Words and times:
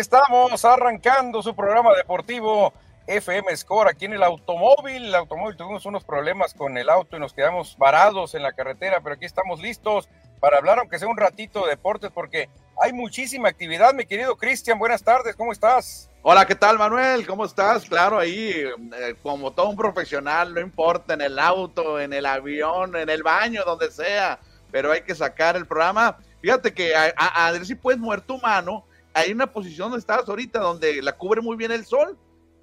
Estamos 0.00 0.64
arrancando 0.64 1.42
su 1.42 1.54
programa 1.54 1.94
deportivo 1.94 2.72
FM 3.06 3.54
Score 3.54 3.90
aquí 3.90 4.06
en 4.06 4.14
el 4.14 4.22
automóvil. 4.22 5.04
El 5.04 5.14
automóvil 5.14 5.58
tuvimos 5.58 5.84
unos 5.84 6.04
problemas 6.04 6.54
con 6.54 6.78
el 6.78 6.88
auto 6.88 7.18
y 7.18 7.20
nos 7.20 7.34
quedamos 7.34 7.76
varados 7.76 8.34
en 8.34 8.42
la 8.42 8.54
carretera, 8.54 9.02
pero 9.02 9.16
aquí 9.16 9.26
estamos 9.26 9.60
listos 9.60 10.08
para 10.40 10.56
hablar, 10.56 10.78
aunque 10.78 10.98
sea 10.98 11.06
un 11.06 11.18
ratito 11.18 11.64
de 11.64 11.72
deportes, 11.72 12.10
porque 12.14 12.48
hay 12.82 12.94
muchísima 12.94 13.50
actividad. 13.50 13.92
Mi 13.92 14.06
querido 14.06 14.38
Cristian, 14.38 14.78
buenas 14.78 15.02
tardes, 15.02 15.36
¿cómo 15.36 15.52
estás? 15.52 16.08
Hola, 16.22 16.46
¿qué 16.46 16.54
tal 16.54 16.78
Manuel? 16.78 17.26
¿Cómo 17.26 17.44
estás? 17.44 17.84
Claro, 17.84 18.18
ahí 18.18 18.52
eh, 18.54 19.14
como 19.22 19.52
todo 19.52 19.68
un 19.68 19.76
profesional, 19.76 20.54
no 20.54 20.60
importa, 20.62 21.12
en 21.12 21.20
el 21.20 21.38
auto, 21.38 22.00
en 22.00 22.14
el 22.14 22.24
avión, 22.24 22.96
en 22.96 23.10
el 23.10 23.22
baño, 23.22 23.64
donde 23.66 23.90
sea, 23.90 24.38
pero 24.72 24.92
hay 24.92 25.02
que 25.02 25.14
sacar 25.14 25.56
el 25.56 25.66
programa. 25.66 26.16
Fíjate 26.40 26.72
que 26.72 26.96
a, 26.96 27.12
a, 27.18 27.52
ver 27.52 27.66
si 27.66 27.74
puedes 27.74 28.00
mover 28.00 28.22
tu 28.22 28.38
mano, 28.38 28.86
hay 29.14 29.32
una 29.32 29.52
posición 29.52 29.90
donde 29.90 30.00
estás 30.00 30.28
ahorita 30.28 30.60
donde 30.60 31.02
la 31.02 31.16
cubre 31.16 31.40
muy 31.40 31.56
bien 31.56 31.72
el 31.72 31.84
sol 31.84 32.18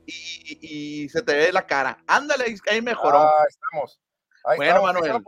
y, 0.06 1.10
se 1.10 1.22
te 1.22 1.36
ve 1.36 1.52
la 1.52 1.66
cara. 1.66 1.98
Ándale, 2.08 2.56
ahí 2.70 2.82
mejoró. 2.82 3.20
Ah, 3.20 3.46
estamos. 3.48 4.00
bueno, 4.56 4.84
Manuel. 4.84 5.24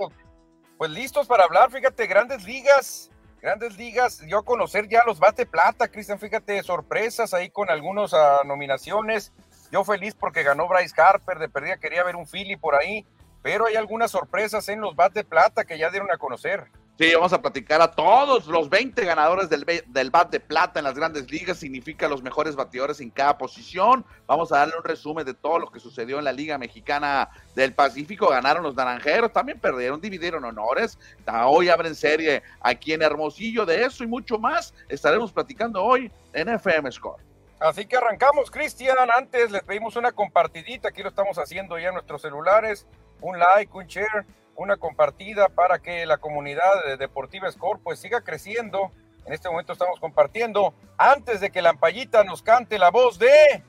Pues 0.77 0.91
listos 0.91 1.27
para 1.27 1.43
hablar, 1.43 1.69
fíjate, 1.71 2.07
grandes 2.07 2.45
ligas 2.45 3.11
Grandes 3.41 3.77
ligas, 3.77 4.19
dio 4.19 4.39
a 4.39 4.43
conocer 4.43 4.89
ya 4.89 5.03
los 5.05 5.17
bate 5.17 5.45
plata, 5.45 5.87
Cristian, 5.87 6.19
fíjate, 6.19 6.61
sorpresas 6.61 7.33
ahí 7.33 7.49
con 7.49 7.69
algunas 7.69 8.13
ah, 8.13 8.41
nominaciones. 8.45 9.31
Yo 9.71 9.85
feliz 9.85 10.13
porque 10.13 10.43
ganó 10.43 10.67
Bryce 10.67 11.01
Harper, 11.01 11.39
de 11.39 11.47
perdida 11.47 11.77
quería 11.77 12.03
ver 12.03 12.17
un 12.17 12.27
Philly 12.27 12.57
por 12.57 12.75
ahí, 12.75 13.05
pero 13.41 13.67
hay 13.67 13.77
algunas 13.77 14.11
sorpresas 14.11 14.67
en 14.67 14.81
los 14.81 14.93
bate 14.93 15.23
plata 15.23 15.63
que 15.63 15.77
ya 15.77 15.89
dieron 15.89 16.11
a 16.11 16.17
conocer. 16.17 16.67
Sí, 16.99 17.13
vamos 17.13 17.31
a 17.31 17.41
platicar 17.41 17.81
a 17.81 17.89
todos 17.89 18.47
los 18.47 18.69
20 18.69 19.05
ganadores 19.05 19.47
del, 19.47 19.65
del 19.87 20.11
bat 20.11 20.29
de 20.29 20.41
plata 20.41 20.81
en 20.81 20.83
las 20.83 20.95
grandes 20.95 21.31
ligas, 21.31 21.57
significa 21.57 22.09
los 22.09 22.21
mejores 22.21 22.57
bateadores 22.57 22.99
en 22.99 23.09
cada 23.09 23.37
posición. 23.37 24.05
Vamos 24.27 24.51
a 24.51 24.57
darle 24.57 24.75
un 24.75 24.83
resumen 24.83 25.25
de 25.25 25.33
todo 25.33 25.59
lo 25.59 25.71
que 25.71 25.79
sucedió 25.79 26.19
en 26.19 26.25
la 26.25 26.33
Liga 26.33 26.57
Mexicana 26.57 27.29
del 27.55 27.73
Pacífico. 27.73 28.27
Ganaron 28.27 28.63
los 28.63 28.75
naranjeros, 28.75 29.31
también 29.31 29.61
perdieron, 29.61 30.01
dividieron 30.01 30.43
honores. 30.43 30.99
Hoy 31.45 31.69
abren 31.69 31.95
serie 31.95 32.43
aquí 32.59 32.91
en 32.91 33.01
Hermosillo. 33.01 33.65
De 33.65 33.81
eso 33.85 34.03
y 34.03 34.07
mucho 34.07 34.37
más 34.37 34.73
estaremos 34.89 35.31
platicando 35.31 35.81
hoy 35.81 36.11
en 36.33 36.49
FM 36.49 36.91
Score. 36.91 37.23
Así 37.61 37.85
que 37.85 37.95
arrancamos, 37.95 38.51
Cristian. 38.51 38.97
Antes 39.17 39.51
les 39.51 39.63
pedimos 39.63 39.95
una 39.95 40.11
compartidita, 40.11 40.89
aquí 40.89 41.01
lo 41.01 41.07
estamos 41.07 41.37
haciendo 41.37 41.79
ya 41.79 41.87
en 41.87 41.93
nuestros 41.93 42.21
celulares. 42.21 42.85
Un 43.21 43.39
like, 43.39 43.71
un 43.73 43.85
share 43.85 44.25
una 44.59 44.75
compartida 44.75 45.47
para 45.47 45.79
que 45.79 46.05
la 46.05 46.17
comunidad 46.17 46.83
de 46.85 46.97
Deportiva 46.97 47.49
Score 47.49 47.79
pues 47.81 47.99
siga 47.99 48.21
creciendo. 48.21 48.91
En 49.25 49.31
este 49.31 49.49
momento 49.49 49.71
estamos 49.71 49.99
compartiendo 50.01 50.73
antes 50.97 51.39
de 51.39 51.49
que 51.49 51.61
la 51.61 51.69
ampallita 51.69 52.25
nos 52.25 52.43
cante 52.43 52.77
la 52.77 52.91
voz 52.91 53.17
de 53.17 53.63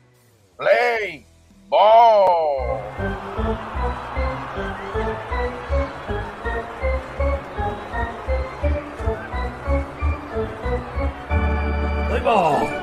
Play 0.57 1.25
Ball. 1.69 2.81
Play 12.09 12.21
Ball. 12.21 12.80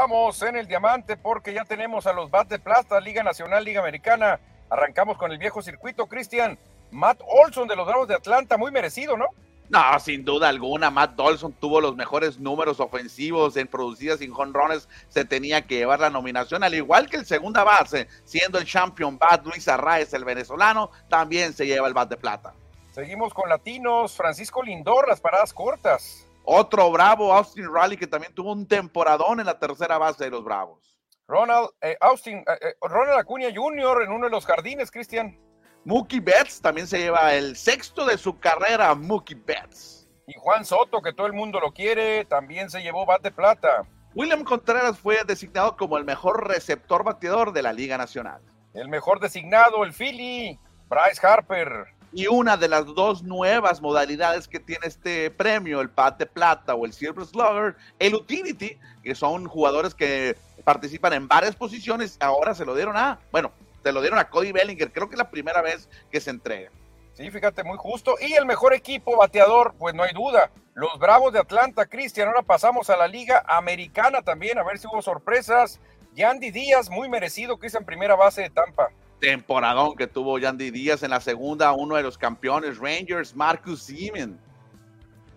Estamos 0.00 0.40
en 0.40 0.56
el 0.56 0.66
diamante 0.66 1.18
porque 1.18 1.52
ya 1.52 1.66
tenemos 1.66 2.06
a 2.06 2.14
los 2.14 2.30
Bats 2.30 2.48
de 2.48 2.58
Plata, 2.58 2.98
Liga 3.00 3.22
Nacional, 3.22 3.62
Liga 3.62 3.82
Americana. 3.82 4.40
Arrancamos 4.70 5.18
con 5.18 5.30
el 5.30 5.36
viejo 5.36 5.60
circuito, 5.60 6.06
Cristian. 6.06 6.58
Matt 6.90 7.20
Olson 7.26 7.68
de 7.68 7.76
los 7.76 7.86
Bravos 7.86 8.08
de 8.08 8.14
Atlanta, 8.14 8.56
muy 8.56 8.72
merecido, 8.72 9.18
¿no? 9.18 9.26
No, 9.68 10.00
sin 10.00 10.24
duda 10.24 10.48
alguna, 10.48 10.90
Matt 10.90 11.20
Olson 11.20 11.52
tuvo 11.52 11.82
los 11.82 11.96
mejores 11.96 12.38
números 12.38 12.80
ofensivos 12.80 13.58
en 13.58 13.68
producidas 13.68 14.20
sin 14.20 14.32
jonrones, 14.32 14.88
se 15.10 15.26
tenía 15.26 15.66
que 15.66 15.76
llevar 15.76 16.00
la 16.00 16.08
nominación, 16.08 16.64
al 16.64 16.72
igual 16.72 17.10
que 17.10 17.18
el 17.18 17.26
segunda 17.26 17.62
base, 17.62 18.08
siendo 18.24 18.56
el 18.58 18.64
champion 18.64 19.18
bat 19.18 19.44
Luis 19.44 19.68
Arraez, 19.68 20.14
el 20.14 20.24
venezolano, 20.24 20.90
también 21.10 21.52
se 21.52 21.66
lleva 21.66 21.86
el 21.86 21.92
bat 21.92 22.08
de 22.08 22.16
plata. 22.16 22.54
Seguimos 22.92 23.34
con 23.34 23.50
latinos, 23.50 24.16
Francisco 24.16 24.62
Lindor, 24.62 25.06
las 25.08 25.20
paradas 25.20 25.52
cortas. 25.52 26.26
Otro 26.52 26.90
bravo, 26.90 27.32
Austin 27.32 27.72
Riley, 27.72 27.96
que 27.96 28.08
también 28.08 28.34
tuvo 28.34 28.50
un 28.50 28.66
temporadón 28.66 29.38
en 29.38 29.46
la 29.46 29.60
tercera 29.60 29.98
base 29.98 30.24
de 30.24 30.30
los 30.30 30.42
Bravos. 30.42 30.98
Ronald, 31.28 31.68
eh, 31.80 31.96
Austin, 32.00 32.38
eh, 32.38 32.58
eh, 32.60 32.74
Ronald 32.80 33.20
Acuña 33.20 33.50
Jr. 33.54 34.02
en 34.02 34.10
uno 34.10 34.24
de 34.24 34.32
los 34.32 34.44
jardines, 34.44 34.90
Cristian. 34.90 35.38
Mookie 35.84 36.18
Betts 36.18 36.60
también 36.60 36.88
se 36.88 36.98
lleva 36.98 37.34
el 37.34 37.54
sexto 37.54 38.04
de 38.04 38.18
su 38.18 38.40
carrera, 38.40 38.92
Mookie 38.96 39.36
Betts. 39.36 40.08
Y 40.26 40.32
Juan 40.40 40.64
Soto, 40.64 41.00
que 41.00 41.12
todo 41.12 41.28
el 41.28 41.34
mundo 41.34 41.60
lo 41.60 41.72
quiere, 41.72 42.24
también 42.24 42.68
se 42.68 42.82
llevó 42.82 43.06
bate 43.06 43.30
plata. 43.30 43.86
William 44.16 44.42
Contreras 44.42 44.98
fue 44.98 45.18
designado 45.24 45.76
como 45.76 45.98
el 45.98 46.04
mejor 46.04 46.48
receptor 46.48 47.04
bateador 47.04 47.52
de 47.52 47.62
la 47.62 47.72
Liga 47.72 47.96
Nacional. 47.96 48.42
El 48.74 48.88
mejor 48.88 49.20
designado, 49.20 49.84
el 49.84 49.92
Philly, 49.92 50.58
Bryce 50.88 51.24
Harper. 51.24 51.94
Y 52.12 52.26
una 52.26 52.56
de 52.56 52.68
las 52.68 52.86
dos 52.86 53.22
nuevas 53.22 53.80
modalidades 53.80 54.48
que 54.48 54.58
tiene 54.58 54.86
este 54.86 55.30
premio, 55.30 55.80
el 55.80 55.90
Pat 55.90 56.18
de 56.18 56.26
Plata 56.26 56.74
o 56.74 56.84
el 56.84 56.92
Silver 56.92 57.24
Slugger, 57.24 57.76
el 58.00 58.14
Utility, 58.14 58.76
que 59.02 59.14
son 59.14 59.46
jugadores 59.46 59.94
que 59.94 60.36
participan 60.64 61.12
en 61.12 61.28
varias 61.28 61.54
posiciones, 61.54 62.16
ahora 62.20 62.54
se 62.54 62.64
lo 62.64 62.74
dieron 62.74 62.96
a, 62.96 63.20
bueno, 63.30 63.52
se 63.82 63.92
lo 63.92 64.00
dieron 64.00 64.18
a 64.18 64.28
Cody 64.28 64.50
Bellinger, 64.50 64.92
creo 64.92 65.08
que 65.08 65.14
es 65.14 65.18
la 65.18 65.30
primera 65.30 65.62
vez 65.62 65.88
que 66.10 66.20
se 66.20 66.30
entrega. 66.30 66.70
Sí, 67.14 67.30
fíjate, 67.30 67.62
muy 67.62 67.76
justo. 67.76 68.16
Y 68.20 68.32
el 68.32 68.46
mejor 68.46 68.74
equipo 68.74 69.16
bateador, 69.16 69.74
pues 69.78 69.94
no 69.94 70.02
hay 70.02 70.12
duda, 70.12 70.50
los 70.74 70.98
Bravos 70.98 71.32
de 71.32 71.38
Atlanta, 71.38 71.86
Cristian. 71.86 72.28
Ahora 72.28 72.42
pasamos 72.42 72.90
a 72.90 72.96
la 72.96 73.06
Liga 73.06 73.44
Americana 73.46 74.22
también, 74.22 74.58
a 74.58 74.64
ver 74.64 74.78
si 74.78 74.86
hubo 74.86 75.00
sorpresas. 75.02 75.80
Yandy 76.14 76.50
Díaz, 76.50 76.90
muy 76.90 77.08
merecido, 77.08 77.58
que 77.58 77.68
es 77.68 77.74
en 77.74 77.84
primera 77.84 78.16
base 78.16 78.42
de 78.42 78.50
Tampa 78.50 78.90
temporadón 79.20 79.94
que 79.94 80.06
tuvo 80.06 80.38
Yandy 80.38 80.70
Díaz 80.70 81.02
en 81.02 81.10
la 81.10 81.20
segunda, 81.20 81.72
uno 81.72 81.96
de 81.96 82.02
los 82.02 82.18
campeones 82.18 82.78
Rangers, 82.78 83.36
Marcus 83.36 83.82
Siemens. 83.82 84.40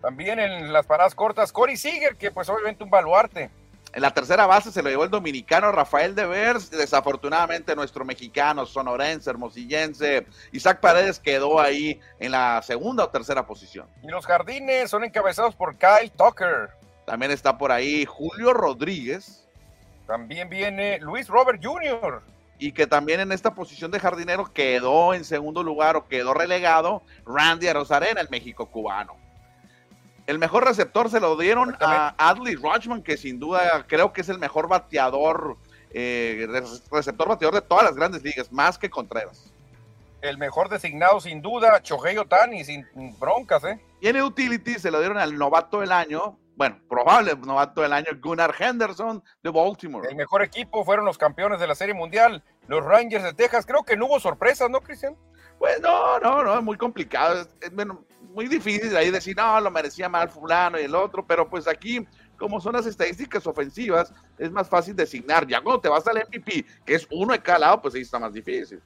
También 0.02 0.40
en 0.40 0.74
las 0.74 0.86
paradas 0.86 1.16
cortas, 1.16 1.52
Corey 1.52 1.78
Seager, 1.78 2.16
que 2.16 2.32
pues 2.32 2.50
obviamente 2.50 2.84
un 2.84 2.90
baluarte. 2.90 3.50
En 3.94 4.02
la 4.02 4.12
tercera 4.12 4.48
base 4.48 4.72
se 4.72 4.82
lo 4.82 4.90
llevó 4.90 5.04
el 5.04 5.12
dominicano 5.12 5.72
Rafael 5.72 6.16
Devers, 6.16 6.72
desafortunadamente 6.72 7.76
nuestro 7.76 8.04
mexicano 8.04 8.66
sonorense, 8.66 9.30
hermosillense, 9.30 10.26
Isaac 10.52 10.80
Paredes 10.80 11.20
quedó 11.20 11.60
ahí 11.60 12.02
en 12.20 12.32
la 12.32 12.62
segunda 12.64 13.04
o 13.04 13.10
tercera 13.10 13.46
posición. 13.46 13.88
Y 14.02 14.08
los 14.08 14.26
jardines 14.26 14.90
son 14.90 15.04
encabezados 15.04 15.56
por 15.56 15.78
Kyle 15.78 16.12
Tucker. 16.18 16.72
También 17.06 17.32
está 17.32 17.58
por 17.58 17.72
ahí 17.72 18.04
Julio 18.06 18.52
Rodríguez. 18.52 19.48
También 20.08 20.50
viene 20.50 20.98
Luis 21.00 21.28
Robert 21.28 21.64
Jr 21.64 22.33
y 22.64 22.72
que 22.72 22.88
también 22.88 23.20
en 23.20 23.34
esta 23.34 23.54
posición 23.54 23.92
de 23.92 24.00
jardinero 24.00 24.46
quedó 24.54 25.14
en 25.14 25.26
segundo 25.26 25.64
lugar 25.64 25.98
o 25.98 26.08
quedó 26.08 26.34
relegado 26.34 27.04
Randy 27.26 27.68
Arozarena, 27.68 28.22
el 28.22 28.30
México 28.30 28.68
cubano. 28.68 29.18
El 30.28 30.40
mejor 30.40 30.64
receptor 30.64 31.10
se 31.10 31.20
lo 31.20 31.36
dieron 31.36 31.76
a 31.82 32.16
Adley 32.18 32.56
Rochman, 32.56 33.04
que 33.04 33.18
sin 33.18 33.38
duda 33.38 33.86
creo 33.86 34.14
que 34.14 34.22
es 34.22 34.30
el 34.30 34.40
mejor 34.40 34.70
bateador, 34.70 35.58
eh, 35.92 36.48
receptor 36.90 37.28
bateador 37.28 37.56
de 37.56 37.62
todas 37.64 37.84
las 37.84 37.96
grandes 37.96 38.24
ligas, 38.24 38.50
más 38.50 38.78
que 38.78 38.90
Contreras. 38.90 39.52
El 40.22 40.38
mejor 40.38 40.70
designado 40.70 41.20
sin 41.20 41.42
duda, 41.42 41.82
Chohei 41.82 42.18
Otani, 42.18 42.64
sin 42.64 42.88
broncas, 43.20 43.66
¿eh? 43.66 43.78
Y 44.00 44.08
en 44.08 44.22
Utility 44.22 44.76
se 44.76 44.90
lo 44.90 45.00
dieron 45.00 45.18
al 45.18 45.38
novato 45.38 45.82
del 45.82 45.92
año, 45.92 46.38
bueno, 46.56 46.80
probable 46.88 47.36
novato 47.36 47.82
del 47.82 47.94
año, 47.94 48.08
Gunnar 48.22 48.54
Henderson 48.58 49.24
de 49.42 49.50
Baltimore. 49.50 50.08
El 50.10 50.16
mejor 50.16 50.44
equipo 50.44 50.86
fueron 50.86 51.06
los 51.06 51.18
campeones 51.18 51.60
de 51.60 51.68
la 51.68 51.76
Serie 51.76 51.94
Mundial, 51.94 52.44
los 52.68 52.84
Rangers 52.84 53.24
de 53.24 53.34
Texas. 53.34 53.66
Creo 53.66 53.84
que 53.84 53.98
no 53.98 54.06
hubo 54.06 54.20
sorpresas, 54.20 54.70
¿no, 54.70 54.82
Cristian? 54.82 55.16
Pues 55.58 55.80
no, 55.82 56.20
no, 56.20 56.44
no, 56.44 56.58
es 56.58 56.64
muy 56.64 56.78
complicado. 56.78 57.48
Es, 57.62 57.72
muy 58.34 58.48
difícil 58.48 58.96
ahí 58.98 59.12
decir, 59.12 59.36
no, 59.36 59.60
lo 59.62 59.70
merecía 59.70 60.10
mal 60.10 60.30
fulano 60.30 60.80
y 60.80 60.84
el 60.84 60.96
otro, 60.96 61.26
pero 61.26 61.48
pues 61.48 61.68
aquí, 61.68 62.06
como 62.38 62.60
son 62.60 62.74
las 62.74 62.86
estadísticas 62.88 63.46
ofensivas, 63.46 64.12
es 64.40 64.52
más 64.52 64.68
fácil 64.68 64.96
designar. 64.96 65.46
Ya 65.48 65.62
cuando 65.62 65.82
te 65.82 65.90
vas 65.90 66.08
al 66.08 66.18
MVP, 66.18 66.66
que 66.84 66.96
es 66.96 67.08
uno 67.12 67.34
de 67.34 67.40
cada 67.40 67.60
lado, 67.60 67.82
pues 67.82 67.94
ahí 67.94 68.02
está 68.02 68.18
más 68.20 68.34
difícil. 68.34 68.82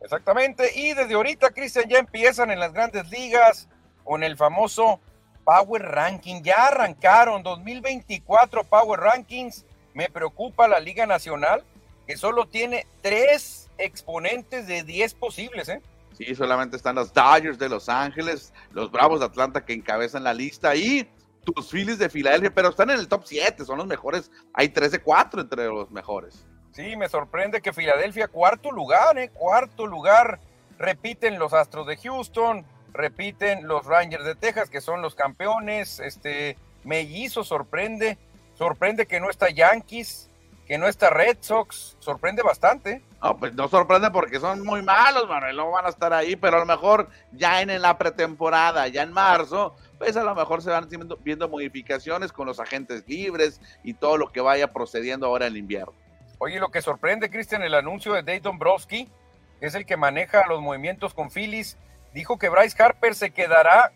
Exactamente, 0.00 0.70
y 0.74 0.92
desde 0.92 1.14
ahorita, 1.14 1.50
Cristian, 1.50 1.88
ya 1.88 1.98
empiezan 1.98 2.50
en 2.50 2.60
las 2.60 2.72
grandes 2.72 3.10
ligas 3.10 3.68
con 4.04 4.22
el 4.22 4.36
famoso 4.36 5.00
Power 5.44 5.82
Ranking. 5.82 6.42
Ya 6.42 6.66
arrancaron 6.66 7.42
2024 7.42 8.64
Power 8.64 9.00
Rankings. 9.00 9.64
Me 9.92 10.08
preocupa 10.08 10.66
la 10.66 10.80
Liga 10.80 11.06
Nacional, 11.06 11.62
que 12.06 12.16
solo 12.16 12.46
tiene 12.46 12.86
tres 13.02 13.70
exponentes 13.78 14.66
de 14.66 14.82
10 14.82 15.14
posibles, 15.14 15.68
¿eh? 15.68 15.80
Sí, 16.16 16.34
solamente 16.34 16.76
están 16.76 16.94
los 16.94 17.12
Dodgers 17.12 17.58
de 17.58 17.68
Los 17.68 17.88
Ángeles, 17.88 18.52
los 18.72 18.90
Bravos 18.90 19.20
de 19.20 19.26
Atlanta 19.26 19.64
que 19.64 19.72
encabezan 19.72 20.22
la 20.24 20.32
lista 20.32 20.74
y 20.74 21.08
tus 21.44 21.70
Phillies 21.70 21.98
de 21.98 22.08
Filadelfia, 22.08 22.54
pero 22.54 22.70
están 22.70 22.90
en 22.90 22.98
el 22.98 23.08
top 23.08 23.22
7, 23.24 23.64
son 23.64 23.78
los 23.78 23.86
mejores. 23.86 24.30
Hay 24.52 24.68
3 24.68 24.92
de 24.92 24.98
4 25.00 25.42
entre 25.42 25.66
los 25.66 25.90
mejores. 25.90 26.46
Sí, 26.72 26.96
me 26.96 27.08
sorprende 27.08 27.60
que 27.60 27.72
Filadelfia, 27.72 28.28
cuarto 28.28 28.70
lugar, 28.72 29.18
¿eh? 29.18 29.30
Cuarto 29.30 29.86
lugar. 29.86 30.40
Repiten 30.76 31.38
los 31.38 31.52
Astros 31.52 31.86
de 31.86 31.96
Houston, 31.96 32.64
repiten 32.94 33.66
los 33.66 33.84
Rangers 33.84 34.24
de 34.24 34.34
Texas, 34.36 34.70
que 34.70 34.80
son 34.80 35.02
los 35.02 35.14
campeones, 35.14 36.00
este, 36.00 36.56
Mellizo 36.84 37.44
sorprende, 37.44 38.16
sorprende 38.56 39.06
que 39.06 39.20
no 39.20 39.28
está 39.28 39.50
Yankees, 39.50 40.30
que 40.66 40.78
no 40.78 40.86
está 40.86 41.10
Red 41.10 41.38
Sox, 41.40 41.96
sorprende 41.98 42.42
bastante. 42.42 43.02
No, 43.22 43.36
pues 43.36 43.52
no 43.54 43.68
sorprende 43.68 44.10
porque 44.10 44.40
son 44.40 44.62
muy 44.64 44.82
malos, 44.82 45.28
Manuel, 45.28 45.56
no 45.56 45.70
van 45.70 45.86
a 45.86 45.90
estar 45.90 46.12
ahí, 46.12 46.36
pero 46.36 46.56
a 46.56 46.60
lo 46.60 46.66
mejor 46.66 47.08
ya 47.32 47.60
en 47.60 47.82
la 47.82 47.98
pretemporada, 47.98 48.88
ya 48.88 49.02
en 49.02 49.12
marzo, 49.12 49.74
pues 49.98 50.16
a 50.16 50.22
lo 50.22 50.34
mejor 50.34 50.62
se 50.62 50.70
van 50.70 50.88
viendo, 51.22 51.48
modificaciones 51.48 52.32
con 52.32 52.46
los 52.46 52.60
agentes 52.60 53.04
libres 53.06 53.60
y 53.82 53.94
todo 53.94 54.16
lo 54.16 54.30
que 54.30 54.40
vaya 54.40 54.72
procediendo 54.72 55.26
ahora 55.26 55.46
en 55.46 55.52
el 55.52 55.58
invierno. 55.58 55.92
Oye, 56.38 56.58
lo 56.60 56.70
que 56.70 56.82
sorprende, 56.82 57.30
Cristian, 57.30 57.62
el 57.62 57.74
anuncio 57.74 58.12
de 58.12 58.22
Dave 58.22 58.40
Dombrowski, 58.40 59.08
que 59.60 59.66
es 59.66 59.74
el 59.74 59.86
que 59.86 59.96
maneja 59.96 60.46
los 60.46 60.60
movimientos 60.60 61.14
con 61.14 61.30
Phillies, 61.30 61.76
dijo 62.14 62.38
que 62.38 62.48
Bryce 62.48 62.80
Harper 62.82 63.14
se 63.14 63.30
quedará 63.30 63.92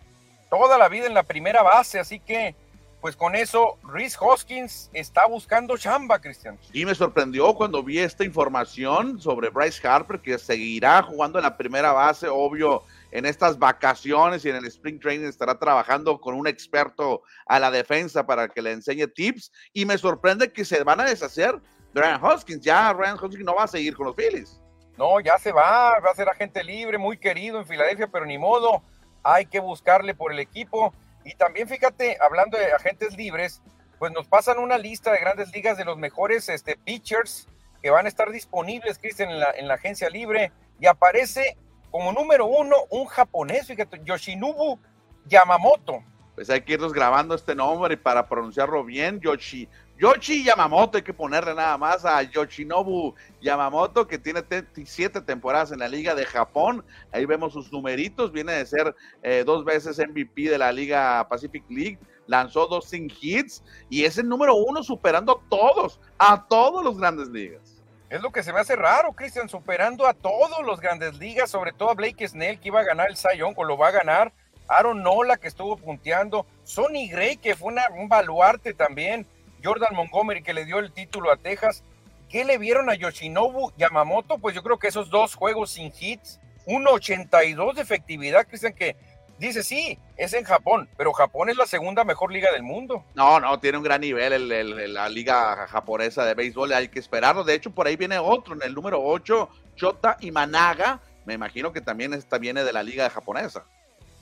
toda 0.50 0.76
la 0.76 0.88
vida 0.88 1.06
en 1.06 1.14
la 1.14 1.22
primera 1.22 1.62
base, 1.62 1.98
así 1.98 2.20
que 2.20 2.54
pues 3.00 3.14
con 3.14 3.36
eso 3.36 3.78
Rhys 3.84 4.16
Hoskins 4.20 4.90
está 4.92 5.26
buscando 5.26 5.76
chamba, 5.78 6.20
Cristian. 6.20 6.58
Y 6.72 6.84
me 6.84 6.96
sorprendió 6.96 7.54
cuando 7.54 7.82
vi 7.82 8.00
esta 8.00 8.24
información 8.24 9.20
sobre 9.20 9.50
Bryce 9.50 9.86
Harper, 9.86 10.20
que 10.20 10.36
seguirá 10.36 11.00
jugando 11.04 11.38
en 11.38 11.44
la 11.44 11.56
primera 11.56 11.92
base, 11.92 12.26
obvio, 12.28 12.82
en 13.12 13.24
estas 13.24 13.56
vacaciones 13.56 14.44
y 14.44 14.50
en 14.50 14.56
el 14.56 14.66
spring 14.66 14.98
training 15.00 15.26
estará 15.26 15.58
trabajando 15.58 16.20
con 16.20 16.34
un 16.34 16.48
experto 16.48 17.22
a 17.46 17.60
la 17.60 17.70
defensa 17.70 18.26
para 18.26 18.48
que 18.48 18.60
le 18.60 18.72
enseñe 18.72 19.06
tips. 19.06 19.52
Y 19.72 19.86
me 19.86 19.96
sorprende 19.96 20.52
que 20.52 20.64
se 20.64 20.82
van 20.82 21.00
a 21.00 21.04
deshacer 21.04 21.54
de 21.94 22.18
Hoskins. 22.20 22.62
Ya 22.62 22.92
Ryan 22.92 23.16
Hoskins 23.16 23.44
no 23.44 23.54
va 23.54 23.64
a 23.64 23.68
seguir 23.68 23.96
con 23.96 24.06
los 24.06 24.16
Phillies. 24.16 24.60
No, 24.98 25.20
ya 25.20 25.38
se 25.38 25.52
va, 25.52 25.98
va 26.00 26.10
a 26.10 26.14
ser 26.14 26.28
agente 26.28 26.62
libre, 26.62 26.98
muy 26.98 27.16
querido 27.16 27.58
en 27.58 27.66
Filadelfia, 27.66 28.08
pero 28.08 28.26
ni 28.26 28.36
modo, 28.36 28.82
hay 29.22 29.46
que 29.46 29.60
buscarle 29.60 30.14
por 30.14 30.32
el 30.32 30.40
equipo 30.40 30.92
y 31.28 31.34
también 31.34 31.68
fíjate, 31.68 32.16
hablando 32.20 32.56
de 32.56 32.72
agentes 32.72 33.14
libres, 33.14 33.60
pues 33.98 34.12
nos 34.12 34.26
pasan 34.26 34.58
una 34.58 34.78
lista 34.78 35.12
de 35.12 35.18
grandes 35.18 35.52
ligas 35.52 35.76
de 35.76 35.84
los 35.84 35.98
mejores 35.98 36.48
este, 36.48 36.76
pitchers 36.76 37.46
que 37.82 37.90
van 37.90 38.06
a 38.06 38.08
estar 38.08 38.30
disponibles, 38.30 38.98
Cristian, 38.98 39.30
en 39.30 39.40
la, 39.40 39.50
en 39.50 39.68
la 39.68 39.74
agencia 39.74 40.08
libre. 40.08 40.52
Y 40.80 40.86
aparece 40.86 41.58
como 41.90 42.12
número 42.12 42.46
uno 42.46 42.76
un 42.88 43.06
japonés, 43.06 43.66
fíjate, 43.66 44.00
Yoshinobu 44.04 44.78
Yamamoto. 45.26 46.02
Pues 46.34 46.48
hay 46.48 46.62
que 46.62 46.72
irnos 46.72 46.94
grabando 46.94 47.34
este 47.34 47.54
nombre 47.54 47.98
para 47.98 48.26
pronunciarlo 48.26 48.82
bien, 48.82 49.20
Yoshi, 49.20 49.68
Yoshi 49.98 50.44
Yamamoto, 50.44 50.96
hay 50.96 51.02
que 51.02 51.12
ponerle 51.12 51.52
nada 51.56 51.76
más 51.76 52.04
a 52.04 52.22
Yoshinobu 52.22 53.16
Yamamoto, 53.40 54.06
que 54.06 54.16
tiene 54.16 54.44
siete 54.84 55.20
temporadas 55.20 55.72
en 55.72 55.80
la 55.80 55.88
Liga 55.88 56.14
de 56.14 56.24
Japón. 56.24 56.84
Ahí 57.10 57.26
vemos 57.26 57.52
sus 57.52 57.72
numeritos, 57.72 58.30
viene 58.30 58.52
de 58.52 58.64
ser 58.64 58.94
eh, 59.24 59.42
dos 59.44 59.64
veces 59.64 59.98
MVP 59.98 60.50
de 60.50 60.58
la 60.58 60.70
Liga 60.70 61.26
Pacific 61.28 61.64
League, 61.68 61.98
lanzó 62.28 62.68
dos 62.68 62.88
sin 62.88 63.10
hits 63.20 63.64
y 63.90 64.04
es 64.04 64.18
el 64.18 64.28
número 64.28 64.54
uno 64.54 64.84
superando 64.84 65.32
a 65.32 65.48
todos, 65.48 66.00
a 66.16 66.46
todos 66.46 66.84
los 66.84 66.96
grandes 66.96 67.28
ligas. 67.30 67.82
Es 68.08 68.22
lo 68.22 68.30
que 68.30 68.44
se 68.44 68.52
me 68.52 68.60
hace 68.60 68.76
raro, 68.76 69.12
Cristian, 69.14 69.48
superando 69.48 70.06
a 70.06 70.14
todos 70.14 70.64
los 70.64 70.80
grandes 70.80 71.18
ligas, 71.18 71.50
sobre 71.50 71.72
todo 71.72 71.90
a 71.90 71.94
Blake 71.94 72.28
Snell, 72.28 72.60
que 72.60 72.68
iba 72.68 72.80
a 72.80 72.84
ganar 72.84 73.10
el 73.10 73.16
Sayón, 73.16 73.54
o 73.56 73.64
lo 73.64 73.76
va 73.76 73.88
a 73.88 73.92
ganar. 73.92 74.32
Aaron 74.68 75.02
Nola, 75.02 75.38
que 75.38 75.48
estuvo 75.48 75.76
punteando. 75.76 76.46
Sonny 76.62 77.08
Gray, 77.08 77.36
que 77.36 77.56
fue 77.56 77.74
un 77.96 78.08
baluarte 78.08 78.74
también 78.74 79.26
Jordan 79.62 79.94
Montgomery 79.94 80.42
que 80.42 80.54
le 80.54 80.64
dio 80.64 80.78
el 80.78 80.92
título 80.92 81.30
a 81.32 81.36
Texas. 81.36 81.82
¿Qué 82.28 82.44
le 82.44 82.58
vieron 82.58 82.90
a 82.90 82.94
Yoshinobu 82.94 83.72
Yamamoto? 83.76 84.38
Pues 84.38 84.54
yo 84.54 84.62
creo 84.62 84.78
que 84.78 84.88
esos 84.88 85.08
dos 85.08 85.34
juegos 85.34 85.70
sin 85.72 85.92
hits, 85.98 86.38
un 86.66 86.86
82 86.86 87.76
de 87.76 87.82
efectividad, 87.82 88.46
Cristian, 88.46 88.74
que 88.74 88.96
dice 89.38 89.62
sí, 89.62 89.98
es 90.16 90.34
en 90.34 90.44
Japón, 90.44 90.88
pero 90.96 91.12
Japón 91.12 91.48
es 91.48 91.56
la 91.56 91.66
segunda 91.66 92.04
mejor 92.04 92.30
liga 92.30 92.52
del 92.52 92.62
mundo. 92.62 93.04
No, 93.14 93.40
no, 93.40 93.58
tiene 93.60 93.78
un 93.78 93.84
gran 93.84 94.02
nivel 94.02 94.92
la 94.92 95.08
liga 95.08 95.66
japonesa 95.68 96.24
de 96.24 96.34
béisbol, 96.34 96.72
hay 96.72 96.88
que 96.88 96.98
esperarlo. 96.98 97.44
De 97.44 97.54
hecho, 97.54 97.70
por 97.70 97.86
ahí 97.86 97.96
viene 97.96 98.18
otro, 98.18 98.54
en 98.54 98.62
el 98.62 98.74
número 98.74 99.02
8, 99.02 99.48
Chota 99.76 100.18
Imanaga. 100.20 101.00
Me 101.24 101.34
imagino 101.34 101.72
que 101.72 101.80
también 101.80 102.12
esta 102.12 102.38
viene 102.38 102.64
de 102.64 102.72
la 102.72 102.82
liga 102.82 103.08
japonesa. 103.08 103.64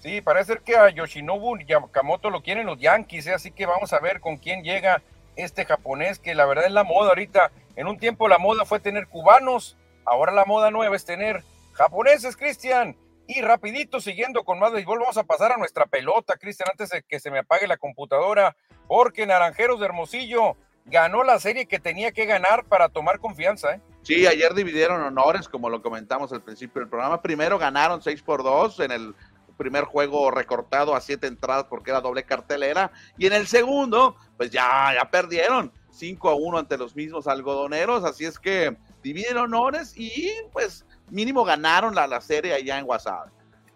Sí, 0.01 0.21
parece 0.21 0.53
ser 0.53 0.61
que 0.61 0.77
a 0.77 0.91
Yoshinobu 0.91 1.59
Yamamoto 1.59 2.31
lo 2.31 2.43
quieren 2.43 2.67
los 2.67 2.79
Yankees, 2.79 3.27
¿eh? 3.27 3.35
así 3.35 3.51
que 3.51 3.67
vamos 3.67 3.93
a 3.93 3.99
ver 3.99 4.21
con 4.21 4.37
quién 4.37 4.63
llega 4.63 5.03
este 5.37 5.65
japonés 5.65 6.19
que 6.19 6.35
la 6.35 6.47
verdad 6.47 6.67
es 6.67 6.73
la 6.73 6.85
moda 6.85 7.11
ahorita. 7.11 7.53
En 7.77 7.87
un 7.87 7.99
tiempo 7.99 8.29
la 8.29 8.39
moda 8.39 8.65
fue 8.65 8.81
tener 8.81 9.07
cubanos, 9.07 9.77
ahora 10.05 10.33
la 10.33 10.45
moda 10.45 10.71
nueva 10.71 10.97
es 10.97 11.05
tener 11.05 11.45
japoneses, 11.73 12.37
Cristian. 12.37 12.97
Y 13.29 13.41
rapidito, 13.43 14.01
siguiendo 14.01 14.45
con 14.45 14.59
más 14.59 14.73
béisbol, 14.73 15.01
vamos 15.01 15.19
a 15.19 15.25
pasar 15.25 15.53
a 15.53 15.57
nuestra 15.57 15.87
pelota, 15.87 16.37
Cristian, 16.37 16.69
antes 16.71 16.91
de 16.91 17.03
que 17.03 17.19
se 17.19 17.31
me 17.31 17.41
apague 17.41 17.67
la 17.67 17.77
computadora, 17.77 18.57
porque 18.87 19.27
Naranjeros 19.27 19.81
de 19.81 19.87
Hermosillo 19.87 20.57
ganó 20.85 21.25
la 21.25 21.41
serie 21.41 21.67
que 21.67 21.81
tenía 21.81 22.13
que 22.13 22.27
ganar 22.27 22.65
para 22.65 22.89
tomar 22.89 23.19
confianza. 23.19 23.75
¿eh? 23.75 23.81
Sí, 24.03 24.27
ayer 24.27 24.55
dividieron 24.55 25.03
honores, 25.03 25.49
como 25.49 25.69
lo 25.69 25.83
comentamos 25.83 26.33
al 26.33 26.43
principio 26.43 26.81
del 26.81 26.89
programa. 26.89 27.21
Primero 27.21 27.59
ganaron 27.59 28.01
6 28.01 28.23
por 28.23 28.45
2 28.45 28.81
en 28.81 28.93
el 28.93 29.15
primer 29.57 29.85
juego 29.85 30.31
recortado 30.31 30.95
a 30.95 31.01
siete 31.01 31.27
entradas 31.27 31.65
porque 31.65 31.91
era 31.91 32.01
doble 32.01 32.25
cartelera. 32.25 32.93
Y 33.19 33.27
en 33.27 33.33
el 33.33 33.47
segundo, 33.47 34.17
pues 34.37 34.51
ya, 34.51 34.93
ya 34.95 35.11
perdieron 35.11 35.73
5 35.91 36.29
a 36.29 36.35
1 36.35 36.59
ante 36.59 36.79
los 36.79 36.95
mismos 36.95 37.27
algodoneros. 37.27 38.05
Así 38.05 38.25
es 38.25 38.39
que 38.39 38.77
dividen 39.03 39.39
honores 39.39 39.93
y 39.97 40.33
pues 40.53 40.85
mínimo 41.11 41.45
ganaron 41.45 41.95
la, 41.95 42.07
la 42.07 42.21
serie 42.21 42.55
allá 42.55 42.79
en 42.79 42.87
WhatsApp. 42.87 43.29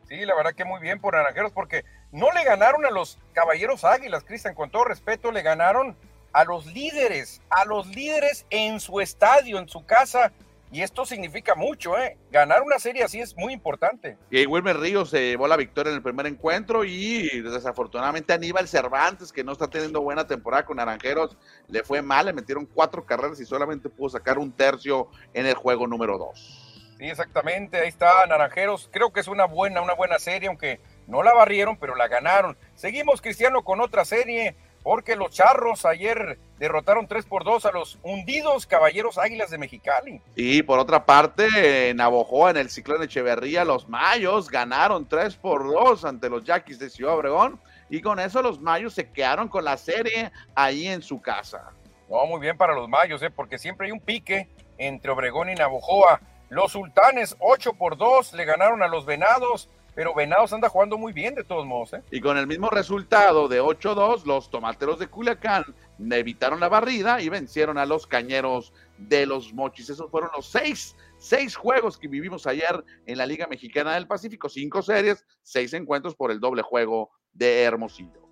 Sí, 0.09 0.25
la 0.27 0.35
verdad 0.35 0.55
que 0.55 0.65
muy 0.65 0.81
bien 0.81 1.01
por 1.01 1.15
Naranjeros 1.15 1.53
porque 1.53 1.85
no 2.13 2.33
le 2.33 2.43
ganaron 2.45 2.85
a 2.85 2.91
los 2.91 3.19
Caballeros 3.33 3.85
Águilas, 3.85 4.25
Cristian, 4.25 4.55
con 4.55 4.71
todo 4.71 4.85
respeto, 4.85 5.31
le 5.31 5.43
ganaron 5.43 5.97
a 6.33 6.45
los 6.45 6.67
líderes, 6.67 7.41
a 7.51 7.65
los 7.65 7.87
líderes 7.87 8.47
en 8.51 8.81
su 8.81 9.01
estadio, 9.01 9.59
en 9.59 9.69
su 9.69 9.85
casa, 9.85 10.33
y 10.73 10.83
esto 10.83 11.05
significa 11.05 11.55
mucho, 11.55 11.99
¿eh? 11.99 12.17
Ganar 12.31 12.63
una 12.63 12.79
serie 12.79 13.03
así 13.03 13.21
es 13.21 13.37
muy 13.37 13.53
importante. 13.53 14.17
Y 14.31 14.47
Wilmer 14.47 14.79
Ríos 14.79 15.11
se 15.11 15.31
llevó 15.31 15.49
la 15.49 15.57
victoria 15.57 15.91
en 15.91 15.97
el 15.97 16.03
primer 16.03 16.27
encuentro 16.27 16.85
y 16.85 17.41
desafortunadamente 17.41 18.33
Aníbal 18.33 18.69
Cervantes, 18.69 19.33
que 19.33 19.43
no 19.43 19.53
está 19.53 19.69
teniendo 19.69 20.01
buena 20.01 20.27
temporada 20.27 20.65
con 20.65 20.77
Naranjeros, 20.77 21.37
le 21.69 21.83
fue 21.83 22.03
mal, 22.03 22.27
le 22.27 22.33
metieron 22.33 22.67
cuatro 22.67 23.05
carreras 23.05 23.41
y 23.41 23.47
solamente 23.47 23.89
pudo 23.89 24.11
sacar 24.11 24.39
un 24.39 24.53
tercio 24.53 25.09
en 25.35 25.47
el 25.47 25.55
juego 25.55 25.87
número 25.87 26.19
dos. 26.19 26.67
Sí, 26.99 27.07
exactamente, 27.07 27.79
ahí 27.79 27.89
está 27.89 28.27
Naranjeros. 28.27 28.89
Creo 28.93 29.11
que 29.13 29.21
es 29.21 29.29
una 29.29 29.47
buena, 29.47 29.81
una 29.81 29.95
buena 29.95 30.19
serie, 30.19 30.49
aunque 30.49 30.81
no 31.07 31.23
la 31.23 31.33
barrieron, 31.33 31.79
pero 31.79 31.97
la 31.97 32.09
ganaron. 32.09 32.57
Seguimos, 32.75 33.21
Cristiano, 33.21 33.65
con 33.65 33.81
otra 33.81 34.05
serie 34.05 34.55
porque 34.83 35.17
los 35.17 35.31
charros 35.31 35.85
ayer 35.85 36.39
derrotaron 36.59 37.07
3 37.07 37.27
por 37.27 37.45
2 37.45 37.67
a 37.67 37.73
los 37.73 37.99
hundidos 38.03 38.67
Caballeros 38.67 39.19
Águilas 39.19 39.51
de 39.51 39.59
Mexicali. 39.59 40.21
Y 40.37 40.63
por 40.63 40.79
otra 40.79 41.05
parte, 41.05 41.91
en 41.91 41.99
Navojoa, 41.99 42.51
en 42.51 42.57
el 42.57 42.71
Ciclón 42.71 43.03
Echeverría, 43.03 43.65
los 43.65 43.89
Mayos 43.89 44.51
ganaron 44.51 45.09
3 45.09 45.37
por 45.37 45.65
2 45.65 46.05
ante 46.05 46.31
los 46.31 46.45
Yaquis 46.45 46.79
de 46.79 46.91
Ciudad 46.91 47.15
Obregón. 47.15 47.61
Y 47.89 48.01
con 48.01 48.21
eso 48.21 48.41
los 48.41 48.61
Mayos 48.61 48.95
se 48.95 49.11
quedaron 49.11 49.49
con 49.49 49.65
la 49.65 49.77
serie 49.77 50.31
ahí 50.55 50.87
en 50.87 51.03
su 51.03 51.21
casa. 51.21 51.73
No, 52.09 52.25
muy 52.27 52.41
bien 52.41 52.57
para 52.57 52.75
los 52.75 52.89
Mayos, 52.89 53.23
¿eh? 53.23 53.31
porque 53.31 53.59
siempre 53.59 53.87
hay 53.87 53.93
un 53.93 54.01
pique 54.01 54.49
entre 54.79 55.11
Obregón 55.11 55.51
y 55.51 55.55
Navojoa. 55.55 56.21
Los 56.49 56.73
Sultanes 56.73 57.37
8 57.39 57.75
por 57.75 57.97
2 57.97 58.33
le 58.33 58.45
ganaron 58.45 58.83
a 58.83 58.89
los 58.89 59.07
Venados 59.07 59.69
pero 60.01 60.15
Venados 60.15 60.51
anda 60.55 60.71
jugando 60.71 60.97
muy 60.97 61.13
bien 61.13 61.35
de 61.35 61.45
todos 61.45 61.67
modos. 61.67 61.93
¿eh? 61.93 62.03
Y 62.11 62.23
con 62.23 62.39
el 62.39 62.47
mismo 62.47 62.71
resultado 62.71 63.49
de 63.49 63.61
8-2, 63.61 64.25
los 64.25 64.49
tomateros 64.49 64.99
de 64.99 65.09
Culiacán 65.09 65.63
evitaron 66.11 66.59
la 66.59 66.71
barrida 66.71 67.21
y 67.21 67.29
vencieron 67.29 67.77
a 67.77 67.85
los 67.85 68.07
cañeros 68.07 68.73
de 68.97 69.27
los 69.27 69.53
mochis. 69.53 69.91
Esos 69.91 70.11
fueron 70.11 70.31
los 70.35 70.49
seis, 70.49 70.97
seis 71.19 71.55
juegos 71.55 71.99
que 71.99 72.09
vivimos 72.09 72.47
ayer 72.47 72.83
en 73.05 73.19
la 73.19 73.27
Liga 73.27 73.47
Mexicana 73.47 73.93
del 73.93 74.07
Pacífico. 74.07 74.49
Cinco 74.49 74.81
series, 74.81 75.27
seis 75.43 75.75
encuentros 75.75 76.15
por 76.15 76.31
el 76.31 76.41
doble 76.41 76.63
juego 76.63 77.11
de 77.35 77.61
Hermosillo. 77.65 78.27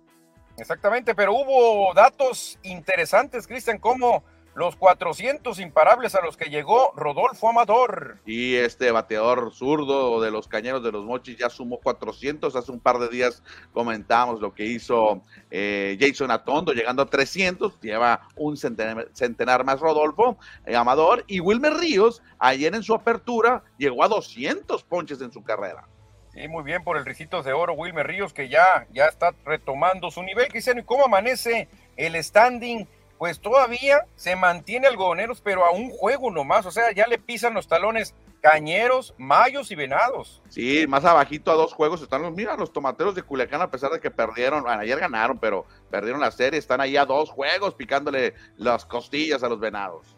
Exactamente, 0.57 1.13
pero 1.13 1.33
hubo 1.33 1.93
datos 1.93 2.57
interesantes, 2.63 3.45
Cristian, 3.45 3.77
como 3.77 4.23
los 4.59 4.75
400 4.75 5.57
imparables 5.61 6.15
a 6.15 6.21
los 6.21 6.35
que 6.35 6.49
llegó 6.49 6.91
Rodolfo 6.97 7.47
Amador. 7.47 8.17
Y 8.25 8.55
este 8.55 8.91
bateador 8.91 9.53
zurdo 9.53 10.19
de 10.19 10.31
los 10.31 10.49
Cañeros 10.49 10.83
de 10.83 10.91
los 10.91 11.05
Mochis 11.05 11.37
ya 11.37 11.49
sumó 11.49 11.79
400. 11.79 12.53
Hace 12.57 12.69
un 12.69 12.81
par 12.81 12.99
de 12.99 13.07
días 13.07 13.41
comentamos 13.71 14.41
lo 14.41 14.53
que 14.53 14.65
hizo 14.65 15.21
eh, 15.49 15.97
Jason 15.97 16.29
Atondo, 16.29 16.73
llegando 16.73 17.03
a 17.03 17.05
300. 17.05 17.79
Lleva 17.79 18.27
un 18.35 18.57
centenar, 18.57 19.63
más 19.63 19.79
Rodolfo 19.79 20.37
eh, 20.65 20.75
Amador. 20.75 21.23
Y 21.27 21.39
Wilmer 21.39 21.75
Ríos, 21.75 22.21
ayer 22.37 22.75
en 22.75 22.83
su 22.83 22.93
apertura, 22.93 23.63
llegó 23.77 24.03
a 24.03 24.09
200 24.09 24.83
ponches 24.83 25.21
en 25.21 25.31
su 25.31 25.41
carrera. 25.41 25.87
Sí, 26.33 26.49
muy 26.49 26.63
bien 26.63 26.83
por 26.83 26.97
el 26.97 27.05
Ricitos 27.05 27.45
de 27.45 27.53
Oro, 27.53 27.73
Wilmer 27.73 28.05
Ríos, 28.05 28.33
que 28.33 28.49
ya, 28.49 28.85
ya 28.91 29.05
está 29.05 29.33
retomando 29.45 30.11
su 30.11 30.21
nivel, 30.21 30.49
Cristiano. 30.49 30.81
¿Y 30.81 30.83
cómo 30.83 31.05
amanece 31.05 31.69
el 31.95 32.21
standing? 32.21 32.85
Pues 33.19 33.41
todavía 33.41 34.05
se 34.15 34.37
mantiene 34.37 34.87
algodoneros, 34.87 35.41
pero 35.41 35.65
a 35.65 35.71
un 35.71 35.89
juego 35.89 36.31
nomás, 36.31 36.65
o 36.65 36.71
sea, 36.71 36.93
ya 36.93 37.05
le 37.05 37.19
pisan 37.19 37.53
los 37.53 37.67
talones 37.67 38.15
Cañeros, 38.41 39.13
Mayos 39.17 39.71
y 39.71 39.75
Venados. 39.75 40.41
Sí, 40.47 40.87
más 40.87 41.03
abajito 41.03 41.51
a 41.51 41.55
dos 41.55 41.73
juegos 41.73 42.01
están 42.01 42.21
los, 42.21 42.31
mira, 42.31 42.55
los 42.55 42.71
tomateros 42.71 43.13
de 43.13 43.21
Culiacán, 43.21 43.61
a 43.61 43.69
pesar 43.69 43.91
de 43.91 43.99
que 43.99 44.09
perdieron, 44.09 44.63
bueno, 44.63 44.79
ayer 44.79 44.97
ganaron, 44.97 45.37
pero 45.37 45.65
perdieron 45.91 46.21
la 46.21 46.31
serie, 46.31 46.57
están 46.57 46.79
ahí 46.79 46.95
a 46.95 47.05
dos 47.05 47.29
juegos 47.29 47.75
picándole 47.75 48.35
las 48.55 48.85
costillas 48.85 49.43
a 49.43 49.49
los 49.49 49.59
Venados. 49.59 50.15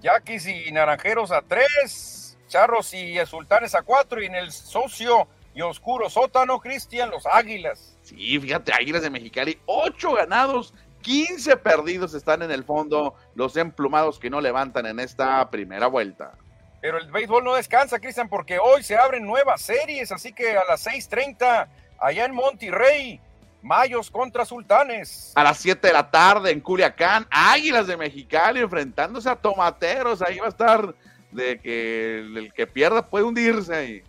Yaquis 0.00 0.48
y 0.48 0.72
Naranjeros 0.72 1.30
a 1.30 1.40
tres, 1.40 2.36
Charros 2.48 2.92
y 2.94 3.14
Sultanes 3.26 3.76
a 3.76 3.82
cuatro, 3.82 4.20
y 4.20 4.26
en 4.26 4.34
el 4.34 4.50
socio 4.50 5.28
y 5.54 5.62
oscuro 5.62 6.10
sótano, 6.10 6.58
Cristian, 6.58 7.10
los 7.10 7.26
Águilas. 7.26 7.96
Sí, 8.02 8.40
fíjate, 8.40 8.72
Águilas 8.72 9.02
de 9.02 9.10
Mexicali, 9.10 9.58
ocho 9.66 10.12
ganados, 10.14 10.74
15 11.04 11.58
perdidos 11.58 12.14
están 12.14 12.40
en 12.42 12.50
el 12.50 12.64
fondo, 12.64 13.14
los 13.34 13.56
emplumados 13.58 14.18
que 14.18 14.30
no 14.30 14.40
levantan 14.40 14.86
en 14.86 14.98
esta 14.98 15.48
primera 15.50 15.86
vuelta. 15.86 16.32
Pero 16.80 16.98
el 16.98 17.10
béisbol 17.10 17.44
no 17.44 17.54
descansa, 17.54 17.98
Cristian, 17.98 18.28
porque 18.28 18.58
hoy 18.58 18.82
se 18.82 18.96
abren 18.96 19.24
nuevas 19.24 19.60
series, 19.60 20.10
así 20.12 20.32
que 20.32 20.56
a 20.56 20.64
las 20.64 20.86
6:30, 20.86 21.68
allá 21.98 22.24
en 22.24 22.34
Monterrey, 22.34 23.20
Mayos 23.60 24.10
contra 24.10 24.46
Sultanes. 24.46 25.32
A 25.34 25.44
las 25.44 25.58
7 25.58 25.86
de 25.86 25.92
la 25.92 26.10
tarde 26.10 26.50
en 26.50 26.60
Culiacán, 26.60 27.26
Águilas 27.30 27.86
de 27.86 27.98
Mexicali 27.98 28.60
enfrentándose 28.60 29.28
a 29.28 29.36
Tomateros. 29.36 30.22
Ahí 30.22 30.38
va 30.38 30.46
a 30.46 30.50
estar 30.50 30.94
de 31.30 31.58
que 31.58 32.18
el 32.18 32.52
que 32.54 32.66
pierda 32.66 33.04
puede 33.04 33.24
hundirse 33.24 33.74
ahí. 33.74 34.02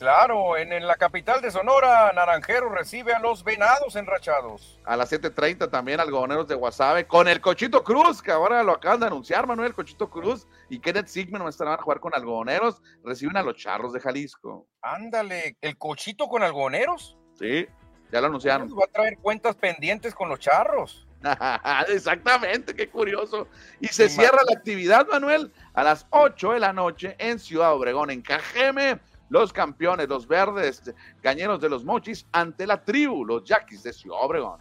Claro, 0.00 0.56
en, 0.56 0.70
la 0.86 0.96
capital 0.96 1.42
de 1.42 1.50
Sonora, 1.50 2.10
Naranjero 2.14 2.70
recibe 2.70 3.12
a 3.12 3.18
los 3.18 3.44
Venados 3.44 3.96
enrachados. 3.96 4.80
A 4.86 4.96
las 4.96 5.12
7.30 5.12 5.70
también 5.70 6.00
algodoneros 6.00 6.48
de 6.48 6.54
Guasave 6.54 7.06
con 7.06 7.28
el 7.28 7.42
Cochito 7.42 7.84
Cruz, 7.84 8.22
que 8.22 8.32
ahora 8.32 8.62
lo 8.62 8.72
acaban 8.72 9.00
de 9.00 9.08
anunciar, 9.08 9.46
Manuel 9.46 9.74
Cochito 9.74 10.08
Cruz 10.08 10.48
y 10.70 10.80
Kenneth 10.80 11.08
Sigman 11.08 11.46
estarán 11.46 11.74
a 11.74 11.82
jugar 11.82 12.00
con 12.00 12.14
algodoneros, 12.14 12.80
reciben 13.04 13.36
a 13.36 13.42
los 13.42 13.56
Charros 13.56 13.92
de 13.92 14.00
Jalisco. 14.00 14.66
Ándale, 14.80 15.58
¿el 15.60 15.76
Cochito 15.76 16.28
con 16.28 16.42
algodoneros? 16.42 17.18
Sí, 17.38 17.66
ya 18.10 18.22
lo 18.22 18.28
anunciaron. 18.28 18.70
Va 18.70 18.86
a 18.86 18.90
traer 18.90 19.18
cuentas 19.18 19.54
pendientes 19.56 20.14
con 20.14 20.30
los 20.30 20.40
Charros. 20.40 21.06
Exactamente, 21.88 22.74
qué 22.74 22.88
curioso. 22.88 23.48
Y 23.80 23.88
se 23.88 24.08
cierra 24.08 24.38
la 24.48 24.56
actividad, 24.56 25.06
Manuel, 25.08 25.52
a 25.74 25.84
las 25.84 26.06
8 26.08 26.52
de 26.52 26.60
la 26.60 26.72
noche 26.72 27.16
en 27.18 27.38
Ciudad 27.38 27.74
Obregón, 27.74 28.08
en 28.10 28.22
Cajeme 28.22 28.98
los 29.30 29.52
campeones, 29.52 30.08
los 30.08 30.28
verdes, 30.28 30.82
cañeros 31.22 31.60
de 31.60 31.70
los 31.70 31.84
mochis, 31.84 32.26
ante 32.32 32.66
la 32.66 32.84
tribu, 32.84 33.24
los 33.24 33.44
yaquis 33.44 33.82
de 33.82 33.94
Ciudad 33.94 34.18
Obregón. 34.20 34.60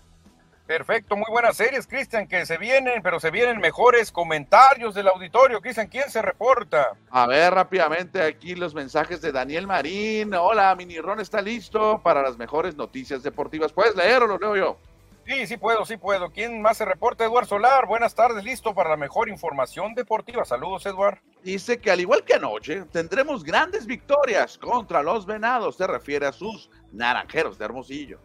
Perfecto, 0.70 1.18
muy 1.18 1.26
buenas 1.32 1.58
series, 1.58 1.88
Cristian, 1.88 2.28
que 2.28 2.46
se 2.46 2.60
vienen, 2.60 3.02
pero 3.02 3.20
se 3.20 3.32
vienen 3.32 3.60
mejores 3.60 4.12
comentarios 4.12 4.94
del 4.94 5.08
auditorio. 5.08 5.62
Cristian, 5.62 5.88
¿quién 5.88 6.12
se 6.12 6.22
reporta? 6.22 6.96
A 7.10 7.26
ver, 7.26 7.52
rápidamente 7.56 8.22
aquí 8.22 8.54
los 8.54 8.76
mensajes 8.76 9.20
de 9.20 9.32
Daniel 9.32 9.66
Marín. 9.66 10.32
Hola, 10.36 10.76
Mini 10.76 11.00
Ron 11.00 11.22
está 11.22 11.42
listo 11.42 12.00
para 12.04 12.22
las 12.22 12.38
mejores 12.38 12.76
noticias 12.76 13.24
deportivas. 13.24 13.74
¿Puedes 13.74 13.96
leer 13.96 14.22
o 14.22 14.28
lo 14.28 14.38
leo 14.38 14.56
yo? 14.56 14.89
Sí, 15.30 15.46
sí 15.46 15.58
puedo, 15.58 15.86
sí 15.86 15.96
puedo. 15.96 16.32
¿Quién 16.32 16.60
más 16.60 16.78
se 16.78 16.86
reporta? 16.86 17.24
Eduardo 17.24 17.50
Solar. 17.50 17.86
Buenas 17.86 18.16
tardes, 18.16 18.44
listo 18.44 18.74
para 18.74 18.90
la 18.90 18.98
mejor 18.98 19.30
información 19.30 19.94
deportiva. 19.94 20.44
Saludos, 20.44 20.88
Eduardo. 20.88 21.22
Dice 21.44 21.80
que 21.80 21.92
al 21.92 22.00
igual 22.00 22.24
que 22.24 22.34
anoche, 22.34 22.86
tendremos 22.86 23.44
grandes 23.44 23.86
victorias 23.86 24.58
contra 24.58 25.04
los 25.04 25.28
venados. 25.28 25.76
Se 25.76 25.86
refiere 25.86 26.26
a 26.26 26.32
sus 26.32 26.72
naranjeros 26.92 27.60
de 27.60 27.66
Hermosillo. 27.66 28.20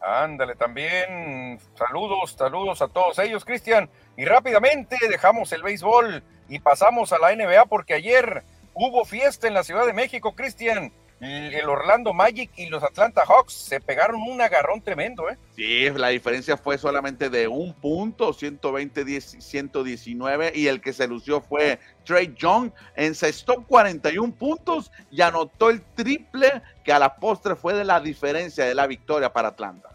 Ándale, 0.00 0.56
también 0.56 1.60
saludos, 1.76 2.34
saludos 2.36 2.82
a 2.82 2.88
todos 2.88 3.20
ellos, 3.20 3.44
Cristian. 3.44 3.88
Y 4.16 4.24
rápidamente 4.24 4.96
dejamos 5.08 5.52
el 5.52 5.62
béisbol 5.62 6.24
y 6.48 6.58
pasamos 6.58 7.12
a 7.12 7.20
la 7.20 7.36
NBA 7.36 7.66
porque 7.66 7.94
ayer 7.94 8.42
hubo 8.74 9.04
fiesta 9.04 9.46
en 9.46 9.54
la 9.54 9.62
Ciudad 9.62 9.86
de 9.86 9.92
México, 9.92 10.34
Cristian 10.34 10.92
el 11.20 11.68
Orlando 11.68 12.12
Magic 12.12 12.50
y 12.56 12.66
los 12.66 12.82
Atlanta 12.82 13.22
Hawks 13.26 13.52
se 13.52 13.80
pegaron 13.80 14.20
un 14.22 14.40
agarrón 14.40 14.80
tremendo, 14.80 15.28
¿eh? 15.28 15.36
Sí, 15.56 15.90
la 15.90 16.08
diferencia 16.08 16.56
fue 16.56 16.78
solamente 16.78 17.28
de 17.28 17.48
un 17.48 17.74
punto, 17.74 18.32
120-119, 18.32 20.52
y 20.54 20.68
el 20.68 20.80
que 20.80 20.92
se 20.92 21.08
lució 21.08 21.40
fue 21.40 21.80
Trey 22.04 22.32
Young, 22.36 22.70
encestó 22.94 23.64
41 23.66 24.32
puntos 24.34 24.92
y 25.10 25.22
anotó 25.22 25.70
el 25.70 25.82
triple 25.82 26.62
que 26.84 26.92
a 26.92 27.00
la 27.00 27.16
postre 27.16 27.56
fue 27.56 27.74
de 27.74 27.84
la 27.84 28.00
diferencia 28.00 28.64
de 28.64 28.74
la 28.74 28.86
victoria 28.86 29.32
para 29.32 29.48
Atlanta. 29.48 29.88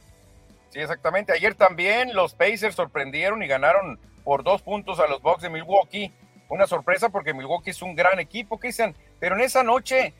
Sí, 0.71 0.79
exactamente. 0.79 1.31
Ayer 1.33 1.55
también 1.55 2.13
los 2.13 2.33
Pacers 2.33 2.75
sorprendieron 2.75 3.41
y 3.43 3.47
ganaron 3.47 3.99
por 4.23 4.43
dos 4.43 4.61
puntos 4.61 4.99
a 4.99 5.07
los 5.07 5.21
Bucks 5.21 5.43
de 5.43 5.49
Milwaukee. 5.49 6.11
Una 6.49 6.67
sorpresa 6.67 7.07
porque 7.09 7.33
Milwaukee 7.33 7.69
es 7.69 7.81
un 7.81 7.95
gran 7.95 8.19
equipo, 8.19 8.59
Cristian, 8.59 8.93
pero 9.19 9.35
en 9.35 9.41
esa 9.41 9.63
noche 9.63 10.13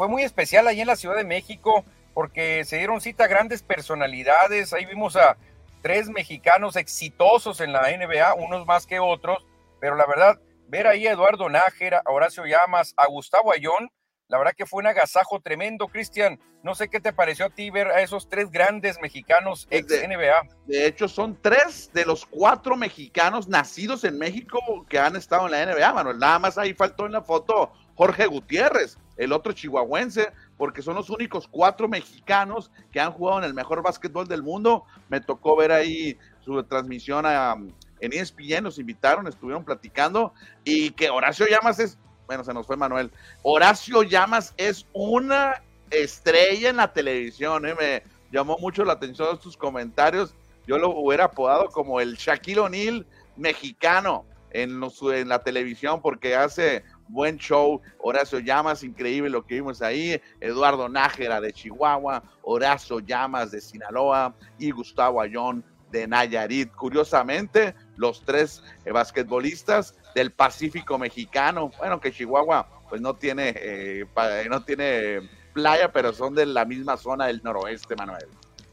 fue 0.00 0.08
muy 0.08 0.22
especial 0.22 0.66
ahí 0.66 0.80
en 0.80 0.86
la 0.86 0.96
Ciudad 0.96 1.14
de 1.14 1.24
México 1.24 1.84
porque 2.14 2.64
se 2.64 2.78
dieron 2.78 3.02
cita 3.02 3.26
grandes 3.26 3.62
personalidades. 3.62 4.72
Ahí 4.72 4.86
vimos 4.86 5.14
a 5.14 5.36
tres 5.82 6.08
mexicanos 6.08 6.76
exitosos 6.76 7.60
en 7.60 7.74
la 7.74 7.82
NBA, 7.82 8.32
unos 8.32 8.64
más 8.64 8.86
que 8.86 8.98
otros, 8.98 9.46
pero 9.78 9.96
la 9.96 10.06
verdad, 10.06 10.40
ver 10.68 10.86
ahí 10.86 11.06
a 11.06 11.12
Eduardo 11.12 11.50
Nájera, 11.50 12.00
a 12.02 12.12
Horacio 12.12 12.46
Llamas, 12.46 12.94
a 12.96 13.08
Gustavo 13.08 13.52
Ayón, 13.52 13.90
la 14.28 14.38
verdad 14.38 14.54
que 14.56 14.64
fue 14.64 14.78
un 14.78 14.86
agasajo 14.86 15.40
tremendo, 15.40 15.88
Cristian. 15.88 16.40
No 16.62 16.74
sé 16.74 16.88
qué 16.88 17.00
te 17.00 17.12
pareció 17.12 17.46
a 17.46 17.50
ti 17.50 17.68
ver 17.68 17.88
a 17.88 18.00
esos 18.00 18.28
tres 18.28 18.50
grandes 18.50 18.98
mexicanos 19.02 19.66
ex 19.70 19.86
NBA. 19.90 20.48
De 20.66 20.86
hecho, 20.86 21.08
son 21.08 21.36
tres 21.42 21.90
de 21.92 22.06
los 22.06 22.24
cuatro 22.24 22.76
mexicanos 22.76 23.48
nacidos 23.48 24.04
en 24.04 24.16
México 24.16 24.60
que 24.88 24.98
han 24.98 25.16
estado 25.16 25.46
en 25.46 25.50
la 25.52 25.66
NBA, 25.66 25.92
Manuel. 25.92 26.18
Nada 26.18 26.38
más 26.38 26.56
ahí 26.56 26.72
faltó 26.72 27.04
en 27.04 27.12
la 27.12 27.22
foto 27.22 27.72
Jorge 28.00 28.26
Gutiérrez, 28.26 28.96
el 29.18 29.30
otro 29.30 29.52
chihuahuense, 29.52 30.32
porque 30.56 30.80
son 30.80 30.94
los 30.94 31.10
únicos 31.10 31.46
cuatro 31.46 31.86
mexicanos 31.86 32.70
que 32.90 32.98
han 32.98 33.12
jugado 33.12 33.40
en 33.40 33.44
el 33.44 33.52
mejor 33.52 33.82
básquetbol 33.82 34.26
del 34.26 34.42
mundo. 34.42 34.86
Me 35.10 35.20
tocó 35.20 35.54
ver 35.54 35.70
ahí 35.70 36.16
su 36.42 36.62
transmisión 36.62 37.26
en 37.26 38.12
ESPN, 38.14 38.62
nos 38.62 38.78
invitaron, 38.78 39.26
estuvieron 39.26 39.66
platicando 39.66 40.32
y 40.64 40.92
que 40.92 41.10
Horacio 41.10 41.44
Llamas 41.46 41.78
es, 41.78 41.98
bueno, 42.26 42.42
se 42.42 42.54
nos 42.54 42.66
fue 42.66 42.78
Manuel, 42.78 43.10
Horacio 43.42 44.02
Llamas 44.02 44.54
es 44.56 44.86
una 44.94 45.62
estrella 45.90 46.70
en 46.70 46.78
la 46.78 46.94
televisión, 46.94 47.66
¿eh? 47.66 47.74
me 47.78 48.02
llamó 48.32 48.56
mucho 48.56 48.82
la 48.82 48.94
atención 48.94 49.38
sus 49.42 49.58
comentarios, 49.58 50.34
yo 50.66 50.78
lo 50.78 50.88
hubiera 50.88 51.24
apodado 51.24 51.68
como 51.68 52.00
el 52.00 52.14
Shaquille 52.14 52.60
O'Neal 52.60 53.06
mexicano 53.36 54.24
en 54.52 55.28
la 55.28 55.42
televisión 55.42 56.00
porque 56.00 56.34
hace 56.34 56.82
buen 57.10 57.36
show. 57.38 57.80
Horacio 57.98 58.38
Llamas, 58.38 58.82
increíble 58.82 59.30
lo 59.30 59.44
que 59.44 59.56
vimos 59.56 59.82
ahí. 59.82 60.20
Eduardo 60.40 60.88
Nájera 60.88 61.40
de 61.40 61.52
Chihuahua, 61.52 62.22
Horacio 62.42 63.00
Llamas 63.00 63.50
de 63.50 63.60
Sinaloa 63.60 64.34
y 64.58 64.70
Gustavo 64.70 65.20
Ayón 65.20 65.64
de 65.90 66.06
Nayarit. 66.06 66.72
Curiosamente, 66.72 67.74
los 67.96 68.24
tres 68.24 68.62
eh, 68.84 68.92
basquetbolistas 68.92 69.96
del 70.14 70.32
Pacífico 70.32 70.98
mexicano. 70.98 71.70
Bueno, 71.78 72.00
que 72.00 72.12
Chihuahua 72.12 72.68
pues 72.88 73.00
no 73.00 73.14
tiene, 73.14 73.54
eh, 73.56 74.04
no 74.48 74.64
tiene 74.64 75.28
playa, 75.52 75.92
pero 75.92 76.12
son 76.12 76.34
de 76.34 76.46
la 76.46 76.64
misma 76.64 76.96
zona 76.96 77.26
del 77.26 77.40
noroeste, 77.42 77.94
Manuel. 77.96 78.26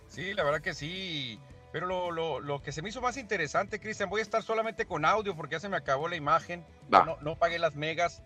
Sí, 0.08 0.34
la 0.34 0.44
verdad 0.44 0.62
que 0.62 0.74
sí. 0.74 1.40
Pero 1.72 1.86
lo, 1.86 2.12
lo, 2.12 2.40
lo, 2.40 2.62
que 2.62 2.72
se 2.72 2.82
me 2.82 2.90
hizo 2.90 3.02
más 3.02 3.18
interesante, 3.18 3.80
Cristian, 3.80 4.10
voy 4.10 4.20
a 4.20 4.24
estar 4.24 4.42
solamente 4.42 4.86
con 4.86 5.06
audio 5.06 5.36
porque 5.36 5.54
ya 5.54 5.60
se 5.60 5.70
me 5.70 5.78
acabó 5.78 6.08
la 6.08 6.16
imagen. 6.16 6.64
No, 6.90 7.18
no, 7.22 7.36
pagué 7.36 7.60
las 7.60 7.76
megas. 7.76 8.22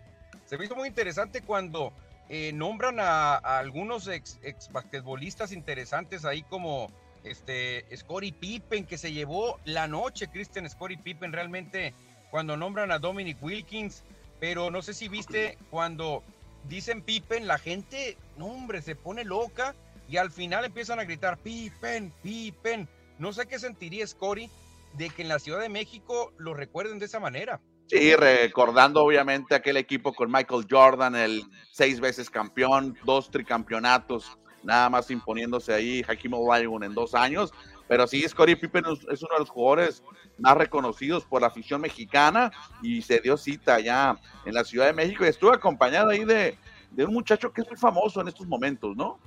Se 0.46 0.56
me 0.56 0.64
hizo 0.64 0.76
muy 0.76 0.88
interesante 0.88 1.42
cuando 1.42 1.92
eh, 2.28 2.52
nombran 2.52 3.00
a, 3.00 3.34
algunos 3.34 4.06
ex, 4.06 4.38
ex, 4.42 4.70
basquetbolistas 4.70 5.52
interesantes 5.52 6.24
ahí 6.24 6.42
como 6.42 6.90
este 7.24 7.84
Scottie 7.96 8.32
Pippen, 8.32 8.86
que 8.86 8.98
se 8.98 9.12
llevó 9.12 9.58
la 9.64 9.88
noche, 9.88 10.28
Cristian 10.28 10.68
Scottie 10.68 10.98
Pippen, 10.98 11.32
realmente 11.32 11.94
cuando 12.30 12.56
nombran 12.56 12.92
a 12.92 12.98
Dominic 12.98 13.42
Wilkins. 13.42 14.04
Pero 14.38 14.70
no 14.70 14.82
sé 14.82 14.94
si 14.94 15.08
viste 15.08 15.56
cuando 15.70 16.22
dicen 16.68 17.02
Pippen, 17.02 17.46
la 17.46 17.58
gente, 17.58 18.16
no 18.36 18.46
hombre, 18.46 18.82
se 18.82 18.96
pone 18.96 19.24
loca 19.24 19.74
y 20.08 20.16
al 20.16 20.30
final 20.30 20.64
empiezan 20.64 20.98
a 20.98 21.04
gritar 21.04 21.38
Pippen, 21.38 22.12
Pippen 22.22 22.88
no 23.22 23.32
sé 23.32 23.46
qué 23.46 23.58
sentiría 23.60 24.04
Scotty 24.04 24.50
de 24.94 25.08
que 25.08 25.22
en 25.22 25.28
la 25.28 25.38
Ciudad 25.38 25.60
de 25.60 25.68
México 25.68 26.32
lo 26.38 26.54
recuerden 26.54 26.98
de 26.98 27.06
esa 27.06 27.20
manera. 27.20 27.60
Sí, 27.86 28.16
recordando 28.16 29.04
obviamente 29.04 29.54
aquel 29.54 29.76
equipo 29.76 30.12
con 30.12 30.30
Michael 30.30 30.66
Jordan, 30.68 31.14
el 31.14 31.44
seis 31.70 32.00
veces 32.00 32.28
campeón, 32.28 32.98
dos 33.04 33.30
tricampeonatos, 33.30 34.36
nada 34.64 34.90
más 34.90 35.08
imponiéndose 35.10 35.72
ahí 35.72 36.04
Hakim 36.06 36.34
Olajuwon 36.34 36.82
en 36.82 36.94
dos 36.94 37.14
años. 37.14 37.52
Pero 37.86 38.08
sí, 38.08 38.26
Scottie 38.28 38.56
Pippen 38.56 38.84
es 38.86 39.22
uno 39.22 39.34
de 39.34 39.38
los 39.38 39.50
jugadores 39.50 40.02
más 40.38 40.56
reconocidos 40.56 41.24
por 41.24 41.42
la 41.42 41.46
afición 41.46 41.80
mexicana 41.80 42.50
y 42.82 43.02
se 43.02 43.20
dio 43.20 43.36
cita 43.36 43.76
allá 43.76 44.18
en 44.44 44.54
la 44.54 44.64
Ciudad 44.64 44.86
de 44.86 44.94
México 44.94 45.24
y 45.24 45.28
estuvo 45.28 45.52
acompañado 45.52 46.10
ahí 46.10 46.24
de, 46.24 46.58
de 46.90 47.04
un 47.04 47.12
muchacho 47.14 47.52
que 47.52 47.60
es 47.60 47.68
muy 47.68 47.76
famoso 47.76 48.20
en 48.20 48.28
estos 48.28 48.48
momentos, 48.48 48.96
¿no? 48.96 49.20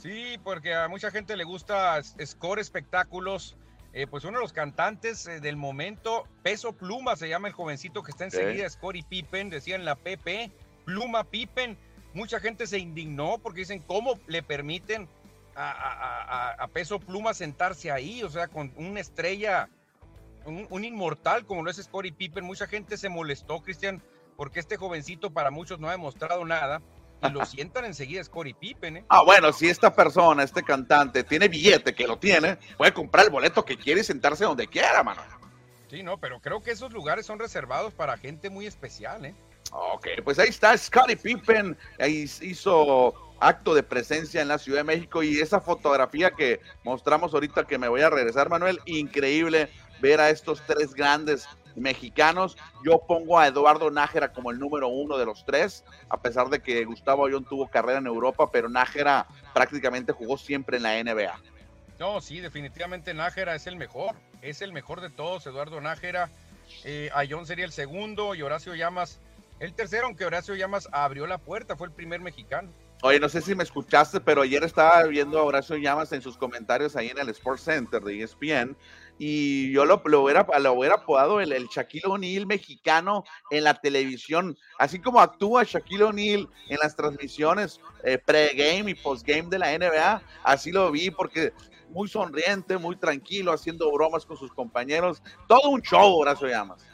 Sí, 0.00 0.38
porque 0.42 0.74
a 0.74 0.88
mucha 0.88 1.10
gente 1.10 1.36
le 1.36 1.44
gusta 1.44 2.00
Score 2.02 2.60
Espectáculos. 2.60 3.56
Eh, 3.92 4.06
pues 4.06 4.24
uno 4.24 4.38
de 4.38 4.44
los 4.44 4.52
cantantes 4.52 5.26
eh, 5.26 5.40
del 5.40 5.56
momento, 5.56 6.24
Peso 6.44 6.72
Pluma 6.72 7.16
se 7.16 7.28
llama 7.28 7.48
el 7.48 7.54
jovencito 7.54 8.04
que 8.04 8.12
está 8.12 8.24
enseguida, 8.24 8.70
Score 8.70 8.96
y 8.96 9.02
Pippen, 9.02 9.50
decían 9.50 9.84
la 9.84 9.96
PP, 9.96 10.52
Pluma 10.84 11.24
Pippen. 11.24 11.76
mucha 12.14 12.38
gente 12.38 12.68
se 12.68 12.78
indignó 12.78 13.38
porque 13.38 13.60
dicen, 13.60 13.80
¿cómo 13.80 14.14
le 14.28 14.44
permiten 14.44 15.08
a, 15.56 16.68
peso 16.72 17.00
pluma 17.00 17.34
sentarse 17.34 17.90
ahí? 17.90 18.22
O 18.22 18.30
sea, 18.30 18.46
con 18.46 18.72
una 18.76 19.00
estrella, 19.00 19.68
un, 20.44 20.84
inmortal 20.84 21.44
como 21.44 21.64
lo 21.64 21.70
es 21.70 21.76
Scottie 21.76 22.12
Pippen. 22.12 22.44
Mucha 22.44 22.68
gente 22.68 22.96
se 22.96 23.08
molestó, 23.08 23.60
Cristian, 23.60 24.00
porque 24.36 24.60
este 24.60 24.76
jovencito 24.76 25.32
para 25.32 25.50
muchos 25.50 25.80
no 25.80 25.88
ha 25.88 25.92
demostrado 25.92 26.44
nada. 26.44 26.80
Y 27.22 27.30
lo 27.30 27.44
sientan 27.44 27.84
enseguida 27.84 28.24
Scottie 28.24 28.54
Pippen. 28.54 28.98
¿eh? 28.98 29.04
Ah, 29.08 29.22
bueno, 29.22 29.52
si 29.52 29.68
esta 29.68 29.94
persona, 29.94 30.42
este 30.42 30.62
cantante, 30.62 31.24
tiene 31.24 31.48
billete, 31.48 31.94
que 31.94 32.06
lo 32.06 32.18
tiene, 32.18 32.56
puede 32.76 32.92
comprar 32.92 33.26
el 33.26 33.30
boleto 33.30 33.64
que 33.64 33.76
quiere 33.76 34.00
y 34.00 34.04
sentarse 34.04 34.44
donde 34.44 34.66
quiera, 34.66 35.02
mano. 35.02 35.22
Sí, 35.90 36.02
no, 36.02 36.18
pero 36.18 36.40
creo 36.40 36.62
que 36.62 36.70
esos 36.70 36.92
lugares 36.92 37.26
son 37.26 37.38
reservados 37.38 37.92
para 37.92 38.16
gente 38.16 38.48
muy 38.48 38.66
especial, 38.66 39.24
¿eh? 39.24 39.34
Ok, 39.72 40.06
pues 40.24 40.38
ahí 40.38 40.48
está 40.48 40.76
Scottie 40.76 41.16
Pippen, 41.16 41.76
ahí 41.98 42.28
hizo 42.42 43.14
acto 43.40 43.74
de 43.74 43.82
presencia 43.82 44.42
en 44.42 44.48
la 44.48 44.58
Ciudad 44.58 44.80
de 44.80 44.84
México 44.84 45.22
y 45.22 45.40
esa 45.40 45.60
fotografía 45.60 46.30
que 46.30 46.60
mostramos 46.84 47.34
ahorita 47.34 47.64
que 47.64 47.78
me 47.78 47.88
voy 47.88 48.02
a 48.02 48.10
regresar, 48.10 48.48
Manuel, 48.48 48.80
increíble 48.86 49.68
ver 50.00 50.20
a 50.20 50.30
estos 50.30 50.62
tres 50.66 50.94
grandes 50.94 51.48
mexicanos. 51.76 52.56
Yo 52.84 52.98
pongo 53.06 53.38
a 53.38 53.46
Eduardo 53.46 53.90
Nájera 53.90 54.32
como 54.32 54.50
el 54.50 54.58
número 54.58 54.88
uno 54.88 55.18
de 55.18 55.26
los 55.26 55.44
tres, 55.44 55.84
a 56.08 56.20
pesar 56.20 56.48
de 56.48 56.60
que 56.60 56.84
Gustavo 56.84 57.26
Ayón 57.26 57.44
tuvo 57.44 57.68
carrera 57.68 57.98
en 57.98 58.06
Europa, 58.06 58.50
pero 58.50 58.68
Nájera 58.68 59.26
prácticamente 59.54 60.12
jugó 60.12 60.36
siempre 60.38 60.78
en 60.78 60.82
la 60.82 61.02
NBA. 61.02 61.38
No, 61.98 62.20
sí, 62.20 62.40
definitivamente 62.40 63.12
Nájera 63.14 63.54
es 63.54 63.66
el 63.66 63.76
mejor, 63.76 64.14
es 64.42 64.62
el 64.62 64.72
mejor 64.72 65.00
de 65.00 65.10
todos, 65.10 65.46
Eduardo 65.46 65.80
Nájera. 65.80 66.30
Eh, 66.84 67.10
Ayón 67.14 67.46
sería 67.46 67.64
el 67.64 67.72
segundo 67.72 68.34
y 68.34 68.42
Horacio 68.42 68.74
Llamas 68.74 69.20
el 69.60 69.74
tercero, 69.74 70.06
aunque 70.06 70.24
Horacio 70.24 70.54
Llamas 70.54 70.88
abrió 70.90 71.26
la 71.26 71.36
puerta, 71.36 71.76
fue 71.76 71.86
el 71.86 71.92
primer 71.92 72.20
mexicano. 72.20 72.70
Oye, 73.02 73.18
no 73.18 73.30
sé 73.30 73.40
si 73.40 73.54
me 73.54 73.62
escuchaste, 73.62 74.20
pero 74.20 74.42
ayer 74.42 74.62
estaba 74.62 75.02
viendo 75.04 75.38
a 75.38 75.44
Horacio 75.44 75.76
Llamas 75.76 76.12
en 76.12 76.20
sus 76.20 76.36
comentarios 76.36 76.96
ahí 76.96 77.08
en 77.08 77.18
el 77.18 77.30
Sports 77.30 77.62
Center 77.62 78.02
de 78.02 78.22
ESPN 78.22 78.76
y 79.18 79.72
yo 79.72 79.86
lo, 79.86 80.02
lo, 80.04 80.22
hubiera, 80.22 80.46
lo 80.60 80.72
hubiera 80.74 80.96
apodado 80.96 81.40
el, 81.40 81.66
Shaquille 81.68 82.06
O'Neal 82.06 82.46
mexicano 82.46 83.24
en 83.50 83.64
la 83.64 83.74
televisión, 83.74 84.56
así 84.78 84.98
como 84.98 85.20
actúa 85.20 85.64
Shaquille 85.64 86.04
O'Neal 86.04 86.48
en 86.68 86.78
las 86.82 86.94
transmisiones 86.94 87.80
eh, 88.04 88.18
pre-game 88.18 88.90
y 88.90 88.94
post-game 88.94 89.48
de 89.48 89.58
la 89.58 89.78
NBA, 89.78 90.22
así 90.44 90.70
lo 90.70 90.90
vi 90.90 91.10
porque 91.10 91.54
muy 91.88 92.06
sonriente, 92.06 92.76
muy 92.76 92.96
tranquilo, 92.96 93.52
haciendo 93.52 93.90
bromas 93.92 94.26
con 94.26 94.36
sus 94.36 94.52
compañeros, 94.52 95.22
todo 95.48 95.70
un 95.70 95.80
show 95.80 96.16
Horacio 96.16 96.48
Llamas. 96.48 96.86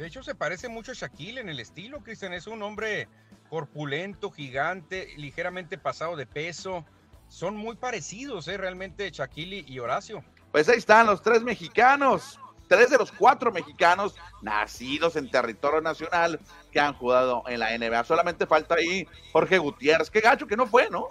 De 0.00 0.06
hecho, 0.06 0.22
se 0.22 0.34
parece 0.34 0.70
mucho 0.70 0.92
a 0.92 0.94
Shaquille 0.94 1.42
en 1.42 1.50
el 1.50 1.60
estilo, 1.60 2.02
Cristian. 2.02 2.32
Es 2.32 2.46
un 2.46 2.62
hombre 2.62 3.06
corpulento, 3.50 4.30
gigante, 4.30 5.12
ligeramente 5.18 5.76
pasado 5.76 6.16
de 6.16 6.24
peso. 6.24 6.86
Son 7.28 7.54
muy 7.54 7.76
parecidos, 7.76 8.48
¿eh? 8.48 8.56
realmente, 8.56 9.10
Shaquille 9.10 9.62
y 9.68 9.78
Horacio. 9.78 10.24
Pues 10.52 10.70
ahí 10.70 10.78
están 10.78 11.06
los 11.06 11.20
tres 11.20 11.42
mexicanos, 11.42 12.40
tres 12.66 12.88
de 12.88 12.96
los 12.96 13.12
cuatro 13.12 13.52
mexicanos 13.52 14.16
nacidos 14.40 15.16
en 15.16 15.30
territorio 15.30 15.82
nacional 15.82 16.40
que 16.72 16.80
han 16.80 16.94
jugado 16.94 17.44
en 17.46 17.60
la 17.60 17.76
NBA. 17.76 18.02
Solamente 18.04 18.46
falta 18.46 18.76
ahí 18.76 19.06
Jorge 19.32 19.58
Gutiérrez. 19.58 20.08
Qué 20.08 20.22
gacho 20.22 20.46
que 20.46 20.56
no 20.56 20.66
fue, 20.66 20.88
¿no? 20.88 21.08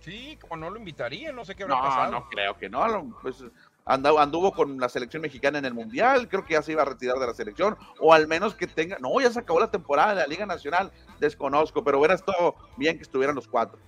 Sí, 0.00 0.38
como 0.40 0.56
no 0.56 0.70
lo 0.70 0.78
invitaría, 0.78 1.32
no 1.32 1.44
sé 1.44 1.54
qué 1.54 1.64
habrá 1.64 1.82
pasado. 1.82 2.12
No, 2.12 2.20
no 2.20 2.28
creo 2.30 2.56
que 2.56 2.70
no. 2.70 3.14
Pues 3.20 3.44
anduvo 3.84 4.52
con 4.52 4.78
la 4.78 4.88
selección 4.88 5.22
mexicana 5.22 5.58
en 5.58 5.64
el 5.64 5.74
Mundial, 5.74 6.28
creo 6.28 6.44
que 6.44 6.54
ya 6.54 6.62
se 6.62 6.72
iba 6.72 6.82
a 6.82 6.86
retirar 6.86 7.18
de 7.18 7.26
la 7.26 7.34
selección, 7.34 7.76
o 7.98 8.12
al 8.12 8.28
menos 8.28 8.54
que 8.54 8.66
tenga, 8.66 8.98
no, 8.98 9.20
ya 9.20 9.30
se 9.32 9.40
acabó 9.40 9.60
la 9.60 9.70
temporada 9.70 10.14
de 10.14 10.20
la 10.20 10.26
Liga 10.26 10.46
Nacional, 10.46 10.92
desconozco, 11.20 11.82
pero 11.82 11.98
hubiera 11.98 12.14
estado 12.14 12.54
bien 12.76 12.96
que 12.96 13.02
estuvieran 13.02 13.34
los 13.34 13.48
cuatro. 13.48 13.78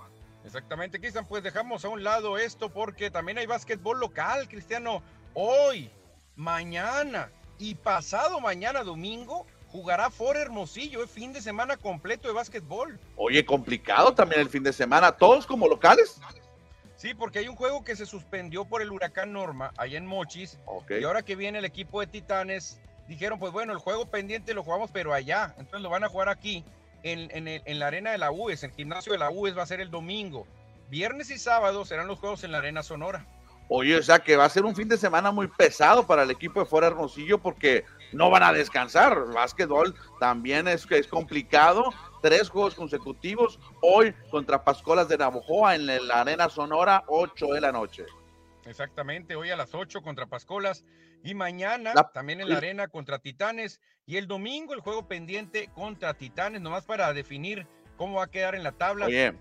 Exactamente, 0.45 1.01
Cristian, 1.01 1.27
pues 1.27 1.43
dejamos 1.43 1.85
a 1.85 1.89
un 1.89 2.05
lado 2.05 2.37
esto 2.37 2.69
porque 2.69 3.11
también 3.11 3.39
hay 3.39 3.47
básquetbol 3.47 3.99
local, 3.99 4.49
Cristiano, 4.49 5.03
hoy, 5.33 5.91
mañana 6.37 7.31
y 7.59 7.77
pasado 7.77 8.41
mañana 8.41 8.83
domingo 8.83 9.47
jugará 9.75 10.09
For 10.09 10.37
Hermosillo, 10.37 11.03
es 11.03 11.11
fin 11.11 11.33
de 11.33 11.43
semana 11.43 11.77
completo 11.77 12.29
de 12.29 12.35
básquetbol. 12.35 12.97
Oye, 13.17 13.45
complicado 13.45 14.15
también 14.15 14.41
el 14.41 14.49
fin 14.49 14.63
de 14.63 14.73
semana, 14.73 15.11
todos 15.11 15.47
como 15.47 15.67
locales. 15.67 16.21
Sí, 16.97 17.15
porque 17.15 17.41
hay 17.41 17.49
un 17.49 17.57
juego 17.57 17.85
que 17.85 17.97
se 17.97 18.07
suspendió 18.07 18.65
por 18.65 18.83
el 18.83 18.91
huracán 18.91 19.33
Norma 19.33 19.73
allá 19.77 19.99
en 19.99 20.07
Mochis. 20.07 20.59
Y 20.89 21.05
ahora 21.05 21.23
que 21.23 21.37
viene 21.37 21.59
el 21.59 21.65
equipo 21.65 22.01
de 22.01 22.07
Titanes, 22.07 22.81
dijeron, 23.09 23.39
pues 23.39 23.53
bueno, 23.53 23.73
el 23.73 23.79
juego 23.79 24.07
pendiente 24.07 24.55
lo 24.55 24.63
jugamos, 24.63 24.91
pero 24.93 25.13
allá. 25.13 25.55
Entonces 25.59 25.83
lo 25.83 25.91
van 25.91 26.05
a 26.05 26.09
jugar 26.09 26.29
aquí, 26.29 26.65
en, 27.05 27.47
en, 27.47 27.79
la 27.79 27.87
arena 27.87 28.13
de 28.13 28.19
la 28.19 28.31
UES, 28.31 28.65
el 28.65 28.73
gimnasio 28.73 29.13
de 29.13 29.19
la 29.19 29.31
UES 29.31 29.57
va 29.57 29.63
a 29.63 29.67
ser 29.67 29.81
el 29.81 29.91
domingo. 29.91 30.47
Viernes 30.89 31.31
y 31.31 31.39
sábado 31.39 31.85
serán 31.85 32.07
los 32.07 32.19
juegos 32.19 32.45
en 32.45 32.53
la 32.53 32.59
arena 32.59 32.83
Sonora. 32.83 33.27
Oye, 33.69 33.97
o 33.97 34.03
sea 34.03 34.19
que 34.19 34.37
va 34.37 34.45
a 34.45 34.51
ser 34.51 34.65
un 34.65 34.75
fin 34.75 34.89
de 34.89 34.97
semana 34.97 35.31
muy 35.31 35.49
pesado 35.49 36.07
para 36.07 36.23
el 36.23 36.31
equipo 36.31 36.61
de 36.61 36.67
Fuera 36.67 36.87
Hermosillo 36.87 37.39
porque 37.39 37.85
no 38.13 38.31
van 38.31 38.43
a 38.43 38.53
descansar. 38.53 39.33
Básquetbol 39.33 39.95
también 40.21 40.69
es, 40.69 40.87
es 40.91 41.07
complicado. 41.07 41.93
Tres 42.25 42.49
juegos 42.49 42.75
consecutivos. 42.75 43.61
Hoy 43.83 44.15
contra 44.31 44.65
Pascolas 44.65 45.11
de 45.11 45.19
Navojoa 45.19 45.75
en 45.75 45.85
la 46.09 46.23
Arena 46.23 46.49
Sonora, 46.49 47.05
8 47.09 47.49
de 47.49 47.61
la 47.61 47.71
noche. 47.71 48.07
Exactamente, 48.65 49.37
hoy 49.37 49.51
a 49.51 49.57
las 49.57 49.75
8 49.75 50.01
contra 50.01 50.25
Pascolas 50.25 50.87
y 51.23 51.35
mañana 51.35 51.93
también 52.15 52.41
en 52.41 52.49
la 52.49 52.57
arena 52.57 52.89
contra 52.89 53.19
Titanes 53.19 53.79
y 54.07 54.17
el 54.17 54.27
domingo 54.27 54.73
el 54.73 54.81
juego 54.81 55.07
pendiente 55.07 55.69
contra 55.75 56.15
Titanes, 56.15 56.63
nomás 56.63 56.87
para 56.87 57.13
definir 57.13 57.67
cómo 57.97 58.19
va 58.19 58.25
a 58.25 58.31
quedar 58.31 58.55
en 58.55 58.63
la 58.63 58.73
tabla. 58.73 59.09
Ya, 59.11 59.35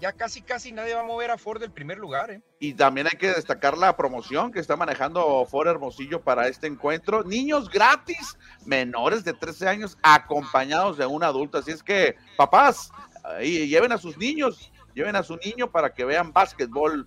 ya 0.00 0.12
casi, 0.12 0.42
casi 0.42 0.72
nadie 0.72 0.94
va 0.94 1.00
a 1.00 1.04
mover 1.04 1.30
a 1.30 1.38
Ford 1.38 1.60
del 1.60 1.70
primer 1.70 1.98
lugar. 1.98 2.30
¿eh? 2.30 2.42
Y 2.58 2.74
también 2.74 3.06
hay 3.06 3.18
que 3.18 3.28
destacar 3.28 3.76
la 3.78 3.96
promoción 3.96 4.52
que 4.52 4.60
está 4.60 4.76
manejando 4.76 5.44
Ford 5.46 5.68
Hermosillo 5.68 6.20
para 6.20 6.48
este 6.48 6.66
encuentro. 6.66 7.24
Niños 7.24 7.70
gratis, 7.70 8.38
menores 8.64 9.24
de 9.24 9.32
13 9.32 9.68
años, 9.68 9.98
acompañados 10.02 10.98
de 10.98 11.06
un 11.06 11.22
adulto. 11.22 11.58
Así 11.58 11.70
es 11.70 11.82
que, 11.82 12.16
papás, 12.36 12.90
lleven 13.40 13.92
a 13.92 13.98
sus 13.98 14.18
niños, 14.18 14.70
lleven 14.94 15.16
a 15.16 15.22
su 15.22 15.36
niño 15.36 15.70
para 15.70 15.94
que 15.94 16.04
vean 16.04 16.32
básquetbol 16.32 17.06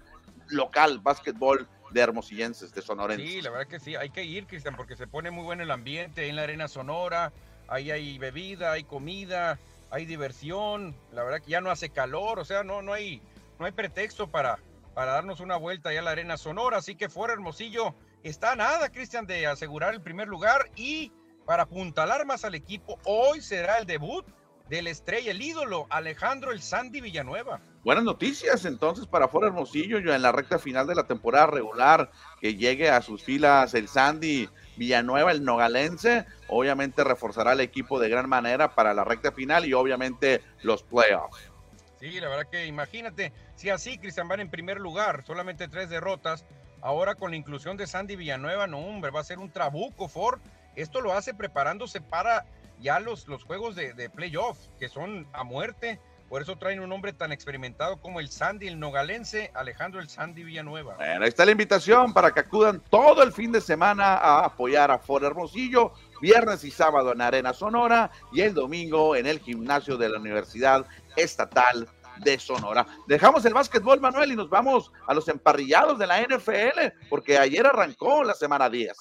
local, 0.49 0.99
básquetbol 0.99 1.67
de 1.91 2.01
hermosillenses, 2.01 2.73
de 2.73 2.81
sonorenses. 2.81 3.29
Sí, 3.29 3.41
la 3.41 3.49
verdad 3.49 3.67
que 3.67 3.79
sí, 3.79 3.95
hay 3.95 4.09
que 4.09 4.23
ir, 4.23 4.45
Cristian, 4.45 4.75
porque 4.75 4.95
se 4.95 5.07
pone 5.07 5.31
muy 5.31 5.43
bueno 5.43 5.63
el 5.63 5.71
ambiente 5.71 6.27
en 6.27 6.35
la 6.35 6.43
arena 6.43 6.67
sonora, 6.67 7.33
ahí 7.67 7.91
hay 7.91 8.17
bebida, 8.17 8.73
hay 8.73 8.83
comida, 8.83 9.59
hay 9.91 10.05
diversión, 10.05 10.95
la 11.11 11.23
verdad 11.23 11.41
que 11.41 11.51
ya 11.51 11.61
no 11.61 11.71
hace 11.71 11.89
calor, 11.89 12.39
o 12.39 12.45
sea, 12.45 12.63
no, 12.63 12.81
no, 12.81 12.93
hay, 12.93 13.21
no 13.59 13.65
hay 13.65 13.71
pretexto 13.71 14.29
para, 14.29 14.59
para 14.93 15.13
darnos 15.13 15.39
una 15.39 15.57
vuelta 15.57 15.89
allá 15.89 15.99
a 15.99 16.03
la 16.03 16.11
Arena 16.11 16.37
Sonora, 16.37 16.77
así 16.77 16.95
que 16.95 17.09
fuera 17.09 17.33
Hermosillo 17.33 17.95
está 18.23 18.55
nada, 18.55 18.89
Cristian, 18.89 19.25
de 19.25 19.47
asegurar 19.47 19.93
el 19.93 20.01
primer 20.01 20.27
lugar 20.27 20.69
y 20.75 21.11
para 21.45 21.63
apuntalar 21.63 22.25
más 22.25 22.45
al 22.45 22.55
equipo, 22.55 22.99
hoy 23.05 23.41
será 23.41 23.77
el 23.77 23.87
debut 23.87 24.25
del 24.69 24.85
estrella, 24.85 25.31
el 25.31 25.41
ídolo 25.41 25.87
Alejandro 25.89 26.51
el 26.51 26.61
Sandy 26.61 27.01
Villanueva. 27.01 27.59
Buenas 27.83 28.03
noticias 28.03 28.65
entonces 28.65 29.07
para 29.07 29.27
Fuera 29.27 29.47
Hermosillo, 29.47 29.97
yo 29.97 30.13
en 30.13 30.21
la 30.21 30.31
recta 30.31 30.59
final 30.59 30.85
de 30.85 30.93
la 30.93 31.07
temporada 31.07 31.47
regular, 31.47 32.11
que 32.39 32.55
llegue 32.55 32.89
a 32.89 33.01
sus 33.01 33.23
filas 33.23 33.73
el 33.73 33.87
Sandy 33.87 34.47
Villanueva, 34.79 35.31
el 35.31 35.43
nogalense, 35.43 36.25
obviamente 36.47 37.03
reforzará 37.03 37.51
el 37.51 37.59
equipo 37.59 37.99
de 37.99 38.07
gran 38.07 38.29
manera 38.29 38.73
para 38.73 38.93
la 38.93 39.03
recta 39.03 39.33
final 39.33 39.65
y 39.65 39.73
obviamente 39.73 40.41
los 40.63 40.83
playoffs. 40.83 41.51
Sí, 41.99 42.17
la 42.21 42.29
verdad 42.29 42.49
que 42.49 42.65
imagínate, 42.65 43.33
si 43.55 43.69
así 43.69 43.97
Cristian 43.97 44.29
van 44.29 44.39
en 44.39 44.49
primer 44.49 44.79
lugar, 44.79 45.25
solamente 45.27 45.67
tres 45.67 45.89
derrotas, 45.89 46.45
ahora 46.79 47.15
con 47.15 47.31
la 47.31 47.37
inclusión 47.37 47.75
de 47.75 47.87
Sandy 47.87 48.15
Villanueva, 48.15 48.67
no 48.67 48.79
hombre, 48.79 49.11
va 49.11 49.19
a 49.19 49.25
ser 49.25 49.37
un 49.37 49.51
trabuco 49.51 50.07
Ford. 50.07 50.39
Esto 50.77 51.01
lo 51.01 51.11
hace 51.11 51.33
preparándose 51.33 51.99
para 51.99 52.45
ya 52.79 53.01
los, 53.01 53.27
los 53.27 53.43
juegos 53.43 53.75
de, 53.75 53.93
de 53.93 54.09
playoff, 54.09 54.57
que 54.79 54.87
son 54.87 55.27
a 55.33 55.43
muerte 55.43 55.99
por 56.29 56.41
eso 56.41 56.57
traen 56.57 56.79
un 56.79 56.91
hombre 56.91 57.11
tan 57.11 57.31
experimentado 57.31 57.99
como 57.99 58.19
el 58.19 58.29
Sandy, 58.29 58.67
el 58.67 58.79
nogalense 58.79 59.51
Alejandro 59.55 59.99
el 59.99 60.09
Sandy 60.09 60.43
Villanueva. 60.43 60.95
Bueno, 60.95 61.23
ahí 61.23 61.29
está 61.29 61.43
la 61.43 61.51
invitación 61.51 62.13
para 62.13 62.31
que 62.31 62.41
acudan 62.41 62.81
todo 62.89 63.23
el 63.23 63.33
fin 63.33 63.51
de 63.51 63.59
semana 63.59 64.15
a 64.15 64.45
apoyar 64.45 64.91
a 64.91 64.99
Ford 64.99 65.23
Hermosillo, 65.23 65.93
viernes 66.21 66.63
y 66.63 66.71
sábado 66.71 67.11
en 67.13 67.21
Arena 67.21 67.51
Sonora 67.53 68.11
y 68.31 68.41
el 68.41 68.53
domingo 68.53 69.15
en 69.15 69.25
el 69.25 69.39
gimnasio 69.39 69.97
de 69.97 70.09
la 70.09 70.19
Universidad 70.19 70.85
Estatal 71.15 71.89
de 72.19 72.37
Sonora. 72.37 72.85
Dejamos 73.07 73.43
el 73.45 73.53
básquetbol, 73.53 73.99
Manuel, 73.99 74.31
y 74.31 74.35
nos 74.35 74.49
vamos 74.49 74.91
a 75.07 75.13
los 75.13 75.27
emparrillados 75.27 75.97
de 75.97 76.07
la 76.07 76.21
NFL, 76.21 77.07
porque 77.09 77.37
ayer 77.37 77.65
arrancó 77.65 78.23
la 78.23 78.33
semana 78.33 78.69
10. 78.69 78.95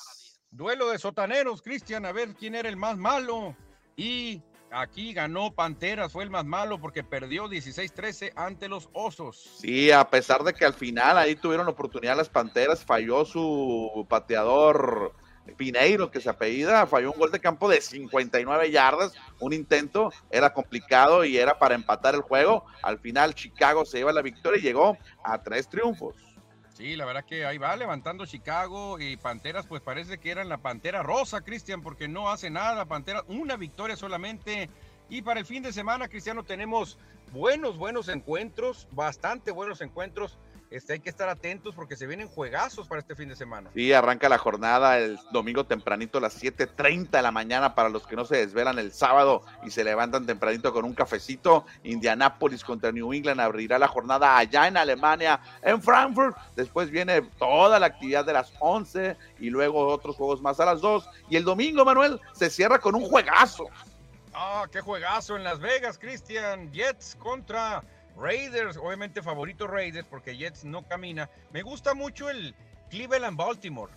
Duelo 0.50 0.88
de 0.88 0.98
sotaneros, 0.98 1.60
Cristian, 1.60 2.06
a 2.06 2.12
ver 2.12 2.34
quién 2.34 2.54
era 2.54 2.68
el 2.68 2.76
más 2.76 2.96
malo. 2.96 3.54
Y 3.96 4.42
Aquí 4.70 5.14
ganó 5.14 5.52
Panteras, 5.52 6.12
fue 6.12 6.24
el 6.24 6.31
más 6.31 6.44
malo 6.44 6.78
porque 6.78 7.02
perdió 7.02 7.48
16-13 7.48 8.33
ante 8.37 8.68
los 8.68 8.90
Osos. 8.92 9.59
Sí, 9.59 9.90
a 9.90 10.09
pesar 10.11 10.44
de 10.44 10.52
que 10.52 10.64
al 10.64 10.74
final 10.74 11.16
ahí 11.16 11.35
tuvieron 11.35 11.68
oportunidad 11.68 12.16
las 12.16 12.28
Panteras, 12.28 12.85
falló 12.85 13.24
su 13.24 14.07
pateador 14.09 15.14
Pineiro, 15.57 16.11
que 16.11 16.20
se 16.20 16.28
apellida, 16.28 16.87
falló 16.87 17.12
un 17.12 17.18
gol 17.18 17.31
de 17.31 17.40
campo 17.40 17.68
de 17.68 17.81
59 17.81 18.70
yardas, 18.70 19.14
un 19.40 19.52
intento, 19.52 20.12
era 20.31 20.52
complicado 20.52 21.24
y 21.24 21.38
era 21.38 21.59
para 21.59 21.74
empatar 21.74 22.14
el 22.14 22.20
juego. 22.20 22.66
Al 22.83 22.98
final 22.98 23.35
Chicago 23.35 23.85
se 23.85 23.98
lleva 23.98 24.12
la 24.12 24.22
victoria 24.22 24.59
y 24.59 24.62
llegó 24.62 24.98
a 25.24 25.42
tres 25.42 25.68
triunfos. 25.68 26.14
Sí, 26.78 26.94
la 26.94 27.06
verdad 27.06 27.24
que 27.24 27.44
ahí 27.44 27.58
va 27.58 27.74
levantando 27.74 28.24
Chicago 28.24 29.00
y 29.00 29.16
Panteras, 29.16 29.66
pues 29.66 29.82
parece 29.82 30.18
que 30.18 30.30
eran 30.30 30.48
la 30.48 30.58
Pantera 30.58 31.02
Rosa, 31.02 31.40
Cristian, 31.40 31.82
porque 31.82 32.06
no 32.06 32.30
hace 32.30 32.50
nada, 32.50 32.84
Pantera, 32.84 33.24
una 33.26 33.56
victoria 33.56 33.96
solamente. 33.96 34.70
Y 35.08 35.22
para 35.22 35.40
el 35.40 35.46
fin 35.46 35.64
de 35.64 35.72
semana, 35.72 36.06
Cristiano, 36.06 36.44
tenemos 36.44 36.96
buenos, 37.32 37.78
buenos 37.78 38.08
encuentros, 38.08 38.86
bastante 38.92 39.50
buenos 39.50 39.80
encuentros. 39.80 40.38
Este, 40.70 40.92
hay 40.92 41.00
que 41.00 41.09
estar 41.09 41.31
atentos 41.31 41.74
porque 41.74 41.96
se 41.96 42.07
vienen 42.07 42.28
juegazos 42.28 42.87
para 42.87 43.00
este 43.00 43.14
fin 43.14 43.31
de 43.31 43.37
semana. 43.37 43.70
Sí, 43.74 43.92
arranca 43.92 44.28
la 44.28 44.37
jornada 44.37 44.98
el 44.98 45.18
domingo 45.33 45.64
tempranito 45.64 46.18
a 46.18 46.20
las 46.20 46.42
7.30 46.42 47.09
de 47.09 47.22
la 47.22 47.31
mañana 47.31 47.74
para 47.74 47.88
los 47.88 48.07
que 48.07 48.16
no 48.16 48.26
se 48.26 48.37
desvelan 48.37 48.78
el 48.78 48.92
sábado 48.92 49.42
y 49.64 49.70
se 49.70 49.83
levantan 49.83 50.26
tempranito 50.26 50.72
con 50.72 50.85
un 50.85 50.92
cafecito. 50.92 51.64
Indianápolis 51.85 52.64
contra 52.64 52.92
New 52.92 53.14
England 53.14 53.40
abrirá 53.40 53.78
la 53.78 53.88
jornada 53.88 54.37
allá 54.37 54.68
en 54.68 54.76
Alemania, 54.76 55.40
en 55.62 55.81
Frankfurt. 55.81 56.37
Después 56.54 56.90
viene 56.90 57.22
toda 57.38 57.78
la 57.78 57.87
actividad 57.87 58.26
de 58.26 58.35
las 58.35 58.52
11 58.61 59.16
y 59.40 59.48
luego 59.48 59.87
otros 59.87 60.16
juegos 60.16 60.42
más 60.42 60.61
a 60.61 60.66
las 60.66 60.83
2. 60.83 61.09
Y 61.31 61.37
el 61.37 61.44
domingo, 61.44 61.85
Manuel, 61.85 62.20
se 62.33 62.50
cierra 62.50 62.78
con 62.78 62.94
un 62.94 63.04
juegazo. 63.09 63.68
Ah, 64.35 64.66
qué 64.70 64.83
juegazo 64.83 65.37
en 65.37 65.44
Las 65.44 65.59
Vegas, 65.61 65.98
Cristian. 65.98 66.70
Jets 66.72 67.16
contra 67.18 67.83
Raiders, 68.18 68.76
obviamente 68.76 69.22
favorito 69.22 69.66
Raiders 69.66 70.07
porque 70.09 70.37
Jets 70.37 70.64
no 70.64 70.83
camina. 70.83 71.28
Me 71.52 71.62
gusta 71.62 71.94
mucho 71.94 72.28
el 72.28 72.54
Cleveland 72.90 73.37
Baltimore. 73.37 73.92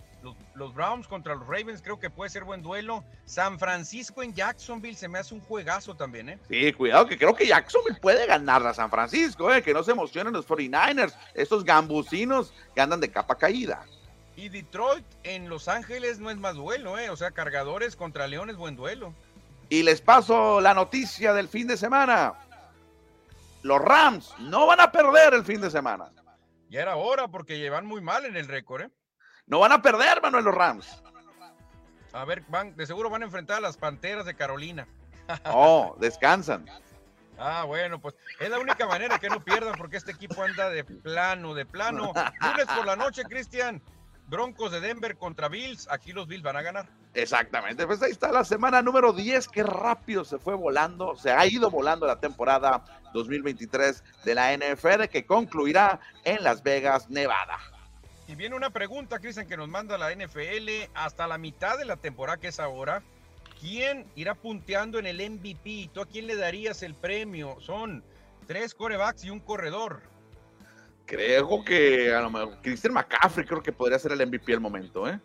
Los, 0.54 0.72
Browns 0.72 1.08
contra 1.08 1.34
los 1.34 1.46
Ravens 1.48 1.82
creo 1.82 1.98
que 1.98 2.08
puede 2.08 2.30
ser 2.30 2.44
buen 2.44 2.62
duelo. 2.62 3.02
San 3.24 3.58
Francisco 3.58 4.22
en 4.22 4.32
Jacksonville 4.32 4.94
se 4.94 5.08
me 5.08 5.18
hace 5.18 5.34
un 5.34 5.40
juegazo 5.40 5.96
también, 5.96 6.28
¿eh? 6.28 6.38
Sí, 6.48 6.72
cuidado 6.72 7.06
que 7.06 7.18
creo 7.18 7.34
que 7.34 7.48
Jacksonville 7.48 7.98
puede 8.00 8.24
ganar 8.26 8.64
a 8.64 8.72
San 8.72 8.88
Francisco, 8.88 9.52
¿eh? 9.52 9.62
Que 9.62 9.74
no 9.74 9.82
se 9.82 9.90
emocionen 9.90 10.32
los 10.32 10.46
49ers, 10.46 11.14
estos 11.34 11.64
gambusinos 11.64 12.54
que 12.72 12.80
andan 12.80 13.00
de 13.00 13.10
capa 13.10 13.36
caída. 13.36 13.84
Y 14.36 14.48
Detroit 14.48 15.04
en 15.24 15.48
Los 15.48 15.66
Ángeles 15.66 16.20
no 16.20 16.30
es 16.30 16.36
más 16.36 16.54
duelo, 16.54 16.98
¿eh? 16.98 17.10
O 17.10 17.16
sea, 17.16 17.32
cargadores 17.32 17.96
contra 17.96 18.28
Leones, 18.28 18.56
buen 18.56 18.76
duelo. 18.76 19.12
Y 19.68 19.82
les 19.82 20.00
paso 20.00 20.60
la 20.60 20.72
noticia 20.72 21.32
del 21.32 21.48
fin 21.48 21.66
de 21.66 21.76
semana 21.76 22.34
los 23.62 23.80
Rams 23.80 24.34
no 24.38 24.66
van 24.66 24.80
a 24.80 24.92
perder 24.92 25.34
el 25.34 25.44
fin 25.44 25.60
de 25.60 25.70
semana. 25.70 26.10
Ya 26.68 26.80
era 26.82 26.96
hora 26.96 27.28
porque 27.28 27.58
llevan 27.58 27.86
muy 27.86 28.00
mal 28.00 28.24
en 28.24 28.36
el 28.36 28.48
récord, 28.48 28.82
¿eh? 28.82 28.90
No 29.46 29.58
van 29.58 29.72
a 29.72 29.82
perder, 29.82 30.22
Manuel, 30.22 30.44
los 30.44 30.54
Rams. 30.54 31.02
A 32.12 32.24
ver, 32.24 32.42
van, 32.48 32.76
de 32.76 32.86
seguro 32.86 33.10
van 33.10 33.22
a 33.22 33.26
enfrentar 33.26 33.58
a 33.58 33.60
las 33.60 33.76
Panteras 33.76 34.26
de 34.26 34.34
Carolina. 34.34 34.86
Oh, 35.46 35.96
descansan. 36.00 36.66
Ah, 37.38 37.64
bueno, 37.64 38.00
pues 38.00 38.14
es 38.40 38.50
la 38.50 38.58
única 38.58 38.86
manera 38.86 39.18
que 39.18 39.28
no 39.28 39.42
pierdan 39.42 39.74
porque 39.76 39.96
este 39.96 40.12
equipo 40.12 40.42
anda 40.42 40.68
de 40.68 40.84
plano, 40.84 41.54
de 41.54 41.64
plano. 41.64 42.12
Lunes 42.40 42.66
por 42.66 42.86
la 42.86 42.96
noche, 42.96 43.22
Cristian. 43.24 43.82
Broncos 44.26 44.72
de 44.72 44.80
Denver 44.80 45.16
contra 45.16 45.48
Bills. 45.48 45.88
Aquí 45.90 46.12
los 46.12 46.26
Bills 46.26 46.42
van 46.42 46.56
a 46.56 46.62
ganar. 46.62 46.88
Exactamente, 47.14 47.86
pues 47.86 48.02
ahí 48.02 48.10
está 48.10 48.32
la 48.32 48.44
semana 48.44 48.80
número 48.80 49.12
10, 49.12 49.48
qué 49.48 49.62
rápido 49.62 50.24
se 50.24 50.38
fue 50.38 50.54
volando, 50.54 51.14
se 51.16 51.30
ha 51.30 51.46
ido 51.46 51.70
volando 51.70 52.06
la 52.06 52.18
temporada 52.18 52.84
2023 53.12 54.02
de 54.24 54.34
la 54.34 54.56
NFL 54.56 55.04
que 55.10 55.26
concluirá 55.26 56.00
en 56.24 56.42
Las 56.42 56.62
Vegas, 56.62 57.10
Nevada. 57.10 57.58
Y 58.28 58.34
viene 58.34 58.56
una 58.56 58.70
pregunta, 58.70 59.18
Cristian, 59.18 59.46
que 59.46 59.58
nos 59.58 59.68
manda 59.68 59.98
la 59.98 60.14
NFL 60.14 60.90
hasta 60.94 61.26
la 61.26 61.36
mitad 61.36 61.76
de 61.76 61.84
la 61.84 61.96
temporada 61.96 62.38
que 62.38 62.48
es 62.48 62.60
ahora. 62.60 63.02
¿Quién 63.60 64.06
irá 64.16 64.34
punteando 64.34 64.98
en 64.98 65.04
el 65.04 65.18
MVP? 65.30 65.90
¿Tú 65.92 66.00
a 66.00 66.06
quién 66.06 66.26
le 66.26 66.36
darías 66.36 66.82
el 66.82 66.94
premio? 66.94 67.58
Son 67.60 68.02
tres 68.46 68.74
corebacks 68.74 69.24
y 69.24 69.30
un 69.30 69.40
corredor. 69.40 70.00
Creo 71.04 71.62
que 71.62 72.14
a 72.14 72.22
lo 72.22 72.30
mejor 72.30 72.58
Christian 72.62 72.94
McCaffrey 72.94 73.46
creo 73.46 73.62
que 73.62 73.72
podría 73.72 73.98
ser 73.98 74.12
el 74.12 74.26
MVP 74.26 74.54
al 74.54 74.60
momento, 74.60 75.06
¿eh? 75.06 75.20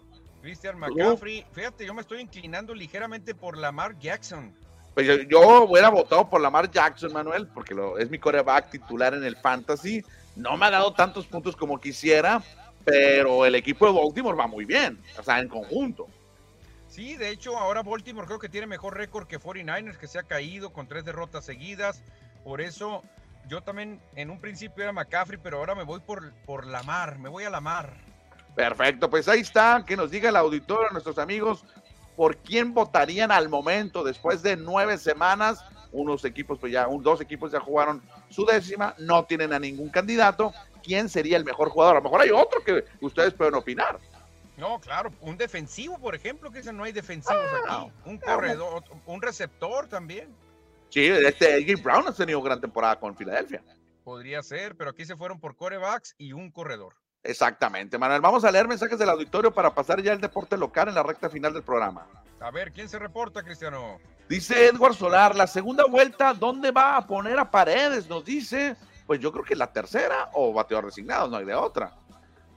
Christian 0.48 0.80
McCaffrey, 0.80 1.46
fíjate, 1.52 1.86
yo 1.86 1.94
me 1.94 2.00
estoy 2.00 2.22
inclinando 2.22 2.74
ligeramente 2.74 3.36
por 3.36 3.58
Lamar 3.58 4.00
Jackson. 4.00 4.56
Pues 4.94 5.06
yo, 5.28 5.66
hubiera 5.66 5.90
votado 5.90 6.30
por 6.30 6.40
Lamar 6.40 6.72
Jackson, 6.72 7.12
Manuel, 7.12 7.48
porque 7.48 7.76
lo, 7.76 7.98
es 7.98 8.10
mi 8.10 8.18
coreback 8.18 8.70
titular 8.70 9.14
en 9.14 9.26
el 9.26 9.36
fantasy. 9.36 10.06
No 10.38 10.56
me 10.56 10.68
ha 10.68 10.72
dado 10.72 10.94
tantos 10.94 11.28
puntos 11.28 11.54
como 11.54 11.82
quisiera, 11.82 12.42
pero 12.86 13.46
el 13.46 13.56
equipo 13.56 13.88
de 13.88 14.00
Baltimore 14.00 14.38
va 14.38 14.48
muy 14.48 14.64
bien, 14.64 14.98
o 15.20 15.24
sea, 15.24 15.42
en 15.42 15.50
conjunto. 15.50 16.08
Sí, 16.88 17.18
de 17.18 17.30
hecho, 17.30 17.58
ahora 17.58 17.84
Baltimore 17.84 18.26
creo 18.26 18.40
que 18.40 18.48
tiene 18.48 18.68
mejor 18.68 18.96
récord 18.96 19.28
que 19.28 19.42
49ers, 19.42 19.98
que 19.98 20.08
se 20.08 20.18
ha 20.18 20.24
caído 20.24 20.72
con 20.72 20.88
tres 20.88 21.04
derrotas 21.04 21.44
seguidas. 21.44 22.02
Por 22.46 22.62
eso, 22.62 23.04
yo 23.50 23.64
también 23.64 24.00
en 24.16 24.30
un 24.30 24.40
principio 24.40 24.82
era 24.82 24.94
McCaffrey, 24.94 25.38
pero 25.44 25.58
ahora 25.58 25.76
me 25.76 25.84
voy 25.84 26.00
por, 26.00 26.32
por 26.46 26.66
Lamar, 26.66 27.20
me 27.20 27.28
voy 27.28 27.44
a 27.44 27.50
Lamar. 27.50 28.08
Perfecto, 28.58 29.08
pues 29.08 29.28
ahí 29.28 29.42
está, 29.42 29.84
que 29.86 29.96
nos 29.96 30.10
diga 30.10 30.30
el 30.30 30.36
auditor, 30.36 30.92
nuestros 30.92 31.20
amigos, 31.20 31.64
por 32.16 32.38
quién 32.38 32.74
votarían 32.74 33.32
al 33.32 33.50
momento, 33.50 34.04
después 34.04 34.42
de 34.42 34.58
nueve 34.58 34.98
semanas, 34.98 35.64
unos 35.92 36.26
equipos, 36.26 36.58
pues 36.58 36.74
ya, 36.74 36.88
dos 36.88 37.22
equipos 37.22 37.52
ya 37.52 37.60
jugaron 37.60 38.02
su 38.32 38.48
décima, 38.48 38.96
no 38.98 39.26
tienen 39.26 39.54
a 39.54 39.60
ningún 39.60 39.90
candidato, 39.90 40.56
¿quién 40.84 41.08
sería 41.08 41.38
el 41.38 41.46
mejor 41.46 41.70
jugador? 41.70 41.98
A 41.98 42.00
lo 42.00 42.04
mejor 42.06 42.22
hay 42.22 42.32
otro 42.32 42.64
que 42.64 42.84
ustedes 43.00 43.32
pueden 43.36 43.54
opinar. 43.54 44.00
No, 44.58 44.80
claro, 44.80 45.12
un 45.22 45.38
defensivo, 45.38 46.00
por 46.00 46.16
ejemplo, 46.16 46.50
que 46.50 46.64
no 46.74 46.84
hay 46.84 46.94
defensivos 46.94 47.46
ah, 47.70 47.84
aquí, 47.84 47.92
un 48.06 48.18
corredor, 48.18 48.84
un 49.06 49.22
receptor 49.22 49.88
también. 49.88 50.34
Sí, 50.90 51.06
este 51.06 51.54
AJ 51.54 51.84
Brown 51.84 52.08
ha 52.08 52.12
tenido 52.12 52.42
gran 52.42 52.60
temporada 52.60 53.00
con 53.00 53.16
Filadelfia. 53.16 53.62
Podría 54.04 54.42
ser, 54.42 54.76
pero 54.76 54.90
aquí 54.90 55.06
se 55.06 55.16
fueron 55.16 55.40
por 55.40 55.56
corebacks 55.56 56.16
y 56.18 56.34
un 56.34 56.50
corredor. 56.50 56.96
Exactamente, 57.28 57.98
Manuel. 57.98 58.22
Vamos 58.22 58.46
a 58.46 58.52
leer 58.52 58.70
mensajes 58.70 58.98
del 58.98 59.10
auditorio 59.10 59.54
para 59.54 59.74
pasar 59.76 60.02
ya 60.02 60.14
el 60.14 60.22
deporte 60.22 60.56
local 60.56 60.88
en 60.88 60.96
la 60.96 61.04
recta 61.04 61.30
final 61.30 61.54
del 61.54 61.62
programa. 61.62 62.08
A 62.40 62.52
ver, 62.52 62.72
¿quién 62.72 62.88
se 62.88 62.98
reporta, 62.98 63.44
Cristiano? 63.44 64.00
Dice 64.30 64.68
Edward 64.68 64.94
Solar, 64.94 65.36
la 65.36 65.46
segunda 65.46 65.84
vuelta, 65.86 66.34
¿dónde 66.34 66.72
va 66.72 66.96
a 66.96 67.06
poner 67.06 67.38
a 67.38 67.52
Paredes? 67.52 68.08
Nos 68.08 68.24
dice, 68.24 68.78
pues 69.06 69.20
yo 69.20 69.34
creo 69.34 69.44
que 69.44 69.58
la 69.58 69.74
tercera 69.74 70.30
o 70.34 70.54
bateador 70.54 70.86
resignado, 70.86 71.28
no 71.28 71.36
hay 71.36 71.44
de 71.44 71.54
otra. 71.54 71.92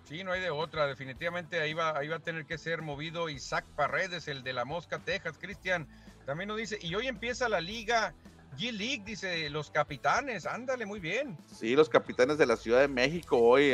Sí, 0.04 0.22
no 0.22 0.30
hay 0.30 0.40
de 0.40 0.50
otra. 0.50 0.86
Definitivamente 0.86 1.60
ahí 1.60 1.74
va, 1.74 1.98
ahí 1.98 2.06
va 2.06 2.16
a 2.16 2.20
tener 2.20 2.46
que 2.46 2.56
ser 2.56 2.80
movido 2.80 3.28
Isaac 3.28 3.64
Paredes, 3.74 4.28
el 4.28 4.44
de 4.44 4.52
la 4.52 4.64
Mosca, 4.64 5.00
Texas, 5.00 5.36
Cristian. 5.36 5.88
También 6.26 6.46
nos 6.46 6.58
dice, 6.58 6.78
y 6.80 6.94
hoy 6.94 7.08
empieza 7.08 7.48
la 7.48 7.60
liga 7.60 8.14
G-League, 8.58 9.02
dice 9.04 9.48
los 9.50 9.70
capitanes, 9.70 10.46
ándale, 10.46 10.86
muy 10.86 11.00
bien. 11.00 11.36
Sí, 11.46 11.74
los 11.74 11.88
capitanes 11.88 12.38
de 12.38 12.46
la 12.46 12.56
Ciudad 12.56 12.80
de 12.80 12.88
México 12.88 13.38
hoy 13.38 13.72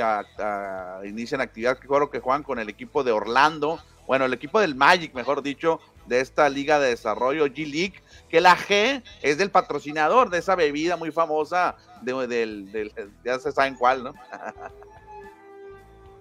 inician 1.04 1.40
actividad, 1.40 1.78
que 1.78 1.88
que 2.10 2.20
juegan 2.20 2.42
con 2.42 2.58
el 2.58 2.68
equipo 2.68 3.02
de 3.02 3.12
Orlando, 3.12 3.80
bueno, 4.06 4.24
el 4.24 4.32
equipo 4.32 4.60
del 4.60 4.74
Magic, 4.74 5.14
mejor 5.14 5.42
dicho, 5.42 5.80
de 6.06 6.20
esta 6.20 6.48
liga 6.48 6.78
de 6.78 6.90
desarrollo 6.90 7.46
G-League, 7.46 8.00
que 8.28 8.40
la 8.40 8.56
G 8.56 9.02
es 9.22 9.38
del 9.38 9.50
patrocinador 9.50 10.30
de 10.30 10.38
esa 10.38 10.54
bebida 10.54 10.96
muy 10.96 11.10
famosa, 11.10 11.76
de, 12.02 12.26
del, 12.26 12.92
ya 13.24 13.38
se 13.38 13.52
saben 13.52 13.74
cuál, 13.74 14.04
¿no? 14.04 14.14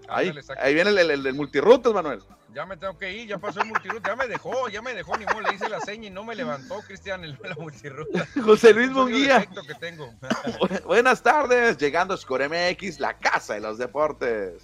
ahí, 0.09 0.33
ahí, 0.59 0.73
viene 0.73 0.89
el, 0.89 0.97
el, 0.97 1.25
el 1.25 1.33
multirutas, 1.33 1.93
Manuel 1.93 2.21
ya 2.55 2.65
me 2.65 2.77
tengo 2.77 2.97
que 2.97 3.11
ir, 3.11 3.27
ya 3.27 3.37
pasó 3.37 3.59
el 3.59 3.67
multiruta, 3.67 4.11
ya 4.11 4.15
me 4.15 4.27
dejó, 4.27 4.69
ya 4.69 4.81
me 4.81 4.93
dejó, 4.93 5.17
ni 5.17 5.25
modo, 5.25 5.41
le 5.41 5.53
hice 5.53 5.67
la 5.67 5.81
seña 5.81 6.07
y 6.07 6.09
no 6.09 6.23
me 6.23 6.35
levantó, 6.35 6.79
Cristian, 6.87 7.25
el, 7.25 7.37
la 7.43 7.53
multiruta. 7.55 8.25
José 8.45 8.73
Luis 8.73 8.89
Munguía. 8.91 9.45
Que 9.45 9.75
tengo. 9.75 10.13
Buenas 10.85 11.21
tardes, 11.21 11.77
llegando 11.77 12.13
a 12.13 12.17
Score 12.17 12.47
MX, 12.47 13.01
la 13.01 13.17
casa 13.17 13.55
de 13.55 13.59
los 13.59 13.77
deportes. 13.77 14.63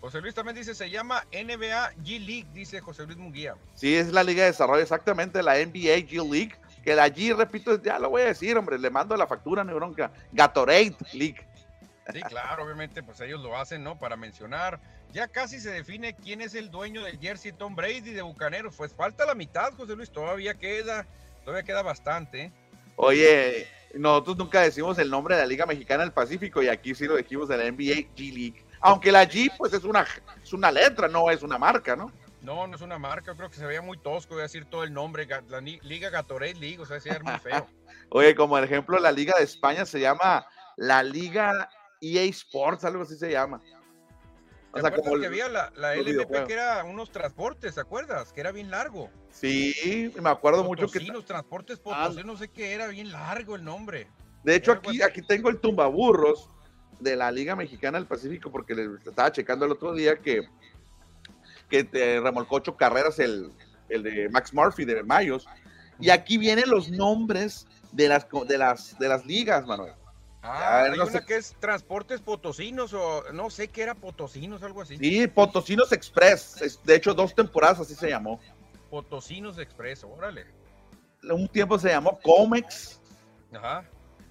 José 0.00 0.20
Luis 0.20 0.34
también 0.34 0.56
dice, 0.56 0.74
se 0.74 0.90
llama 0.90 1.24
NBA 1.30 1.92
G 2.02 2.18
League, 2.18 2.48
dice 2.52 2.80
José 2.80 3.06
Luis 3.06 3.16
Munguía. 3.16 3.54
Sí, 3.76 3.94
es 3.94 4.12
la 4.12 4.24
liga 4.24 4.42
de 4.42 4.50
desarrollo, 4.50 4.82
exactamente, 4.82 5.40
la 5.40 5.54
NBA 5.54 5.98
G 6.08 6.28
League, 6.28 6.56
que 6.84 6.96
la 6.96 7.08
G, 7.08 7.36
repito, 7.36 7.80
ya 7.80 8.00
lo 8.00 8.10
voy 8.10 8.22
a 8.22 8.26
decir, 8.26 8.56
hombre, 8.56 8.76
le 8.76 8.90
mando 8.90 9.16
la 9.16 9.28
factura, 9.28 9.62
Neuronca, 9.62 10.10
Gatorade 10.32 10.96
League. 11.12 11.46
Sí, 12.12 12.20
claro, 12.22 12.64
obviamente, 12.64 13.02
pues 13.02 13.20
ellos 13.20 13.40
lo 13.40 13.56
hacen, 13.56 13.84
¿no? 13.84 13.98
Para 13.98 14.16
mencionar 14.16 14.80
ya 15.12 15.28
casi 15.28 15.58
se 15.60 15.70
define 15.70 16.14
quién 16.14 16.40
es 16.40 16.54
el 16.54 16.70
dueño 16.70 17.04
del 17.04 17.18
jersey 17.18 17.52
Tom 17.52 17.74
Brady 17.74 18.12
de 18.12 18.22
Bucaneros. 18.22 18.74
Pues 18.76 18.92
falta 18.92 19.24
la 19.24 19.34
mitad, 19.34 19.72
José 19.74 19.96
Luis, 19.96 20.10
todavía 20.10 20.54
queda, 20.54 21.06
todavía 21.44 21.64
queda 21.64 21.82
bastante. 21.82 22.42
¿eh? 22.42 22.52
Oye, 22.96 23.68
nosotros 23.94 24.36
nunca 24.36 24.60
decimos 24.60 24.98
el 24.98 25.10
nombre 25.10 25.36
de 25.36 25.42
la 25.42 25.46
Liga 25.46 25.66
Mexicana 25.66 26.02
del 26.02 26.12
Pacífico 26.12 26.62
y 26.62 26.68
aquí 26.68 26.94
sí 26.94 27.06
lo 27.06 27.14
decimos 27.14 27.48
de 27.48 27.56
la 27.56 27.64
NBA 27.64 28.14
G 28.16 28.32
League. 28.32 28.64
Aunque 28.80 29.10
la 29.10 29.24
G 29.24 29.50
pues 29.56 29.72
es 29.72 29.84
una, 29.84 30.06
es 30.42 30.52
una 30.52 30.70
letra, 30.70 31.08
no 31.08 31.30
es 31.30 31.42
una 31.42 31.58
marca, 31.58 31.96
¿no? 31.96 32.12
No, 32.42 32.66
no 32.66 32.76
es 32.76 32.82
una 32.82 32.98
marca, 32.98 33.34
creo 33.34 33.50
que 33.50 33.56
se 33.56 33.66
veía 33.66 33.82
muy 33.82 33.98
tosco 33.98 34.36
decir 34.36 34.64
todo 34.64 34.84
el 34.84 34.92
nombre, 34.92 35.26
la 35.48 35.60
Liga 35.60 36.08
Gatorade 36.08 36.54
League, 36.54 36.78
o 36.78 36.86
sea, 36.86 36.98
era 37.04 37.18
muy 37.20 37.38
feo. 37.40 37.66
Oye, 38.10 38.34
como 38.36 38.56
ejemplo, 38.58 38.98
la 39.00 39.10
Liga 39.10 39.36
de 39.36 39.44
España 39.44 39.84
se 39.84 39.98
llama 39.98 40.46
la 40.76 41.02
Liga 41.02 41.68
EA 42.00 42.22
Sports, 42.24 42.84
algo 42.84 43.02
así 43.02 43.16
se 43.16 43.30
llama. 43.30 43.60
O 44.72 44.80
sea, 44.80 44.94
como 44.94 45.18
que 45.18 45.26
había 45.26 45.48
la, 45.48 45.72
la 45.76 45.96
LMP 45.96 46.46
que 46.46 46.52
era 46.52 46.84
unos 46.84 47.10
transportes, 47.10 47.74
¿te 47.74 47.80
acuerdas? 47.80 48.32
Que 48.32 48.40
era 48.40 48.52
bien 48.52 48.70
largo. 48.70 49.10
Sí, 49.30 50.12
me 50.20 50.28
acuerdo 50.28 50.62
mucho 50.62 50.88
que. 50.88 51.00
Sí, 51.00 51.06
los 51.06 51.24
transportes 51.24 51.78
Potosí, 51.78 52.22
no 52.22 52.36
sé 52.36 52.48
qué, 52.48 52.72
era 52.72 52.86
bien 52.88 53.10
largo 53.10 53.56
el 53.56 53.64
nombre. 53.64 54.08
De 54.44 54.54
hecho, 54.54 54.72
aquí, 54.72 55.02
aquí 55.02 55.22
tengo 55.22 55.48
el 55.48 55.58
tumbaburros 55.58 56.48
de 57.00 57.16
la 57.16 57.30
Liga 57.30 57.56
Mexicana 57.56 57.98
del 57.98 58.06
Pacífico, 58.06 58.50
porque 58.50 58.74
le 58.74 58.88
estaba 59.06 59.32
checando 59.32 59.64
el 59.64 59.72
otro 59.72 59.94
día 59.94 60.18
que, 60.18 60.42
que 61.68 61.84
te 61.84 62.20
remolcó 62.20 62.56
ocho 62.56 62.76
carreras 62.76 63.18
el, 63.18 63.52
el 63.88 64.02
de 64.02 64.28
Max 64.28 64.52
Murphy 64.52 64.84
de 64.84 65.02
Mayos. 65.02 65.46
Y 65.98 66.10
aquí 66.10 66.38
vienen 66.38 66.68
los 66.68 66.90
nombres 66.90 67.66
de 67.92 68.08
las, 68.08 68.26
de 68.46 68.58
las, 68.58 68.98
de 68.98 69.08
las 69.08 69.26
ligas, 69.26 69.66
Manuel. 69.66 69.94
Ah, 70.42 70.84
hay 70.84 70.98
una 70.98 71.20
que 71.24 71.36
es 71.36 71.56
Transportes 71.58 72.20
Potosinos 72.20 72.92
o 72.94 73.24
no 73.32 73.50
sé 73.50 73.68
qué 73.68 73.82
era 73.82 73.94
Potosinos, 73.94 74.62
algo 74.62 74.82
así. 74.82 74.96
Sí, 74.96 75.26
Potosinos 75.26 75.92
Express. 75.92 76.80
De 76.84 76.94
hecho, 76.94 77.12
dos 77.12 77.34
temporadas 77.34 77.80
así 77.80 77.94
se 77.94 78.08
llamó. 78.08 78.40
Potosinos 78.90 79.58
Express, 79.58 80.04
órale. 80.04 80.46
Un 81.22 81.48
tiempo 81.48 81.78
se 81.78 81.88
llamó 81.88 82.18
Comex. 82.20 83.00
Ajá. 83.52 83.84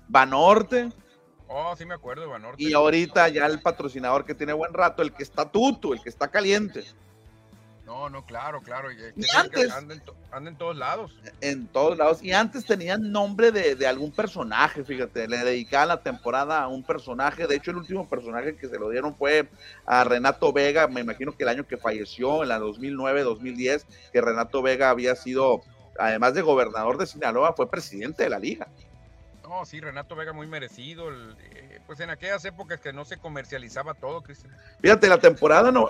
Banorte. 0.07 0.89
Oh, 1.49 1.75
sí 1.75 1.85
me 1.85 1.93
acuerdo 1.93 2.23
de 2.23 2.27
Banorte. 2.29 2.63
Y 2.63 2.73
ahorita 2.73 3.27
ya 3.29 3.45
el 3.45 3.61
patrocinador 3.61 4.25
que 4.25 4.35
tiene 4.35 4.53
buen 4.53 4.73
rato, 4.73 5.01
el 5.01 5.13
que 5.13 5.23
está 5.23 5.49
tuto, 5.49 5.93
el 5.93 6.01
que 6.01 6.09
está 6.09 6.29
caliente. 6.29 6.85
No, 7.87 8.09
no, 8.09 8.25
claro, 8.25 8.61
claro. 8.61 8.91
Y, 8.91 8.97
antes. 9.33 9.71
Anda 9.71 10.49
en, 10.49 10.57
todos 10.57 10.75
lados. 10.75 11.13
En 11.39 11.67
todos 11.67 11.97
lados. 11.97 12.21
Y 12.21 12.33
antes 12.33 12.65
tenían 12.65 13.13
nombre 13.13 13.53
de, 13.53 13.87
algún 13.87 14.11
personaje, 14.11 14.83
fíjate. 14.83 15.25
Le 15.25 15.37
dedicaban 15.37 15.87
la 15.87 16.03
temporada 16.03 16.61
a 16.61 16.67
un 16.67 16.83
personaje. 16.83 17.47
De 17.47 17.55
hecho, 17.55 17.71
el 17.71 17.77
último 17.77 18.05
personaje 18.09 18.57
que 18.57 18.67
se 18.67 18.77
lo 18.77 18.89
dieron 18.89 19.15
fue 19.15 19.47
a 19.85 20.03
Renato 20.03 20.51
Vega. 20.51 20.89
Me 20.89 20.99
imagino 20.99 21.31
que 21.31 21.43
el 21.43 21.49
año 21.49 21.65
que 21.65 21.77
falleció, 21.77 22.43
en 22.43 22.49
la 22.49 22.59
2009-2010, 22.59 23.85
que 24.11 24.19
Renato 24.19 24.61
Vega 24.61 24.89
había 24.89 25.15
sido, 25.15 25.61
además 25.97 26.33
de 26.33 26.41
gobernador 26.41 26.97
de 26.97 27.07
Sinaloa, 27.07 27.53
fue 27.53 27.71
presidente 27.71 28.23
de 28.23 28.29
la 28.29 28.39
liga. 28.39 28.67
No, 29.47 29.65
sí, 29.65 29.79
Renato 29.79 30.15
Vega 30.15 30.33
muy 30.33 30.45
merecido. 30.45 31.09
Eh, 31.11 31.79
pues 31.85 31.99
en 32.01 32.09
aquellas 32.09 32.43
épocas 32.43 32.81
que 32.81 32.91
no 32.91 33.05
se 33.05 33.17
comercializaba 33.17 33.93
todo, 33.93 34.21
Cristian. 34.21 34.53
Fíjate, 34.81 35.07
la 35.07 35.19
temporada 35.19 35.71
no, 35.71 35.87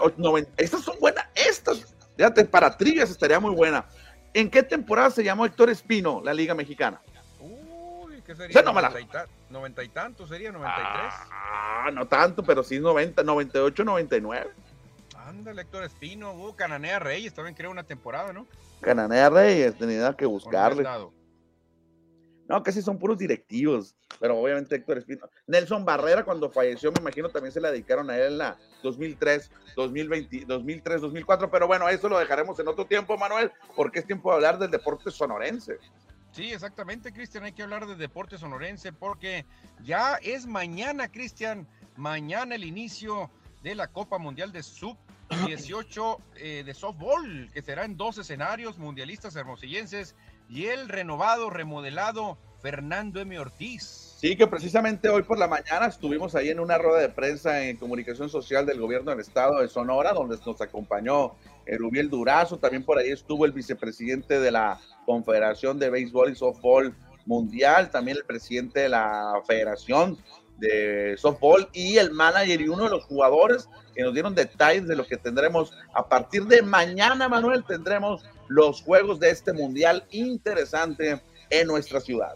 estas 0.58 0.82
son 0.82 0.96
buenas, 1.00 1.26
estas, 1.34 1.96
fíjate, 2.16 2.46
para 2.46 2.78
trivias 2.78 3.10
estaría 3.10 3.40
muy 3.40 3.56
buena. 3.56 3.86
¿En 4.34 4.52
qué 4.52 4.62
temporada 4.62 5.10
se 5.10 5.24
llamó 5.24 5.46
Héctor 5.46 5.72
Espino, 5.72 6.22
la 6.24 6.34
Liga 6.34 6.54
Mexicana? 6.54 7.02
Uy, 7.40 8.22
¿qué 8.22 8.36
sería? 8.36 8.62
noventa, 9.50 9.84
y 9.84 9.90
tantos 9.90 10.30
sería, 10.30 10.52
93. 10.52 11.14
Ah, 11.32 11.90
no 11.92 12.06
tanto, 12.06 12.44
pero 12.44 12.62
sí 12.62 12.80
90, 12.80 13.24
98, 13.24 13.84
99. 13.84 14.52
Ándale, 15.16 15.64
Héctor 15.64 15.84
Espino, 15.84 16.34
uh, 16.34 16.56
Cananea 16.56 17.00
Reyes, 17.00 17.34
también 17.34 17.56
creo 17.56 17.72
una 17.72 17.84
temporada, 17.84 18.32
¿no? 18.34 18.46
Cananea 18.82 19.30
Reyes, 19.30 19.76
tenía 19.78 20.14
que 20.14 20.26
buscarle. 20.26 20.86
No, 22.48 22.64
casi 22.64 22.82
son 22.82 22.98
puros 22.98 23.18
directivos, 23.18 23.96
pero 24.20 24.38
obviamente 24.38 24.76
Héctor 24.76 25.00
Espino. 25.00 25.30
Nelson 25.48 25.84
Barrera, 25.84 26.24
cuando 26.24 26.50
falleció, 26.50 26.92
me 26.94 27.02
imagino 27.02 27.30
también 27.30 27.52
se 27.52 27.60
la 27.60 27.72
dedicaron 27.72 28.10
a 28.10 28.18
él 28.18 28.34
en 28.34 28.38
la 28.38 28.58
2003, 28.84 29.52
2020, 29.76 30.46
2003, 30.46 31.02
2004. 31.02 31.52
Pero 31.52 31.68
bueno, 31.68 31.90
eso 31.90 32.08
lo 32.08 32.18
dejaremos 32.18 32.58
en 32.60 32.70
otro 32.70 32.86
tiempo, 32.86 33.18
Manuel, 33.18 33.52
porque 33.76 34.00
es 34.00 34.06
tiempo 34.06 34.30
de 34.30 34.36
hablar 34.36 34.60
del 34.60 34.72
deporte 34.72 35.12
sonorense. 35.12 35.78
Sí, 36.32 36.54
exactamente, 36.54 37.12
Cristian. 37.12 37.44
Hay 37.44 37.52
que 37.52 37.64
hablar 37.64 37.86
del 37.86 37.98
deporte 37.98 38.38
sonorense 38.38 38.94
porque 38.94 39.46
ya 39.84 40.16
es 40.22 40.46
mañana, 40.46 41.12
Cristian. 41.12 41.68
Mañana 41.98 42.56
el 42.56 42.64
inicio 42.64 43.30
de 43.64 43.76
la 43.76 43.88
Copa 43.88 44.20
Mundial 44.20 44.52
de 44.52 44.62
Sub 44.62 44.96
18 45.46 46.18
eh, 46.36 46.64
de 46.66 46.74
softball, 46.74 47.50
que 47.54 47.62
será 47.62 47.86
en 47.86 47.98
dos 47.98 48.18
escenarios 48.18 48.78
mundialistas 48.78 49.36
hermosillenses 49.36 50.16
y 50.50 50.66
el 50.66 50.90
renovado, 50.90 51.50
remodelado 51.50 52.38
Fernando 52.62 53.20
M. 53.20 53.40
Ortiz. 53.40 54.16
Sí, 54.18 54.36
que 54.36 54.48
precisamente 54.48 55.10
hoy 55.10 55.22
por 55.24 55.38
la 55.38 55.48
mañana 55.48 55.86
estuvimos 55.86 56.34
ahí 56.36 56.50
en 56.50 56.60
una 56.60 56.78
rueda 56.78 57.00
de 57.00 57.10
prensa 57.10 57.64
en 57.64 57.78
comunicación 57.78 58.30
social 58.30 58.66
del 58.66 58.80
gobierno 58.80 59.12
del 59.12 59.20
estado 59.20 59.62
de 59.62 59.68
Sonora, 59.68 60.14
donde 60.14 60.38
nos 60.44 60.60
acompañó 60.60 61.36
Rubiel 61.78 62.10
Durazo, 62.10 62.58
también 62.58 62.84
por 62.84 62.98
ahí 62.98 63.12
estuvo 63.12 63.46
el 63.46 63.52
vicepresidente 63.52 64.40
de 64.40 64.52
la 64.52 64.80
Confederación 65.06 65.78
de 65.78 65.90
Béisbol 65.90 66.32
y 66.32 66.36
Softball 66.36 66.96
Mundial, 67.26 67.92
también 67.92 68.18
el 68.18 68.26
presidente 68.26 68.82
de 68.82 68.90
la 68.90 69.42
Federación 69.46 70.18
de 70.58 71.16
Softball 71.18 71.70
y 71.74 71.98
el 71.98 72.12
manager 72.12 72.62
y 72.62 72.70
uno 72.70 72.86
de 72.86 72.90
los 72.90 73.04
jugadores 73.04 73.70
que 73.94 74.02
nos 74.02 74.14
dieron 74.14 74.34
detalles 74.34 74.88
de 74.88 74.96
lo 74.96 75.06
que 75.06 75.18
tendremos 75.18 75.74
a 75.94 76.08
partir 76.08 76.46
de 76.46 76.62
mañana, 76.62 77.30
Manuel, 77.30 77.64
tendremos 77.66 78.24
los 78.48 78.82
juegos 78.82 79.20
de 79.20 79.30
este 79.30 79.54
mundial 79.54 80.06
interesante 80.12 81.22
en 81.50 81.68
nuestra 81.68 82.00
ciudad. 82.00 82.36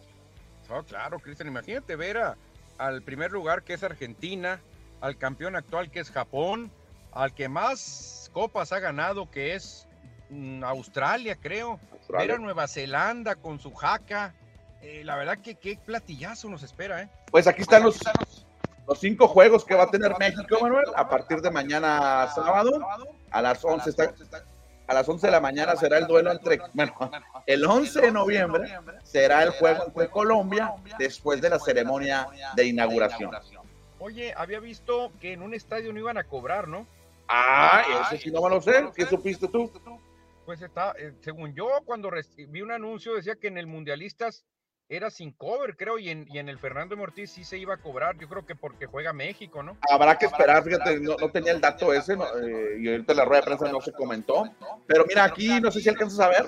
Oh, 0.70 0.84
claro, 0.84 1.20
Cristian, 1.20 1.48
imagínate 1.50 1.96
ver 1.96 2.18
a, 2.18 2.38
al 2.78 3.02
primer 3.02 3.32
lugar 3.32 3.64
que 3.64 3.74
es 3.74 3.84
Argentina, 3.84 4.62
al 5.02 5.18
campeón 5.18 5.56
actual 5.56 5.92
que 5.92 6.00
es 6.00 6.10
Japón, 6.10 6.72
al 7.12 7.34
que 7.34 7.50
más 7.50 8.30
copas 8.34 8.72
ha 8.72 8.80
ganado 8.80 9.30
que 9.30 9.56
es 9.56 9.88
mm, 10.30 10.64
Australia, 10.64 11.38
creo, 11.40 11.80
ver 12.10 12.32
a 12.32 12.38
Nueva 12.38 12.68
Zelanda 12.68 13.36
con 13.36 13.60
su 13.60 13.74
jaca. 13.74 14.34
Eh, 14.82 15.04
la 15.04 15.16
verdad 15.16 15.38
que 15.40 15.56
qué 15.56 15.78
platillazo 15.78 16.50
nos 16.50 16.64
espera, 16.64 17.04
¿eh? 17.04 17.10
Pues 17.30 17.46
aquí 17.48 17.62
están 17.62 17.84
los, 17.84 18.00
los 18.88 19.00
cinco 19.00 19.28
juegos 19.28 19.64
que 19.64 19.76
va 19.76 19.84
a 19.84 19.92
tener 19.92 20.18
México, 20.18 20.58
Manuel, 20.62 20.86
a 20.96 21.08
partir 21.08 21.42
de 21.42 21.52
mañana 21.52 22.28
sábado 22.34 22.80
a 23.30 23.42
las 23.42 23.64
11 23.64 23.90
está, 23.90 24.14
a 24.88 24.94
las 24.94 25.08
11 25.08 25.28
de 25.28 25.32
la 25.32 25.40
mañana 25.40 25.76
será 25.76 25.98
el 25.98 26.08
duelo 26.08 26.32
entre, 26.32 26.60
bueno, 26.74 26.94
el 27.46 27.66
11 27.66 28.02
de 28.02 28.12
noviembre 28.12 28.78
será 29.04 29.44
el 29.44 29.52
juego 29.52 29.86
entre 29.88 30.10
Colombia 30.10 30.74
después 30.98 31.42
de 31.42 31.50
la 31.50 31.60
ceremonia 31.60 32.28
de 32.56 32.66
inauguración. 32.66 33.32
Oye, 34.00 34.34
había 34.36 34.60
visto 34.60 35.12
que 35.22 35.34
en 35.34 35.42
un 35.44 35.54
estadio 35.54 35.94
no 35.94 36.00
iban 36.00 36.18
a 36.18 36.24
cobrar, 36.24 36.68
¿no? 36.68 36.88
Ah, 37.28 37.84
eso 38.12 38.22
sí 38.22 38.32
no 38.32 38.42
me 38.42 38.50
lo 38.50 38.62
sé. 38.62 38.90
¿Qué 38.96 39.06
supiste 39.06 39.48
tú? 39.48 39.72
Pues 40.46 40.62
está, 40.62 40.94
eh, 40.98 41.14
según 41.22 41.54
yo, 41.54 41.68
cuando 41.86 42.10
recibí 42.10 42.62
un 42.62 42.72
anuncio 42.72 43.16
decía 43.16 43.36
que 43.36 43.48
en 43.48 43.58
el 43.58 43.68
Mundialistas 43.68 44.44
era 44.92 45.10
sin 45.10 45.32
cover, 45.32 45.78
creo, 45.78 45.98
y 45.98 46.10
en, 46.10 46.28
y 46.30 46.38
en 46.38 46.50
el 46.50 46.60
Fernando 46.60 46.98
Mortiz 46.98 47.32
sí 47.32 47.46
se 47.46 47.58
iba 47.58 47.76
a 47.76 47.78
cobrar, 47.78 48.18
yo 48.18 48.28
creo 48.28 48.46
que 48.46 48.58
porque 48.58 48.88
juega 48.88 49.14
México, 49.14 49.64
¿no? 49.64 49.78
Habrá 49.90 50.18
que 50.18 50.26
esperar, 50.26 50.66
fíjate, 50.66 51.00
no, 51.00 51.16
tenía 51.32 51.54
el 51.54 51.62
dato 51.62 51.94
ese, 51.94 52.14
eh, 52.14 52.78
y 52.78 52.90
ahorita 52.90 53.14
la 53.14 53.24
rueda 53.24 53.40
de 53.40 53.46
prensa 53.48 53.72
no 53.72 53.80
se 53.80 53.94
comentó, 53.94 54.54
pero 54.88 55.06
mira, 55.06 55.24
aquí 55.24 55.62
no 55.62 55.72
sé 55.72 55.80
si 55.80 55.88
alcanzas 55.88 56.20
a 56.20 56.28
ver, 56.28 56.46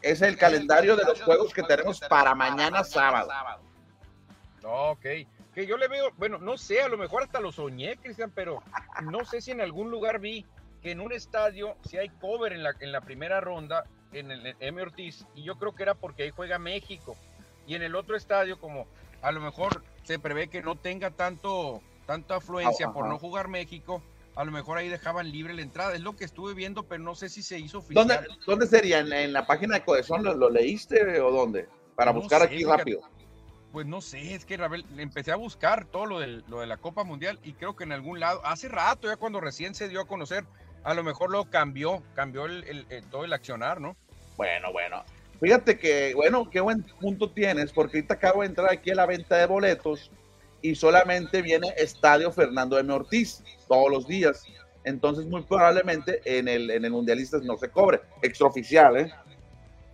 es 0.00 0.22
el 0.22 0.38
calendario 0.38 0.96
de 0.96 1.04
los 1.04 1.20
juegos 1.20 1.52
que 1.52 1.62
tenemos 1.64 2.00
para 2.00 2.34
mañana 2.34 2.82
sábado. 2.82 3.30
Ok, 4.64 5.04
que 5.54 5.66
yo 5.66 5.76
le 5.76 5.86
veo, 5.86 6.12
bueno, 6.16 6.38
no 6.38 6.56
sé, 6.56 6.80
a 6.80 6.88
lo 6.88 6.96
mejor 6.96 7.24
hasta 7.24 7.40
lo 7.40 7.52
soñé, 7.52 7.98
Cristian, 7.98 8.32
pero 8.34 8.62
no 9.02 9.26
sé 9.26 9.42
si 9.42 9.50
en 9.50 9.60
algún 9.60 9.90
lugar 9.90 10.18
vi 10.18 10.46
que 10.80 10.92
en 10.92 11.00
un 11.02 11.12
estadio, 11.12 11.76
si 11.86 11.98
hay 11.98 12.08
cover 12.08 12.54
en 12.54 12.62
la, 12.62 12.72
en 12.80 12.90
la 12.90 13.02
primera 13.02 13.42
ronda, 13.42 13.84
en 14.14 14.30
el 14.30 14.56
M. 14.60 14.80
Ortiz, 14.80 15.26
y 15.34 15.42
yo 15.42 15.56
creo 15.56 15.74
que 15.74 15.82
era 15.82 15.94
porque 15.94 16.22
ahí 16.22 16.30
juega 16.30 16.58
México 16.58 17.16
y 17.66 17.74
en 17.74 17.82
el 17.82 17.94
otro 17.94 18.16
estadio 18.16 18.58
como 18.58 18.86
a 19.20 19.32
lo 19.32 19.40
mejor 19.40 19.82
se 20.04 20.18
prevé 20.18 20.48
que 20.48 20.62
no 20.62 20.76
tenga 20.76 21.10
tanto 21.10 21.80
tanta 22.06 22.36
afluencia 22.36 22.92
por 22.92 23.06
no 23.06 23.18
jugar 23.18 23.48
México, 23.48 24.02
a 24.34 24.44
lo 24.44 24.50
mejor 24.50 24.78
ahí 24.78 24.88
dejaban 24.88 25.30
libre 25.30 25.54
la 25.54 25.62
entrada. 25.62 25.94
Es 25.94 26.00
lo 26.00 26.16
que 26.16 26.24
estuve 26.24 26.54
viendo, 26.54 26.84
pero 26.84 27.02
no 27.02 27.14
sé 27.14 27.28
si 27.28 27.42
se 27.42 27.58
hizo 27.58 27.78
oficial. 27.78 28.08
¿Dónde, 28.08 28.28
dónde 28.46 28.66
sería? 28.66 28.98
¿En, 29.00 29.32
la 29.32 29.46
página 29.46 29.74
de 29.76 29.84
Codezón 29.84 30.24
lo, 30.24 30.50
leíste 30.50 31.20
o 31.20 31.30
dónde? 31.30 31.68
Para 31.94 32.12
buscar 32.12 32.42
aquí 32.42 32.64
rápido. 32.64 33.00
Pues 33.70 33.86
no 33.86 34.02
sé, 34.02 34.34
es 34.34 34.44
que 34.44 34.58
empecé 34.98 35.32
a 35.32 35.36
buscar 35.36 35.86
todo 35.86 36.04
lo, 36.04 36.26
lo 36.26 36.60
de 36.60 36.66
la 36.66 36.76
Copa 36.76 37.04
Mundial 37.04 37.38
y 37.42 37.54
creo 37.54 37.74
que 37.74 37.84
en 37.84 37.92
algún 37.92 38.20
lado, 38.20 38.44
hace 38.44 38.68
rato, 38.68 39.08
ya 39.08 39.16
cuando 39.16 39.40
recién 39.40 39.74
se 39.74 39.88
dio 39.88 40.02
a 40.02 40.06
conocer, 40.06 40.44
a 40.84 40.94
lo 40.94 41.02
mejor 41.02 41.30
lo 41.30 41.44
cambió, 41.46 42.02
cambió 42.14 42.46
el, 42.46 42.86
todo 43.10 43.24
el 43.24 43.32
accionar, 43.32 43.80
¿no? 43.80 43.96
Bueno, 44.36 44.72
bueno. 44.72 45.02
Fíjate 45.42 45.76
que, 45.76 46.14
bueno, 46.14 46.48
qué 46.48 46.60
buen 46.60 46.84
punto 47.00 47.28
tienes, 47.28 47.72
porque 47.72 47.98
ahorita 47.98 48.14
acabo 48.14 48.42
de 48.42 48.46
entrar 48.46 48.70
aquí 48.70 48.92
a 48.92 48.94
la 48.94 49.06
venta 49.06 49.36
de 49.36 49.46
boletos 49.46 50.12
y 50.62 50.76
solamente 50.76 51.42
viene 51.42 51.74
Estadio 51.76 52.30
Fernando 52.30 52.78
M. 52.78 52.92
Ortiz 52.92 53.42
todos 53.66 53.90
los 53.90 54.06
días. 54.06 54.44
Entonces, 54.84 55.26
muy 55.26 55.42
probablemente 55.42 56.20
en 56.24 56.46
el, 56.46 56.70
en 56.70 56.84
el 56.84 56.92
Mundialistas 56.92 57.42
no 57.42 57.58
se 57.58 57.68
cobre. 57.68 58.00
Extraoficial, 58.22 58.96
¿eh? 58.96 59.12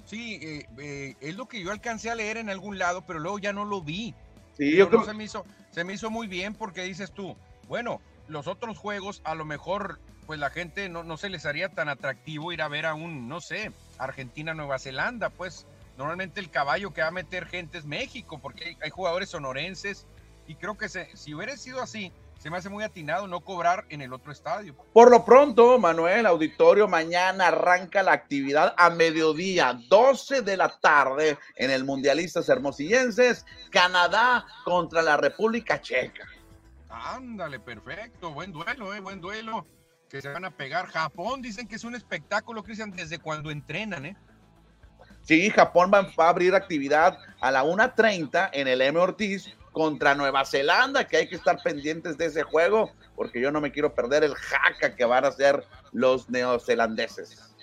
Sí, 0.04 0.38
eh, 0.42 0.66
eh, 0.80 1.14
es 1.18 1.34
lo 1.34 1.48
que 1.48 1.62
yo 1.62 1.70
alcancé 1.70 2.10
a 2.10 2.14
leer 2.14 2.36
en 2.36 2.50
algún 2.50 2.76
lado, 2.78 3.06
pero 3.06 3.18
luego 3.18 3.38
ya 3.38 3.54
no 3.54 3.64
lo 3.64 3.80
vi. 3.80 4.14
Sí, 4.54 4.76
yo 4.76 4.90
creo... 4.90 5.06
se, 5.06 5.14
me 5.14 5.24
hizo, 5.24 5.46
se 5.70 5.82
me 5.82 5.94
hizo 5.94 6.10
muy 6.10 6.26
bien 6.26 6.52
porque 6.52 6.82
dices 6.82 7.10
tú, 7.10 7.34
bueno, 7.68 8.02
los 8.26 8.48
otros 8.48 8.76
juegos 8.76 9.22
a 9.24 9.34
lo 9.34 9.46
mejor 9.46 9.98
pues 10.26 10.38
la 10.38 10.50
gente 10.50 10.90
no, 10.90 11.04
no 11.04 11.16
se 11.16 11.30
les 11.30 11.46
haría 11.46 11.70
tan 11.70 11.88
atractivo 11.88 12.52
ir 12.52 12.60
a 12.60 12.68
ver 12.68 12.84
a 12.84 12.92
un, 12.92 13.28
no 13.28 13.40
sé, 13.40 13.72
Argentina, 13.98 14.54
Nueva 14.54 14.78
Zelanda, 14.78 15.30
pues 15.30 15.66
normalmente 15.96 16.40
el 16.40 16.50
caballo 16.50 16.92
que 16.92 17.02
va 17.02 17.08
a 17.08 17.12
meter 17.12 17.46
gente 17.46 17.78
es 17.78 17.84
México, 17.84 18.38
porque 18.40 18.76
hay, 18.80 18.90
jugadores 18.90 19.30
sonorenses 19.30 20.06
y 20.46 20.54
creo 20.54 20.76
que 20.76 20.88
si 20.88 21.34
hubiera 21.34 21.56
sido 21.56 21.82
así, 21.82 22.12
se 22.38 22.50
me 22.50 22.56
hace 22.56 22.68
muy 22.68 22.84
atinado 22.84 23.26
no 23.26 23.40
cobrar 23.40 23.84
en 23.88 24.00
el 24.00 24.12
otro 24.12 24.30
estadio. 24.30 24.74
Por 24.92 25.10
lo 25.10 25.24
pronto, 25.24 25.78
Manuel, 25.78 26.24
auditorio, 26.24 26.86
mañana 26.86 27.48
arranca 27.48 28.02
la 28.02 28.12
actividad 28.12 28.74
a 28.78 28.90
mediodía, 28.90 29.78
12 29.88 30.42
de 30.42 30.56
la 30.56 30.68
tarde, 30.78 31.36
en 31.56 31.70
el 31.70 31.84
Mundialistas 31.84 32.48
Hermosillenses, 32.48 33.44
Canadá 33.70 34.46
contra 34.64 35.02
la 35.02 35.16
República 35.16 35.80
Checa. 35.80 36.26
Ándale, 36.88 37.58
perfecto, 37.58 38.32
buen 38.32 38.52
duelo, 38.52 38.94
eh, 38.94 39.00
buen 39.00 39.20
duelo, 39.20 39.66
que 40.08 40.22
se 40.22 40.28
van 40.28 40.44
a 40.44 40.50
pegar. 40.50 40.86
Japón 40.86 41.42
dicen 41.42 41.66
que 41.66 41.76
es 41.76 41.84
un 41.84 41.94
espectáculo, 41.94 42.62
Cristian, 42.62 42.90
desde 42.90 43.18
cuando 43.18 43.50
entrenan, 43.50 44.06
¿eh? 44.06 44.16
Sí, 45.22 45.50
Japón 45.50 45.90
va, 45.92 46.10
a 46.16 46.28
abrir 46.28 46.54
actividad 46.54 47.18
a 47.40 47.50
la 47.50 47.64
1.30 47.64 48.50
en 48.52 48.66
el 48.66 48.80
M. 48.80 48.98
Ortiz 48.98 49.54
contra 49.72 50.14
Nueva 50.14 50.46
Zelanda, 50.46 51.06
que 51.06 51.18
hay 51.18 51.28
que 51.28 51.36
estar 51.36 51.62
pendientes 51.62 52.16
de 52.16 52.26
ese 52.26 52.42
juego, 52.42 52.92
porque 53.14 53.40
yo 53.40 53.50
no 53.50 53.60
me 53.60 53.70
quiero 53.70 53.94
perder 53.94 54.24
el 54.24 54.34
jaca 54.34 54.96
que 54.96 55.04
van 55.04 55.26
a 55.26 55.28
hacer 55.28 55.66
los 55.92 56.30
neozelandeses. 56.30 57.54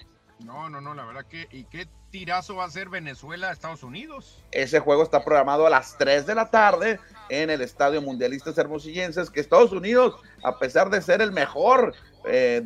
No, 0.43 0.69
no, 0.69 0.79
no, 0.79 0.93
la 0.93 1.05
verdad 1.05 1.25
que, 1.25 1.47
¿y 1.51 1.63
qué 1.63 1.87
tirazo 2.11 2.55
va 2.55 2.65
a 2.65 2.69
ser 2.69 2.89
Venezuela 2.89 3.51
Estados 3.51 3.83
Unidos? 3.83 4.43
Ese 4.51 4.79
juego 4.79 5.01
está 5.01 5.25
programado 5.25 5.65
a 5.65 5.69
las 5.69 5.97
3 5.97 6.27
de 6.27 6.35
la 6.35 6.51
tarde 6.51 6.99
en 7.29 7.49
el 7.49 7.61
Estadio 7.61 8.01
Mundialistas 8.01 8.57
Hermosillenses, 8.57 9.29
que 9.29 9.39
Estados 9.39 9.71
Unidos, 9.71 10.15
a 10.43 10.59
pesar 10.59 10.89
de 10.89 11.01
ser 11.01 11.21
el 11.21 11.31
mejor 11.31 11.95
eh, 12.27 12.61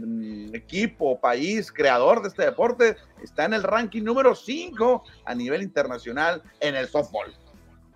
equipo, 0.53 1.19
país, 1.19 1.71
creador 1.71 2.21
de 2.21 2.29
este 2.29 2.43
deporte, 2.43 2.97
está 3.23 3.45
en 3.45 3.53
el 3.53 3.63
ranking 3.63 4.03
número 4.03 4.35
5 4.35 5.03
a 5.25 5.35
nivel 5.35 5.61
internacional 5.61 6.41
en 6.59 6.75
el 6.75 6.87
softball. 6.87 7.35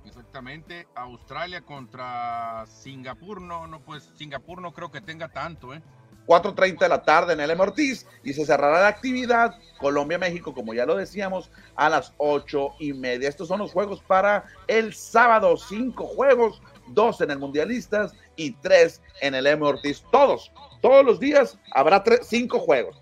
Exactamente, 0.06 0.88
Australia 0.96 1.62
contra 1.62 2.66
Singapur, 2.68 3.42
no, 3.42 3.68
no, 3.68 3.80
pues 3.80 4.12
Singapur 4.16 4.62
no 4.62 4.74
creo 4.74 4.92
que 4.92 5.02
tenga 5.02 5.30
tanto, 5.30 5.74
¿eh? 5.74 5.82
4.30 6.28 6.80
de 6.80 6.90
la 6.90 7.04
tarde 7.04 7.34
en 7.34 7.40
el. 7.40 7.54
Ortiz 7.60 8.08
y 8.24 8.34
se 8.34 8.46
cerrará 8.46 8.82
la 8.82 8.88
actividad 8.88 9.56
Colombia-México, 9.78 10.54
como 10.54 10.74
ya 10.74 10.86
lo 10.86 10.96
decíamos, 10.96 11.52
a 11.76 11.90
las 11.90 12.14
ocho 12.18 12.72
y 12.80 12.94
media. 12.94 13.30
Estos 13.30 13.48
son 13.48 13.60
los 13.60 13.72
juegos 13.72 14.02
para 14.02 14.46
el 14.68 14.94
sábado, 14.94 15.56
cinco 15.56 16.06
juegos, 16.06 16.62
dos 16.88 17.22
en 17.22 17.32
el 17.32 17.40
Mundialistas 17.40 18.14
y 18.36 18.52
tres 18.54 19.02
en 19.22 19.36
el 19.36 19.48
M. 19.48 19.66
Ortiz. 19.66 20.04
Todos, 20.12 20.52
todos 20.82 21.06
los 21.06 21.20
días 21.20 21.58
habrá 21.72 22.04
tres, 22.04 22.28
cinco 22.28 22.60
juegos. 22.60 23.02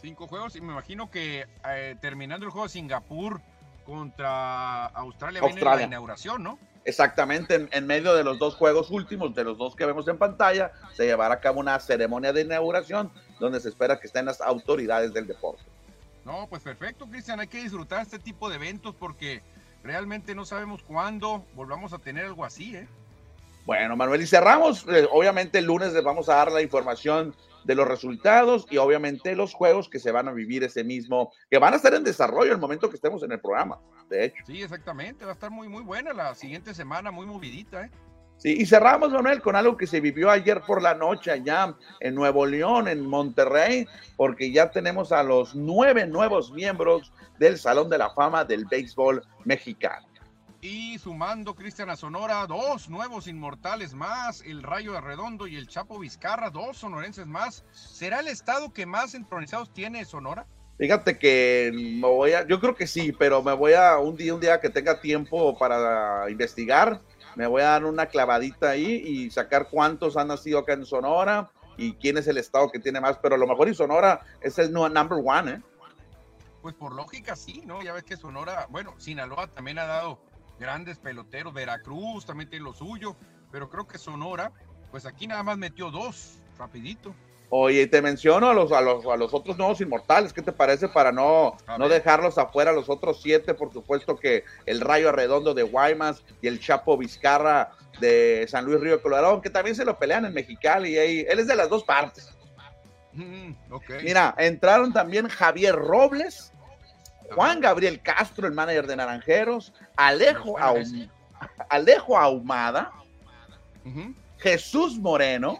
Cinco 0.00 0.26
juegos 0.28 0.54
y 0.56 0.60
me 0.60 0.72
imagino 0.72 1.10
que 1.10 1.46
eh, 1.66 1.96
terminando 2.00 2.46
el 2.46 2.52
juego 2.52 2.66
de 2.66 2.72
Singapur 2.72 3.40
contra 3.84 4.86
Australia, 4.86 5.40
Australia. 5.40 5.70
viene 5.70 5.76
la 5.76 5.82
inauguración, 5.82 6.42
¿no? 6.42 6.58
Exactamente, 6.88 7.68
en, 7.70 7.86
medio 7.86 8.14
de 8.14 8.24
los 8.24 8.38
dos 8.38 8.54
juegos 8.54 8.90
últimos, 8.90 9.34
de 9.34 9.44
los 9.44 9.58
dos 9.58 9.76
que 9.76 9.84
vemos 9.84 10.08
en 10.08 10.16
pantalla, 10.16 10.72
se 10.94 11.04
llevará 11.04 11.34
a 11.34 11.40
cabo 11.40 11.60
una 11.60 11.78
ceremonia 11.80 12.32
de 12.32 12.40
inauguración 12.40 13.10
donde 13.38 13.60
se 13.60 13.68
espera 13.68 14.00
que 14.00 14.06
estén 14.06 14.24
las 14.24 14.40
autoridades 14.40 15.12
del 15.12 15.26
deporte. 15.26 15.62
No, 16.24 16.46
pues 16.48 16.62
perfecto, 16.62 17.06
Cristian, 17.06 17.40
hay 17.40 17.48
que 17.48 17.62
disfrutar 17.62 18.00
este 18.00 18.18
tipo 18.18 18.48
de 18.48 18.56
eventos 18.56 18.94
porque 18.94 19.42
realmente 19.82 20.34
no 20.34 20.46
sabemos 20.46 20.82
cuándo 20.82 21.44
volvamos 21.54 21.92
a 21.92 21.98
tener 21.98 22.24
algo 22.24 22.44
así, 22.44 22.76
¿eh? 22.76 22.88
Bueno, 23.68 23.96
Manuel, 23.96 24.22
y 24.22 24.26
cerramos. 24.26 24.86
Eh, 24.88 25.06
obviamente 25.12 25.58
el 25.58 25.66
lunes 25.66 25.92
les 25.92 26.02
vamos 26.02 26.30
a 26.30 26.36
dar 26.36 26.50
la 26.50 26.62
información 26.62 27.36
de 27.64 27.74
los 27.74 27.86
resultados 27.86 28.66
y 28.70 28.78
obviamente 28.78 29.36
los 29.36 29.52
juegos 29.52 29.90
que 29.90 29.98
se 29.98 30.10
van 30.10 30.26
a 30.26 30.32
vivir 30.32 30.64
ese 30.64 30.84
mismo, 30.84 31.34
que 31.50 31.58
van 31.58 31.74
a 31.74 31.76
estar 31.76 31.92
en 31.92 32.02
desarrollo 32.02 32.50
el 32.50 32.58
momento 32.58 32.88
que 32.88 32.96
estemos 32.96 33.22
en 33.24 33.32
el 33.32 33.40
programa, 33.40 33.78
de 34.08 34.24
hecho. 34.24 34.42
Sí, 34.46 34.62
exactamente, 34.62 35.26
va 35.26 35.32
a 35.32 35.34
estar 35.34 35.50
muy, 35.50 35.68
muy 35.68 35.82
buena 35.82 36.14
la 36.14 36.34
siguiente 36.34 36.72
semana, 36.72 37.10
muy 37.10 37.26
movidita, 37.26 37.84
¿eh? 37.84 37.90
Sí, 38.38 38.56
y 38.58 38.64
cerramos, 38.64 39.10
Manuel, 39.10 39.42
con 39.42 39.54
algo 39.54 39.76
que 39.76 39.86
se 39.86 40.00
vivió 40.00 40.30
ayer 40.30 40.62
por 40.62 40.80
la 40.80 40.94
noche 40.94 41.30
allá 41.30 41.76
en 42.00 42.14
Nuevo 42.14 42.46
León, 42.46 42.88
en 42.88 43.04
Monterrey, 43.04 43.86
porque 44.16 44.50
ya 44.50 44.70
tenemos 44.70 45.12
a 45.12 45.22
los 45.22 45.54
nueve 45.54 46.06
nuevos 46.06 46.52
miembros 46.52 47.12
del 47.38 47.58
Salón 47.58 47.90
de 47.90 47.98
la 47.98 48.08
Fama 48.14 48.46
del 48.46 48.64
Béisbol 48.64 49.22
Mexicano. 49.44 50.07
Y 50.70 50.98
sumando 50.98 51.54
Cristian 51.54 51.88
a 51.88 51.96
Sonora, 51.96 52.46
dos 52.46 52.90
nuevos 52.90 53.26
inmortales 53.26 53.94
más, 53.94 54.42
el 54.42 54.62
Rayo 54.62 54.92
de 54.92 55.00
Redondo 55.00 55.46
y 55.46 55.56
el 55.56 55.66
Chapo 55.66 55.98
Vizcarra, 55.98 56.50
dos 56.50 56.76
sonorenses 56.76 57.26
más. 57.26 57.64
¿Será 57.72 58.20
el 58.20 58.28
estado 58.28 58.70
que 58.70 58.84
más 58.84 59.14
entronizados 59.14 59.72
tiene 59.72 60.04
Sonora? 60.04 60.46
Fíjate 60.76 61.18
que 61.18 61.70
me 61.72 62.06
voy 62.06 62.32
a, 62.32 62.46
yo 62.46 62.60
creo 62.60 62.74
que 62.74 62.86
sí, 62.86 63.12
pero 63.12 63.42
me 63.42 63.54
voy 63.54 63.72
a 63.72 63.96
un 63.96 64.14
día, 64.14 64.34
un 64.34 64.40
día 64.40 64.60
que 64.60 64.68
tenga 64.68 65.00
tiempo 65.00 65.56
para 65.56 66.28
investigar, 66.28 67.00
me 67.34 67.46
voy 67.46 67.62
a 67.62 67.70
dar 67.70 67.86
una 67.86 68.04
clavadita 68.04 68.68
ahí 68.68 69.02
y 69.06 69.30
sacar 69.30 69.68
cuántos 69.70 70.18
han 70.18 70.28
nacido 70.28 70.58
acá 70.58 70.74
en 70.74 70.84
Sonora 70.84 71.50
y 71.78 71.94
quién 71.94 72.18
es 72.18 72.26
el 72.26 72.36
estado 72.36 72.70
que 72.70 72.78
tiene 72.78 73.00
más, 73.00 73.16
pero 73.16 73.36
a 73.36 73.38
lo 73.38 73.46
mejor 73.46 73.70
y 73.70 73.74
Sonora 73.74 74.20
es 74.42 74.58
el 74.58 74.70
number 74.70 75.18
one, 75.24 75.50
¿eh? 75.50 75.62
Pues 76.60 76.74
por 76.74 76.92
lógica 76.92 77.36
sí, 77.36 77.62
¿no? 77.64 77.80
Ya 77.82 77.94
ves 77.94 78.04
que 78.04 78.18
Sonora, 78.18 78.66
bueno, 78.68 78.94
Sinaloa 78.98 79.46
también 79.46 79.78
ha 79.78 79.86
dado 79.86 80.27
grandes 80.58 80.98
peloteros. 80.98 81.52
Veracruz 81.52 82.26
también 82.26 82.50
tiene 82.50 82.64
lo 82.64 82.74
suyo, 82.74 83.16
pero 83.50 83.68
creo 83.68 83.86
que 83.86 83.98
Sonora, 83.98 84.52
pues 84.90 85.06
aquí 85.06 85.26
nada 85.26 85.42
más 85.42 85.58
metió 85.58 85.90
dos, 85.90 86.38
rapidito. 86.58 87.14
Oye, 87.50 87.86
te 87.86 88.02
menciono 88.02 88.50
a 88.50 88.54
los, 88.54 88.72
a 88.72 88.82
los, 88.82 89.06
a 89.06 89.16
los 89.16 89.32
otros 89.32 89.56
nuevos 89.56 89.80
inmortales, 89.80 90.34
¿qué 90.34 90.42
te 90.42 90.52
parece 90.52 90.86
para 90.86 91.12
no, 91.12 91.56
no 91.78 91.88
dejarlos 91.88 92.36
afuera? 92.36 92.72
Los 92.72 92.90
otros 92.90 93.22
siete, 93.22 93.54
por 93.54 93.72
supuesto 93.72 94.16
que 94.16 94.44
el 94.66 94.82
Rayo 94.82 95.12
Redondo 95.12 95.54
de 95.54 95.62
Guaymas 95.62 96.22
y 96.42 96.48
el 96.48 96.60
Chapo 96.60 96.98
Vizcarra 96.98 97.70
de 98.00 98.46
San 98.50 98.66
Luis 98.66 98.80
Río 98.80 99.00
Colorado, 99.00 99.40
que 99.40 99.48
también 99.48 99.74
se 99.74 99.86
lo 99.86 99.98
pelean 99.98 100.26
en 100.26 100.34
Mexicali, 100.34 100.90
y 100.90 100.98
ahí, 100.98 101.26
él 101.26 101.38
es 101.38 101.46
de 101.46 101.56
las 101.56 101.70
dos 101.70 101.84
partes. 101.84 102.28
Mm, 103.14 103.52
Mira, 104.04 104.34
entraron 104.36 104.92
también 104.92 105.26
Javier 105.28 105.74
Robles, 105.74 106.52
Juan 107.34 107.60
Gabriel 107.60 108.00
Castro, 108.00 108.46
el 108.46 108.54
manager 108.54 108.86
de 108.86 108.96
Naranjeros, 108.96 109.72
Alejo, 109.96 110.56
Alejo 111.68 112.18
Ahumada, 112.18 112.92
Jesús 114.38 114.98
Moreno, 114.98 115.58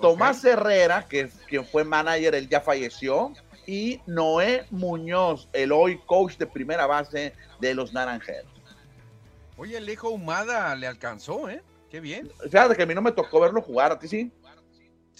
Tomás 0.00 0.44
Herrera, 0.44 1.06
que 1.08 1.30
quien 1.46 1.64
fue 1.64 1.84
manager, 1.84 2.34
él 2.34 2.48
ya 2.48 2.60
falleció, 2.60 3.32
y 3.66 4.00
Noé 4.06 4.66
Muñoz, 4.70 5.48
el 5.52 5.72
hoy 5.72 6.00
coach 6.06 6.36
de 6.36 6.46
primera 6.46 6.86
base 6.86 7.34
de 7.60 7.74
los 7.74 7.92
Naranjeros. 7.92 8.50
Oye, 9.56 9.76
Alejo 9.76 10.08
Ahumada 10.08 10.74
le 10.74 10.86
alcanzó, 10.86 11.48
¿eh? 11.48 11.62
Qué 11.90 12.00
bien. 12.00 12.30
Fíjate 12.44 12.76
que 12.76 12.82
a 12.82 12.86
mí 12.86 12.94
no 12.94 13.02
me 13.02 13.12
tocó 13.12 13.40
verlo 13.40 13.60
jugar, 13.60 13.92
¿a 13.92 13.98
ti 13.98 14.08
sí? 14.08 14.32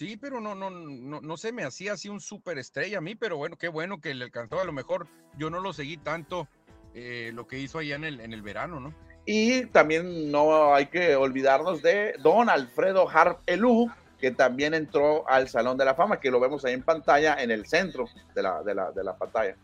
Sí, 0.01 0.17
pero 0.17 0.41
no, 0.41 0.55
no, 0.55 0.71
no, 0.71 1.21
no 1.21 1.37
se 1.37 1.53
me 1.53 1.63
hacía 1.63 1.93
así 1.93 2.09
un 2.09 2.23
súper 2.23 2.57
estrella 2.57 2.97
a 2.97 3.01
mí, 3.03 3.17
pero 3.17 3.37
bueno, 3.37 3.59
qué 3.59 3.69
bueno 3.69 4.01
que 4.01 4.15
le 4.15 4.25
alcanzó. 4.25 4.59
A 4.59 4.65
lo 4.65 4.73
mejor 4.73 5.09
yo 5.37 5.51
no 5.51 5.61
lo 5.61 5.75
seguí 5.75 5.99
tanto 5.99 6.49
eh, 6.95 7.33
lo 7.35 7.47
que 7.47 7.59
hizo 7.59 7.77
allá 7.77 7.97
en 7.97 8.05
el, 8.05 8.21
en 8.21 8.33
el 8.33 8.41
verano, 8.41 8.81
¿no? 8.81 8.95
Y 9.27 9.67
también 9.67 10.33
no 10.33 10.75
hay 10.75 10.87
que 10.87 11.17
olvidarnos 11.17 11.83
de 11.83 12.15
don 12.23 12.49
Alfredo 12.49 13.11
Harp 13.11 13.43
Elú, 13.45 13.93
que 14.19 14.31
también 14.31 14.73
entró 14.73 15.29
al 15.29 15.51
Salón 15.51 15.77
de 15.77 15.85
la 15.85 15.95
Fama, 15.95 16.19
que 16.19 16.31
lo 16.31 16.41
vemos 16.41 16.65
ahí 16.65 16.73
en 16.73 16.83
pantalla, 16.83 17.35
en 17.35 17.51
el 17.51 17.67
centro 17.67 18.07
de 18.35 18.43
la, 18.43 18.63
de 18.63 18.75
la, 18.75 18.93
de 18.93 19.05
la 19.05 19.15
pantalla. 19.19 19.55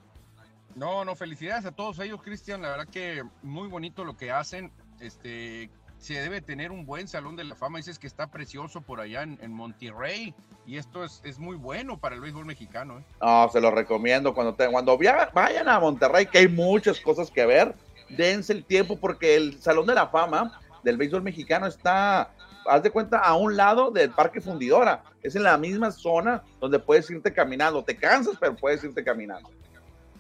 No, 0.75 1.03
no, 1.07 1.17
felicidades 1.17 1.65
a 1.65 1.73
todos 1.73 1.99
ellos, 2.01 2.21
Cristian. 2.21 2.61
La 2.61 2.73
verdad 2.73 2.89
que 2.93 3.25
muy 3.41 3.69
bonito 3.69 4.05
lo 4.05 4.19
que 4.19 4.31
hacen. 4.31 4.71
Este, 5.01 5.71
se 5.99 6.15
debe 6.15 6.41
tener 6.41 6.73
un 6.73 6.87
buen 6.87 7.09
salón 7.09 7.37
de 7.37 7.45
la 7.45 7.55
fama. 7.55 7.79
Dices 7.79 7.99
que 7.99 8.07
está 8.07 8.29
precioso 8.29 8.81
por 8.81 9.01
allá 9.01 9.23
en, 9.23 9.53
Monterrey 9.53 10.35
y 10.67 10.77
esto 10.77 11.05
es, 11.05 11.21
es, 11.25 11.39
muy 11.39 11.57
bueno 11.57 11.99
para 11.99 12.15
el 12.15 12.21
béisbol 12.21 12.45
mexicano. 12.45 12.99
¿eh? 12.99 13.05
No, 13.21 13.49
se 13.51 13.61
lo 13.61 13.71
recomiendo 13.71 14.35
cuando, 14.35 14.55
te, 14.55 14.69
cuando 14.71 14.99
vayan 15.33 15.69
a 15.69 15.81
Monterrey, 15.81 16.27
que 16.27 16.39
hay 16.39 16.49
muchas 16.49 17.01
cosas 17.01 17.31
que 17.31 17.47
ver, 17.47 17.75
dense 18.09 18.53
el 18.53 18.65
tiempo 18.65 18.97
porque 18.97 19.37
el 19.37 19.61
salón 19.61 19.87
de 19.87 19.95
la 19.95 20.09
fama 20.09 20.61
del 20.83 20.97
béisbol 20.97 21.23
mexicano 21.23 21.67
está, 21.67 22.31
haz 22.67 22.83
de 22.83 22.91
cuenta, 22.91 23.19
a 23.19 23.35
un 23.35 23.57
lado 23.57 23.91
del 23.91 24.11
Parque 24.11 24.41
Fundidora. 24.41 25.03
Es 25.23 25.35
en 25.35 25.43
la 25.43 25.57
misma 25.59 25.91
zona 25.91 26.43
donde 26.61 26.79
puedes 26.79 27.11
irte 27.11 27.33
caminando. 27.33 27.83
Te 27.83 27.97
cansas, 27.97 28.37
pero 28.39 28.55
puedes 28.55 28.85
irte 28.85 29.03
caminando. 29.03 29.51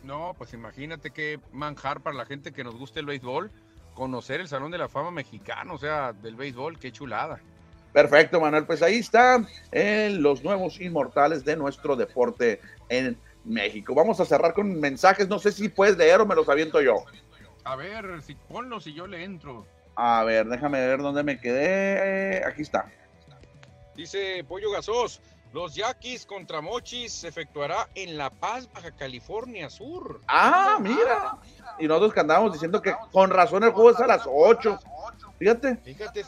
No, 0.03 0.35
pues 0.39 0.53
imagínate 0.53 1.11
qué 1.11 1.41
manjar 1.53 2.01
para 2.01 2.16
la 2.16 2.27
gente 2.27 2.53
que 2.53 2.62
nos 2.62 2.77
guste 2.77 3.01
el 3.01 3.07
béisbol 3.07 3.51
conocer 3.97 4.41
el 4.41 4.47
Salón 4.47 4.71
de 4.71 4.79
la 4.79 4.89
Fama 4.89 5.11
mexicano, 5.11 5.75
o 5.75 5.79
sea, 5.79 6.13
del 6.13 6.37
béisbol, 6.37 6.79
qué 6.79 6.93
chulada. 6.93 7.41
Perfecto, 7.93 8.41
Manuel. 8.41 8.67
Pues 8.67 8.83
ahí 8.83 8.99
están 8.99 9.49
eh, 9.73 10.11
los 10.13 10.45
nuevos 10.45 10.79
inmortales 10.81 11.45
de 11.45 11.57
nuestro 11.57 11.97
deporte 11.97 12.61
en 12.91 13.19
México. 13.45 13.95
Vamos 13.95 14.21
a 14.21 14.27
cerrar 14.27 14.53
con 14.53 14.79
mensajes. 14.79 15.29
No 15.29 15.39
sé 15.39 15.51
si 15.51 15.71
puedes 15.71 15.97
leer 15.97 16.21
o 16.21 16.27
me 16.27 16.35
los 16.35 16.47
aviento 16.49 16.83
yo. 16.83 17.05
A 17.65 17.75
ver, 17.75 18.21
si 18.21 18.35
ponlos 18.35 18.87
y 18.87 18.93
yo 18.93 19.07
le 19.07 19.25
entro. 19.25 19.67
A 19.95 20.25
ver, 20.25 20.47
déjame 20.47 20.87
ver 20.87 21.01
dónde 21.01 21.23
me 21.23 21.41
quedé. 21.41 22.45
Aquí 22.45 22.63
está. 22.63 22.87
Dice 23.95 24.45
Pollo 24.47 24.71
Gasos. 24.71 25.23
Los 25.57 25.75
Yaquis 25.75 26.27
contra 26.27 26.61
Mochis 26.61 27.11
se 27.11 27.29
efectuará 27.29 27.89
en 27.95 28.19
La 28.19 28.29
Paz, 28.29 28.71
Baja 28.75 28.91
California 28.91 29.71
Sur. 29.71 30.21
Ah, 30.29 30.77
mira. 30.79 31.39
Y 31.79 31.89
nosotros 31.89 32.13
que 32.13 32.21
andábamos 32.21 32.53
diciendo 32.53 32.83
que 32.83 32.95
con 33.11 33.31
razón 33.31 33.65
el 33.65 33.71
juego 33.71 33.89
es 33.89 33.99
a 33.99 34.07
las 34.07 34.25
8. 34.27 34.79
Fíjate. 35.39 35.77
Fíjate, 35.77 36.27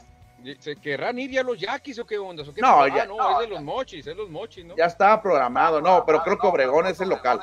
¿Se 0.60 0.76
querrán 0.76 1.18
ir 1.18 1.30
ya 1.30 1.42
los 1.42 1.60
yaquis 1.60 1.98
o 1.98 2.06
qué 2.06 2.16
onda? 2.16 2.42
¿O 2.42 2.54
qué 2.54 2.62
no, 2.62 2.80
ah, 2.80 2.88
ya, 2.88 3.04
no, 3.04 3.42
es 3.42 3.46
de 3.46 3.54
los 3.54 3.62
mochis, 3.62 4.06
es 4.06 4.16
los 4.16 4.30
mochis, 4.30 4.64
¿no? 4.64 4.74
Ya 4.76 4.86
estaba 4.86 5.20
programado, 5.20 5.82
no, 5.82 6.06
pero 6.06 6.22
creo 6.22 6.38
que 6.38 6.46
Obregón 6.46 6.86
es 6.86 6.98
el 7.02 7.10
local. 7.10 7.38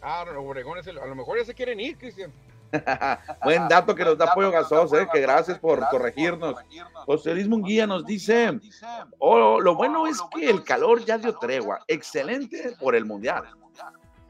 Ah, 0.00 0.24
Obregón 0.36 0.78
es 0.78 0.86
el, 0.86 0.98
a 0.98 1.06
lo 1.06 1.16
mejor 1.16 1.36
ya 1.36 1.44
se 1.44 1.54
quieren 1.54 1.80
ir, 1.80 1.98
Cristian. 1.98 2.32
Buen 3.44 3.68
dato 3.68 3.94
que 3.94 4.04
nos 4.04 4.18
da 4.18 4.32
Pollo 4.34 4.50
Gasos, 4.50 4.92
eh, 4.92 5.06
que 5.12 5.20
gracias 5.20 5.58
por 5.58 5.86
corregirnos. 5.88 6.56
José 7.06 7.34
Luis 7.34 7.48
Munguía 7.48 7.86
nos 7.86 8.04
dice, 8.04 8.58
oh, 9.18 9.60
lo 9.60 9.74
bueno 9.74 10.06
es 10.06 10.18
que 10.34 10.50
el 10.50 10.62
calor 10.64 11.04
ya 11.04 11.18
dio 11.18 11.34
tregua, 11.36 11.80
excelente 11.88 12.74
por 12.80 12.94
el 12.94 13.04
Mundial. 13.04 13.44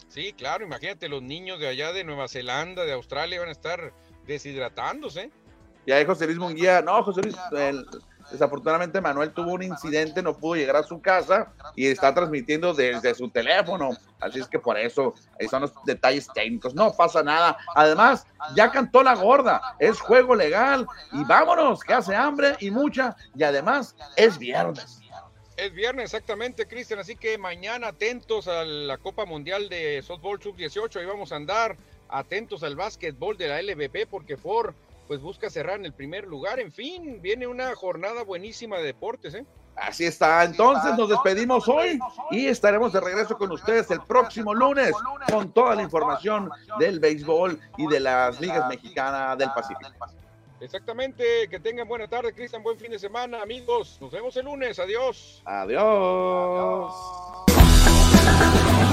Sí, 0.09 0.32
claro, 0.32 0.64
imagínate, 0.64 1.09
los 1.09 1.22
niños 1.22 1.61
de 1.61 1.68
allá 1.68 1.93
de 1.93 2.05
Nueva 2.05 2.28
Zelanda, 2.28 2.84
de 2.84 2.93
Australia 2.93 3.41
van 3.41 3.51
a 3.51 3.53
estar 3.53 3.93
deshidratándose. 4.26 5.30
Y 5.86 5.93
ahí 5.93 6.05
José 6.05 6.26
Luis 6.26 6.39
Munguía, 6.39 6.82
no, 6.82 7.03
José 7.03 7.22
Luis, 7.22 7.36
desafortunadamente 8.31 9.01
Manuel 9.01 9.33
tuvo 9.33 9.53
un 9.53 9.62
incidente, 9.62 10.22
no 10.22 10.37
pudo 10.37 10.57
llegar 10.57 10.76
a 10.76 10.83
su 10.83 11.01
casa 11.01 11.53
y 11.74 11.87
está 11.87 12.14
transmitiendo 12.14 12.74
desde 12.74 13.14
su 13.14 13.29
teléfono. 13.29 13.91
Así 14.20 14.41
es 14.41 14.49
que 14.49 14.59
por 14.59 14.79
eso, 14.79 15.14
son 15.49 15.62
los 15.62 15.72
detalles 15.85 16.29
técnicos. 16.35 16.74
No 16.74 16.93
pasa 16.93 17.22
nada. 17.22 17.57
Además, 17.74 18.26
ya 18.55 18.70
cantó 18.70 19.03
la 19.03 19.14
gorda. 19.14 19.76
Es 19.79 20.01
juego 20.01 20.35
legal. 20.35 20.87
Y 21.12 21.24
vámonos, 21.24 21.81
que 21.81 21.95
hace 21.95 22.14
hambre 22.14 22.57
y 22.61 22.70
mucha. 22.70 23.16
Y 23.37 23.45
además, 23.45 23.95
es 24.16 24.39
viernes. 24.39 25.01
Es 25.57 25.72
viernes, 25.72 26.05
exactamente, 26.05 26.66
Cristian. 26.66 27.01
Así 27.01 27.16
que 27.16 27.37
mañana 27.37 27.89
atentos 27.89 28.47
a 28.47 28.64
la 28.64 28.97
Copa 28.99 29.24
Mundial 29.24 29.68
de 29.68 30.03
Softball 30.03 30.41
Sub-18. 30.41 31.01
Ahí 31.01 31.07
vamos 31.07 31.33
a 31.33 31.37
andar 31.37 31.76
atentos 32.09 32.62
al 32.62 32.76
básquetbol 32.76 33.37
de 33.37 33.49
la 33.49 33.61
LVP 33.62 34.07
porque 34.07 34.37
Ford 34.37 34.74
pues 35.09 35.20
busca 35.20 35.50
cerrar 35.50 35.78
en 35.78 35.86
el 35.86 35.94
primer 35.94 36.26
lugar. 36.26 36.61
En 36.61 36.70
fin, 36.70 37.20
viene 37.20 37.46
una 37.46 37.74
jornada 37.74 38.22
buenísima 38.22 38.76
de 38.76 38.84
deportes, 38.84 39.34
¿eh? 39.34 39.44
Así 39.74 40.04
está. 40.04 40.44
Entonces 40.44 40.96
nos 40.96 41.09
despedimos 41.09 41.66
hoy 41.68 41.98
y 42.30 42.46
estaremos 42.46 42.92
de 42.92 43.00
regreso 43.00 43.38
con 43.38 43.50
ustedes 43.50 43.90
el 43.90 44.00
próximo 44.02 44.52
lunes 44.52 44.92
con 45.30 45.52
toda 45.52 45.74
la 45.74 45.82
información 45.82 46.50
del 46.78 47.00
béisbol 47.00 47.59
y 47.76 47.86
de 47.86 48.00
las 48.00 48.40
ligas 48.40 48.68
mexicanas 48.68 49.38
del 49.38 49.50
Pacífico. 49.52 49.90
Exactamente, 50.61 51.48
que 51.48 51.61
tengan 51.61 51.86
buena 51.86 52.09
tarde, 52.09 52.32
Cristian, 52.32 52.64
buen 52.64 52.76
fin 52.78 52.90
de 52.90 52.98
semana, 52.98 53.40
amigos. 53.40 53.96
Nos 54.00 54.11
vemos 54.11 54.36
el 54.36 54.44
lunes, 54.44 54.78
adiós. 54.80 55.40
Adiós. 55.44 56.92
adiós. 58.26 58.88